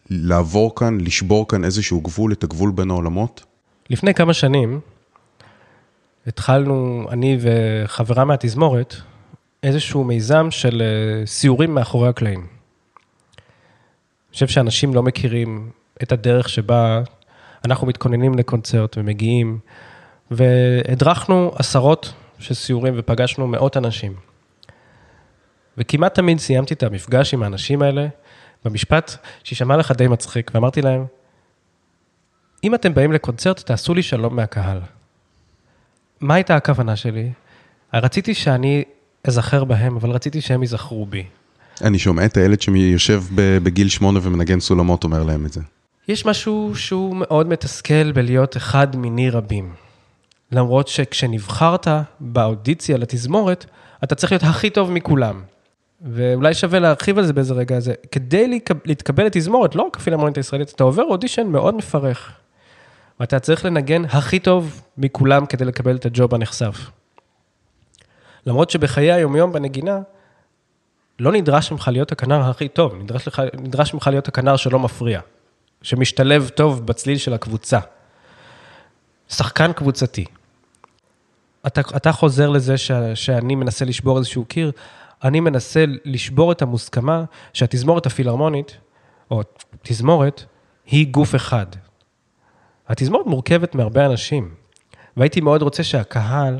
לעבור 0.09 0.75
כאן, 0.75 0.97
לשבור 1.01 1.47
כאן 1.47 1.63
איזשהו 1.65 2.01
גבול, 2.01 2.31
את 2.31 2.43
הגבול 2.43 2.71
בין 2.71 2.91
העולמות? 2.91 3.43
לפני 3.89 4.13
כמה 4.13 4.33
שנים 4.33 4.79
התחלנו, 6.27 7.07
אני 7.11 7.37
וחברה 7.41 8.25
מהתזמורת, 8.25 8.95
איזשהו 9.63 10.03
מיזם 10.03 10.47
של 10.51 10.81
אה, 10.81 11.25
סיורים 11.25 11.73
מאחורי 11.73 12.09
הקלעים. 12.09 12.52
חושב 14.33 14.47
שאנשים 14.47 14.93
לא 14.93 15.03
מכירים 15.03 15.71
את 16.03 16.11
הדרך 16.11 16.49
שבה 16.49 17.01
אנחנו 17.65 17.87
מתכוננים 17.87 18.33
לקונצרט 18.37 18.97
ומגיעים. 18.97 19.59
והדרכנו 20.31 21.51
עשרות 21.55 22.13
של 22.39 22.53
סיורים 22.53 22.93
ופגשנו 22.97 23.47
מאות 23.47 23.77
אנשים. 23.77 24.15
וכמעט 25.77 26.15
תמיד 26.15 26.39
סיימתי 26.39 26.73
את 26.73 26.83
המפגש 26.83 27.33
עם 27.33 27.43
האנשים 27.43 27.81
האלה 27.81 28.07
במשפט 28.65 29.15
שישמע 29.43 29.77
לך 29.77 29.91
די 29.91 30.07
מצחיק, 30.07 30.51
ואמרתי 30.53 30.81
להם, 30.81 31.05
אם 32.63 32.75
אתם 32.75 32.93
באים 32.93 33.11
לקונצרט, 33.11 33.59
תעשו 33.59 33.93
לי 33.93 34.03
שלום 34.03 34.35
מהקהל. 34.35 34.79
מה 36.21 36.33
הייתה 36.33 36.55
הכוונה 36.55 36.95
שלי? 36.95 37.31
רציתי 37.93 38.33
שאני 38.33 38.83
אזכר 39.23 39.63
בהם, 39.63 39.95
אבל 39.95 40.09
רציתי 40.09 40.41
שהם 40.41 40.61
ייזכרו 40.61 41.05
בי. 41.05 41.25
אני 41.81 41.99
שומע 41.99 42.25
את 42.25 42.37
הילד 42.37 42.61
שיושב 42.61 43.23
בגיל 43.35 43.89
שמונה 43.89 44.19
ומנגן 44.23 44.59
סולמות, 44.59 45.03
אומר 45.03 45.23
להם 45.23 45.45
את 45.45 45.53
זה. 45.53 45.61
יש 46.07 46.25
משהו 46.25 46.71
שהוא 46.75 47.15
מאוד 47.15 47.47
מתסכל 47.47 48.11
בלהיות 48.11 48.57
אחד 48.57 48.95
מיני 48.95 49.29
רבים. 49.29 49.73
למרות 50.51 50.87
שכשנבחרת 50.87 51.87
באודיציה 52.19 52.97
לתזמורת, 52.97 53.65
אתה 54.03 54.15
צריך 54.15 54.31
להיות 54.31 54.43
הכי 54.43 54.69
טוב 54.69 54.91
מכולם. 54.91 55.41
ואולי 56.01 56.53
שווה 56.53 56.79
להרחיב 56.79 57.17
על 57.17 57.25
זה 57.25 57.33
באיזה 57.33 57.53
רגע 57.53 57.77
הזה. 57.77 57.93
כדי 58.11 58.59
להתקבל 58.85 59.25
לתזמורת, 59.25 59.75
לא 59.75 59.81
רק 59.83 59.97
הפילהרמונית 59.97 60.37
הישראלית, 60.37 60.71
אתה 60.75 60.83
עובר 60.83 61.03
אודישן 61.03 61.47
מאוד 61.47 61.75
מפרך. 61.75 62.31
ואתה 63.19 63.39
צריך 63.39 63.65
לנגן 63.65 64.05
הכי 64.05 64.39
טוב 64.39 64.81
מכולם 64.97 65.45
כדי 65.45 65.65
לקבל 65.65 65.95
את 65.95 66.05
הג'וב 66.05 66.35
הנחשף. 66.35 66.89
למרות 68.45 68.69
שבחיי 68.69 69.11
היומיום 69.11 69.51
בנגינה, 69.51 69.99
לא 71.19 71.31
נדרש 71.31 71.71
ממך 71.71 71.89
להיות 71.93 72.11
הכנר 72.11 72.49
הכי 72.49 72.67
טוב, 72.67 72.95
נדרש, 72.95 73.27
לך, 73.27 73.41
נדרש 73.53 73.93
ממך 73.93 74.07
להיות 74.07 74.27
הכנר 74.27 74.55
שלא 74.55 74.79
מפריע, 74.79 75.21
שמשתלב 75.81 76.49
טוב 76.49 76.85
בצליל 76.85 77.17
של 77.17 77.33
הקבוצה. 77.33 77.79
שחקן 79.29 79.73
קבוצתי. 79.73 80.25
אתה, 81.67 81.81
אתה 81.95 82.11
חוזר 82.11 82.49
לזה 82.49 82.77
ש, 82.77 82.91
שאני 83.15 83.55
מנסה 83.55 83.85
לשבור 83.85 84.17
איזשהו 84.17 84.45
קיר, 84.45 84.71
אני 85.23 85.39
מנסה 85.39 85.85
לשבור 86.05 86.51
את 86.51 86.61
המוסכמה 86.61 87.23
שהתזמורת 87.53 88.05
הפילהרמונית, 88.05 88.77
או 89.31 89.41
תזמורת, 89.81 90.43
היא 90.85 91.07
גוף 91.07 91.35
אחד. 91.35 91.65
התזמורת 92.87 93.25
מורכבת 93.25 93.75
מהרבה 93.75 94.05
אנשים, 94.05 94.55
והייתי 95.17 95.41
מאוד 95.41 95.61
רוצה 95.61 95.83
שהקהל 95.83 96.59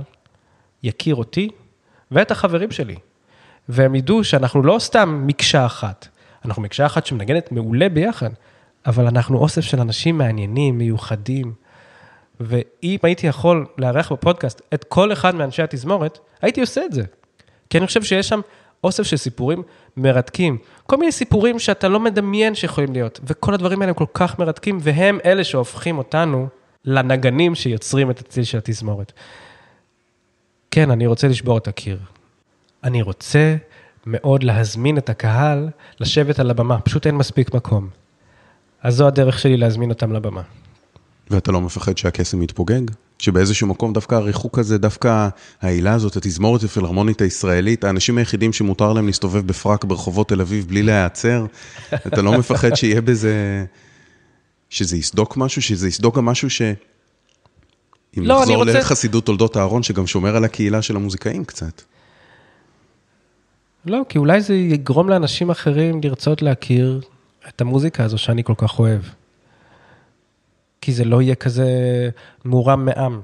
יכיר 0.84 1.16
אותי 1.16 1.50
ואת 2.12 2.32
החברים 2.32 2.72
שלי, 2.72 2.96
והם 3.70 3.96
ידעו 3.96 4.24
שאנחנו 4.24 4.64
לא 4.64 4.80
סתם 4.80 5.24
מקשה 5.26 5.66
אחת, 5.66 6.08
אנחנו 6.46 6.62
מקשה 6.62 6.86
אחת 6.86 7.06
שמנגנת 7.06 7.52
מעולה 7.52 7.90
ביחד, 7.90 8.30
אבל 8.86 9.08
אנחנו 9.08 9.38
אוסף 9.38 9.62
של 9.62 9.80
אנשים 9.80 10.18
מעניינים, 10.18 10.78
מיוחדים, 10.78 11.54
ואם 12.40 12.98
הייתי 13.04 13.28
יכול 13.28 13.66
לארח 13.78 14.12
בפודקאסט 14.12 14.62
את 14.74 14.84
כל 14.84 15.14
אחד 15.14 15.36
מאנשי 15.36 15.62
התזמורת, 15.62 16.20
הייתי 16.42 16.62
עושה 16.62 16.86
את 16.86 16.94
זה. 16.94 17.04
כי 17.70 17.78
אני 17.78 17.88
חושב 17.88 18.04
שיש 18.04 18.28
שם 18.28 18.40
אוסף 18.84 19.04
של 19.04 19.18
סיפורים 19.18 19.64
מרתקים. 19.98 20.58
כל 20.84 20.98
מיני 20.98 21.12
סיפורים 21.12 21.60
שאתה 21.60 21.88
לא 21.88 22.00
מדמיין 22.00 22.56
שיכולים 22.56 22.94
להיות, 22.94 23.20
וכל 23.24 23.54
הדברים 23.54 23.82
האלה 23.82 23.90
הם 23.90 23.96
כל 23.96 24.06
כך 24.14 24.40
מרתקים, 24.40 24.78
והם 24.82 25.20
אלה 25.26 25.44
שהופכים 25.44 25.98
אותנו 25.98 26.48
לנגנים 26.86 27.56
שיוצרים 27.56 28.12
את 28.12 28.20
הציל 28.20 28.44
של 28.44 28.58
התזמורת. 28.58 29.14
כן, 30.72 30.92
אני 30.92 31.08
רוצה 31.08 31.28
לשבור 31.28 31.58
את 31.58 31.68
הקיר. 31.68 31.98
אני 32.84 33.02
רוצה 33.02 33.56
מאוד 34.06 34.44
להזמין 34.44 34.98
את 34.98 35.10
הקהל 35.10 35.70
לשבת 36.00 36.40
על 36.40 36.50
הבמה, 36.50 36.80
פשוט 36.80 37.08
אין 37.08 37.16
מספיק 37.16 37.54
מקום. 37.54 37.88
אז 38.84 38.96
זו 38.96 39.08
הדרך 39.08 39.40
שלי 39.40 39.58
להזמין 39.58 39.90
אותם 39.90 40.14
לבמה. 40.14 40.42
ואתה 41.30 41.52
לא 41.52 41.62
מפחד 41.62 41.98
שהקסם 41.98 42.42
יתפוגג? 42.42 42.82
שבאיזשהו 43.20 43.68
מקום 43.68 43.94
דווקא 43.94 44.16
הריחוק 44.16 44.60
הזה, 44.60 44.78
דווקא 44.78 45.28
העילה 45.62 45.94
הזאת, 45.94 46.16
התזמורת 46.16 46.64
הפילהרמונית 46.64 47.22
הישראלית, 47.22 47.84
האנשים 47.84 48.18
היחידים 48.18 48.54
שמותר 48.54 48.94
להם 48.94 49.06
להסתובב 49.06 49.48
בפרק 49.48 49.84
ברחובות 49.86 50.30
תל 50.30 50.42
אביב 50.42 50.68
בלי 50.68 50.84
להיעצר, 50.84 51.46
אתה 52.08 52.22
לא 52.22 52.38
מפחד 52.40 52.76
שיהיה 52.76 53.02
בזה, 53.02 53.66
שזה 54.70 54.98
יסדוק 54.98 55.38
משהו, 55.38 55.62
שזה 55.62 55.88
יסדוק 55.88 56.18
גם 56.18 56.26
משהו 56.26 56.50
ש... 56.50 56.62
אם 58.18 58.26
לא, 58.26 58.40
נחזור 58.40 58.56
רוצה... 58.56 58.80
לחסידות 58.80 59.26
תולדות 59.26 59.58
אהרון, 59.58 59.84
שגם 59.84 60.08
שומר 60.08 60.36
על 60.36 60.44
הקהילה 60.44 60.82
של 60.82 60.96
המוזיקאים 60.96 61.46
קצת. 61.46 61.82
לא, 63.86 64.02
כי 64.10 64.18
אולי 64.18 64.42
זה 64.42 64.54
יגרום 64.54 65.10
לאנשים 65.10 65.50
אחרים 65.50 66.02
לרצות 66.04 66.42
להכיר 66.42 67.02
את 67.50 67.62
המוזיקה 67.62 68.04
הזו 68.04 68.18
שאני 68.18 68.44
כל 68.44 68.54
כך 68.58 68.80
אוהב. 68.80 69.02
כי 70.82 70.94
זה 70.94 71.06
לא 71.06 71.22
יהיה 71.22 71.36
כזה 71.36 71.70
מורם 72.46 72.86
מעם. 72.86 73.22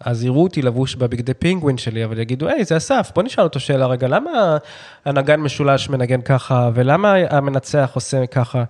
אז 0.00 0.24
יראו 0.24 0.42
אותי 0.42 0.62
לבוש 0.62 0.94
בבגדי 0.94 1.34
פינגווין 1.34 1.78
שלי, 1.78 2.04
אבל 2.04 2.18
יגידו, 2.18 2.48
היי, 2.48 2.64
זה 2.64 2.76
אסף, 2.76 3.10
בוא 3.14 3.22
נשאל 3.22 3.44
אותו 3.44 3.60
שאלה 3.60 3.86
רגע, 3.86 4.08
למה 4.08 4.56
הנגן 5.04 5.40
משולש 5.40 5.88
מנגן 5.88 6.20
ככה, 6.20 6.70
ולמה 6.74 7.14
המנצח 7.30 7.90
עושה 7.94 8.26
ככה? 8.26 8.64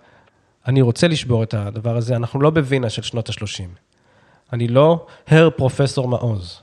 אני 0.67 0.83
רוצה 0.83 1.09
לשבור 1.09 1.43
את 1.43 1.55
הדבר 1.55 1.97
הזה, 1.97 2.17
אנחנו 2.17 2.41
לא 2.41 2.51
בווינה 2.51 2.91
של 2.91 3.03
שנות 3.03 3.29
ה-30. 3.29 3.69
אני 4.53 4.69
לא 4.69 5.07
הר 5.29 5.51
פרופסור 5.51 6.09
מעוז. 6.09 6.61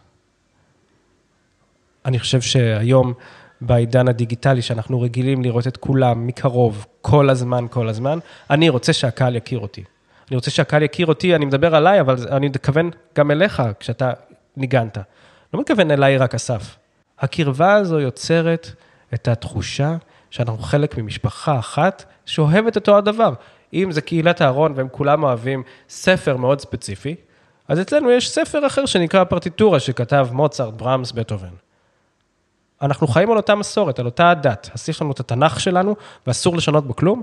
אני 2.05 2.19
חושב 2.19 2.41
שהיום, 2.41 3.13
בעידן 3.61 4.07
הדיגיטלי, 4.07 4.61
שאנחנו 4.61 5.01
רגילים 5.01 5.43
לראות 5.43 5.67
את 5.67 5.77
כולם 5.77 6.27
מקרוב, 6.27 6.85
כל 7.01 7.29
הזמן, 7.29 7.65
כל 7.69 7.87
הזמן, 7.87 8.19
אני 8.49 8.69
רוצה 8.69 8.93
שהקהל 8.93 9.35
יכיר 9.35 9.59
אותי. 9.59 9.83
אני 10.29 10.35
רוצה 10.35 10.51
שהקהל 10.51 10.83
יכיר 10.83 11.07
אותי, 11.07 11.35
אני 11.35 11.45
מדבר 11.45 11.75
עליי, 11.75 12.01
אבל 12.01 12.15
אני 12.31 12.47
מתכוון 12.47 12.89
גם 13.15 13.31
אליך, 13.31 13.63
כשאתה 13.79 14.11
ניגנת. 14.57 14.97
לא 15.53 15.59
מתכוון 15.59 15.91
אליי 15.91 16.17
רק 16.17 16.35
אסף. 16.35 16.77
הקרבה 17.19 17.73
הזו 17.73 17.99
יוצרת 17.99 18.71
את 19.13 19.27
התחושה 19.27 19.95
שאנחנו 20.29 20.57
חלק 20.57 20.97
ממשפחה 20.97 21.59
אחת 21.59 22.05
שאוהבת 22.25 22.75
אותו 22.75 22.97
הדבר. 22.97 23.33
אם 23.73 23.91
זה 23.91 24.01
קהילת 24.01 24.41
אהרון 24.41 24.73
והם 24.75 24.87
כולם 24.91 25.23
אוהבים 25.23 25.63
ספר 25.89 26.37
מאוד 26.37 26.61
ספציפי, 26.61 27.15
אז 27.67 27.81
אצלנו 27.81 28.11
יש 28.11 28.29
ספר 28.29 28.67
אחר 28.67 28.85
שנקרא 28.85 29.23
פרטיטורה 29.23 29.79
שכתב 29.79 30.27
מוצרט, 30.31 30.73
ברמס, 30.73 31.11
בטהובן. 31.11 31.68
אנחנו 32.81 33.07
חיים 33.07 33.31
על 33.31 33.37
אותה 33.37 33.55
מסורת, 33.55 33.99
על 33.99 34.05
אותה 34.05 34.31
הדת. 34.31 34.69
אז 34.73 34.89
יש 34.89 35.01
לנו 35.01 35.11
את 35.11 35.19
התנ"ך 35.19 35.59
שלנו, 35.59 35.95
ואסור 36.27 36.57
לשנות 36.57 36.87
בו 36.87 36.95
כלום, 36.95 37.21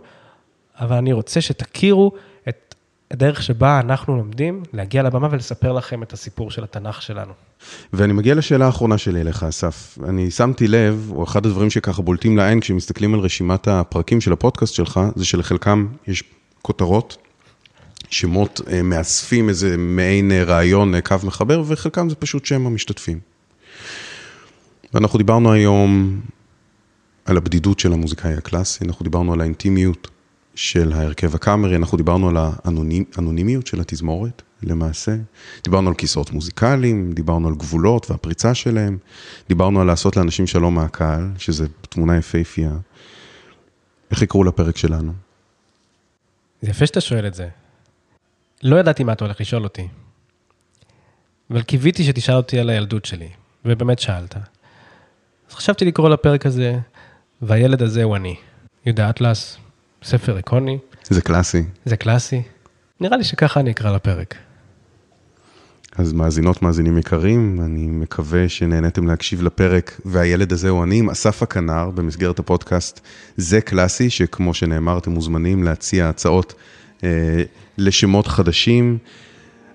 אבל 0.81 0.97
אני 0.97 1.13
רוצה 1.13 1.41
שתכירו 1.41 2.13
את 2.49 2.75
הדרך 3.11 3.43
שבה 3.43 3.81
אנחנו 3.81 4.17
לומדים 4.17 4.63
להגיע 4.73 5.03
לבמה 5.03 5.29
ולספר 5.31 5.73
לכם 5.73 6.03
את 6.03 6.13
הסיפור 6.13 6.51
של 6.51 6.65
התנ"ך 6.65 7.03
שלנו. 7.03 7.33
ואני 7.93 8.13
מגיע 8.13 8.35
לשאלה 8.35 8.67
האחרונה 8.67 8.99
שלי 8.99 9.21
אליך, 9.21 9.43
אסף. 9.43 9.99
אני 10.09 10.31
שמתי 10.31 10.69
לב, 10.69 11.13
או 11.15 11.25
אחד 11.25 11.47
הדברים 11.47 11.71
שככה 11.71 12.03
בולטים 12.03 12.37
לעין 12.37 12.61
כשמסתכלים 12.61 13.15
על 13.15 13.21
רשימת 13.21 13.69
הפרקים 13.69 14.21
של 14.21 14.33
הפודקאסט 14.33 14.75
שלך, 14.75 15.01
זה 15.17 15.25
שלחלקם 15.25 15.87
יש 16.07 16.25
כותרות, 16.63 17.17
שמות 18.11 18.61
אה, 18.71 18.83
מאספים 18.83 19.49
איזה 19.49 19.77
מעין 19.77 20.33
אה, 20.33 20.45
רעיון, 20.45 20.95
אה, 20.95 21.01
קו 21.01 21.17
מחבר, 21.25 21.63
וחלקם 21.67 22.09
זה 22.09 22.15
פשוט 22.15 22.47
שם 22.47 22.67
המשתתפים. 22.67 23.36
ואנחנו 24.95 25.19
דיברנו 25.19 25.53
היום 25.53 26.21
על 27.25 27.37
הבדידות 27.37 27.79
של 27.79 27.93
המוזיקאי 27.93 28.35
הקלאסי, 28.35 28.85
אנחנו 28.85 29.05
דיברנו 29.05 29.33
על 29.33 29.41
האינטימיות 29.41 30.09
של 30.55 30.93
ההרכב 30.93 31.35
הקאמרי, 31.35 31.77
אנחנו 31.77 31.97
דיברנו 31.99 32.29
על 32.29 32.37
האנונימיות 32.37 33.67
של 33.67 33.81
התזמורת, 33.81 34.43
למעשה. 34.63 35.17
דיברנו 35.65 35.89
על 35.89 35.95
כיסאות 35.95 36.31
מוזיקליים, 36.31 37.13
דיברנו 37.13 37.49
על 37.49 37.55
גבולות 37.55 38.11
והפריצה 38.11 38.55
שלהם, 38.55 38.99
דיברנו 39.49 39.81
על 39.81 39.87
לעשות 39.87 40.17
לאנשים 40.17 40.47
שלום 40.47 40.75
מהקהל, 40.75 41.31
שזה 41.39 41.67
תמונה 41.89 42.17
יפהפייה. 42.17 42.77
איך 44.11 44.23
יקראו 44.23 44.45
לפרק 44.45 44.77
שלנו? 44.77 45.13
זה 46.63 46.71
יפה 46.71 46.87
שאתה 46.87 47.01
שואל 47.01 47.27
את 47.27 47.35
זה. 47.35 47.49
לא 48.63 48.77
ידעתי 48.77 49.05
מה 49.05 49.13
אתה 49.13 49.25
הולך 49.25 49.41
לשאול 49.41 49.65
אותי, 49.65 49.89
אבל 51.51 51.63
קיוויתי 51.63 52.05
שתשאל 52.05 52.35
אותי 52.35 52.59
על 52.59 52.71
הילדות 52.71 53.05
שלי, 53.05 53.29
ובאמת 53.65 53.99
שאלת. 53.99 54.37
חשבתי 55.57 55.85
לקרוא 55.85 56.09
לפרק 56.09 56.47
הזה, 56.47 56.79
והילד 57.43 57.83
הזה 57.83 58.03
הוא 58.03 58.17
אני. 58.17 58.37
יהודה 58.87 59.11
אטלס, 59.11 59.57
ספר 60.03 60.37
איקוני. 60.37 60.79
זה 61.09 61.21
קלאסי. 61.21 61.63
זה 61.85 61.97
קלאסי. 61.97 62.43
נראה 63.01 63.17
לי 63.17 63.25
שככה 63.25 63.61
אני 63.61 63.71
אקרא 63.71 63.93
לפרק. 63.93 64.35
אז 65.97 66.13
מאזינות, 66.13 66.63
מאזינים 66.63 66.99
יקרים, 66.99 67.61
אני 67.65 67.87
מקווה 67.87 68.49
שנהניתם 68.49 69.07
להקשיב 69.07 69.43
לפרק, 69.43 70.01
והילד 70.05 70.53
הזה 70.53 70.69
הוא 70.69 70.85
אני 70.85 70.99
עם 70.99 71.11
אסף 71.11 71.43
הכנר 71.43 71.91
במסגרת 71.91 72.39
הפודקאסט 72.39 73.01
זה 73.37 73.61
קלאסי, 73.61 74.11
שכמו 74.11 74.55
שנאמר, 74.55 74.99
אתם 74.99 75.11
מוזמנים 75.11 75.63
להציע 75.63 76.09
הצעות 76.09 76.55
אה, 77.05 77.43
לשמות 77.79 78.27
חדשים. 78.27 78.99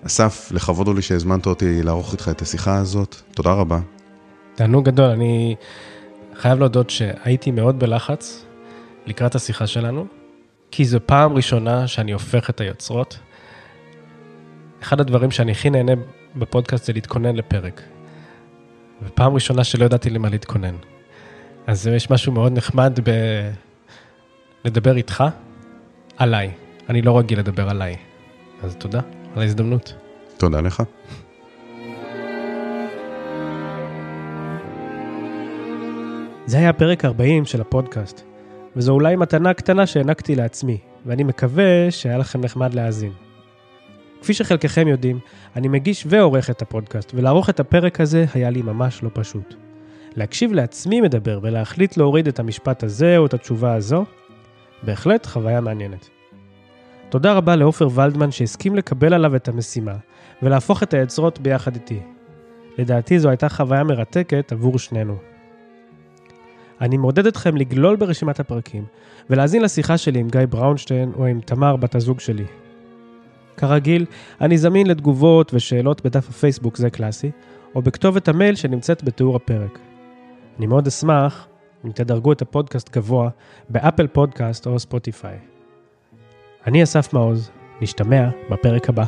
אסף, 0.06 0.52
לכבוד 0.54 0.86
הוא 0.86 0.94
לי 0.94 1.02
שהזמנת 1.02 1.46
אותי 1.46 1.82
לערוך 1.82 2.12
איתך 2.12 2.28
את 2.28 2.42
השיחה 2.42 2.76
הזאת, 2.76 3.16
תודה 3.34 3.52
רבה. 3.52 3.80
תענוג 4.54 4.84
גדול, 4.84 5.10
אני 5.10 5.54
חייב 6.34 6.58
להודות 6.58 6.90
שהייתי 6.90 7.50
מאוד 7.50 7.78
בלחץ 7.78 8.44
לקראת 9.06 9.34
השיחה 9.34 9.66
שלנו, 9.66 10.06
כי 10.70 10.84
זו 10.84 10.98
פעם 11.06 11.32
ראשונה 11.32 11.86
שאני 11.86 12.12
הופך 12.12 12.50
את 12.50 12.60
היוצרות. 12.60 13.18
אחד 14.82 15.00
הדברים 15.00 15.30
שאני 15.30 15.52
הכי 15.52 15.70
נהנה 15.70 15.92
בפודקאסט 16.36 16.84
זה 16.84 16.92
להתכונן 16.92 17.36
לפרק. 17.36 17.82
ופעם 19.02 19.34
ראשונה 19.34 19.64
שלא 19.64 19.84
ידעתי 19.84 20.10
למה 20.10 20.28
להתכונן. 20.28 20.74
אז 21.66 21.86
יש 21.86 22.10
משהו 22.10 22.32
מאוד 22.32 22.52
נחמד 22.52 22.98
ב... 23.04 23.10
לדבר 24.64 24.96
איתך 24.96 25.24
עליי. 26.16 26.50
אני 26.88 27.02
לא 27.02 27.18
רגיל 27.18 27.38
לדבר 27.38 27.68
עליי. 27.68 27.96
אז 28.62 28.76
תודה 28.76 29.00
על 29.36 29.42
ההזדמנות. 29.42 29.94
תודה 30.36 30.60
לך. 30.60 30.82
זה 36.46 36.58
היה 36.58 36.72
פרק 36.72 37.04
40 37.04 37.44
של 37.44 37.60
הפודקאסט, 37.60 38.22
וזו 38.76 38.92
אולי 38.92 39.16
מתנה 39.16 39.54
קטנה 39.54 39.86
שהענקתי 39.86 40.34
לעצמי, 40.34 40.78
ואני 41.06 41.24
מקווה 41.24 41.90
שהיה 41.90 42.18
לכם 42.18 42.40
נחמד 42.40 42.74
להאזין. 42.74 43.12
כפי 44.22 44.34
שחלקכם 44.34 44.88
יודעים, 44.88 45.18
אני 45.56 45.68
מגיש 45.68 46.04
ועורך 46.08 46.50
את 46.50 46.62
הפודקאסט, 46.62 47.12
ולערוך 47.14 47.50
את 47.50 47.60
הפרק 47.60 48.00
הזה 48.00 48.24
היה 48.34 48.50
לי 48.50 48.62
ממש 48.62 49.02
לא 49.02 49.10
פשוט. 49.12 49.54
להקשיב 50.16 50.52
לעצמי 50.52 51.00
מדבר 51.00 51.38
ולהחליט 51.42 51.96
להוריד 51.96 52.28
את 52.28 52.38
המשפט 52.38 52.82
הזה 52.82 53.18
או 53.18 53.26
את 53.26 53.34
התשובה 53.34 53.74
הזו, 53.74 54.04
בהחלט 54.82 55.26
חוויה 55.26 55.60
מעניינת. 55.60 56.08
תודה 57.08 57.32
רבה 57.32 57.56
לעופר 57.56 57.88
ולדמן 57.94 58.30
שהסכים 58.30 58.76
לקבל 58.76 59.14
עליו 59.14 59.36
את 59.36 59.48
המשימה, 59.48 59.94
ולהפוך 60.42 60.82
את 60.82 60.94
היוצרות 60.94 61.38
ביחד 61.38 61.74
איתי. 61.74 62.00
לדעתי 62.78 63.18
זו 63.18 63.28
הייתה 63.28 63.48
חוויה 63.48 63.84
מרתקת 63.84 64.52
עבור 64.52 64.78
שנינו. 64.78 65.31
אני 66.82 66.96
מעודד 66.96 67.26
אתכם 67.26 67.56
לגלול 67.56 67.96
ברשימת 67.96 68.40
הפרקים, 68.40 68.84
ולהאזין 69.30 69.62
לשיחה 69.62 69.98
שלי 69.98 70.20
עם 70.20 70.28
גיא 70.28 70.40
בראונשטיין 70.50 71.12
או 71.16 71.26
עם 71.26 71.40
תמר 71.40 71.76
בת 71.76 71.94
הזוג 71.94 72.20
שלי. 72.20 72.44
כרגיל, 73.56 74.06
אני 74.40 74.58
זמין 74.58 74.86
לתגובות 74.86 75.54
ושאלות 75.54 76.04
בדף 76.04 76.28
הפייסבוק 76.28 76.76
זה 76.76 76.90
קלאסי, 76.90 77.30
או 77.74 77.82
בכתובת 77.82 78.28
המייל 78.28 78.54
שנמצאת 78.54 79.04
בתיאור 79.04 79.36
הפרק. 79.36 79.78
אני 80.58 80.66
מאוד 80.66 80.86
אשמח 80.86 81.46
אם 81.84 81.90
תדרגו 81.92 82.32
את 82.32 82.42
הפודקאסט 82.42 82.96
גבוה 82.96 83.30
באפל 83.68 84.06
פודקאסט 84.06 84.66
או 84.66 84.78
ספוטיפיי. 84.78 85.38
אני 86.66 86.82
אסף 86.82 87.12
מעוז, 87.12 87.50
נשתמע 87.80 88.28
בפרק 88.50 88.88
הבא. 88.88 89.04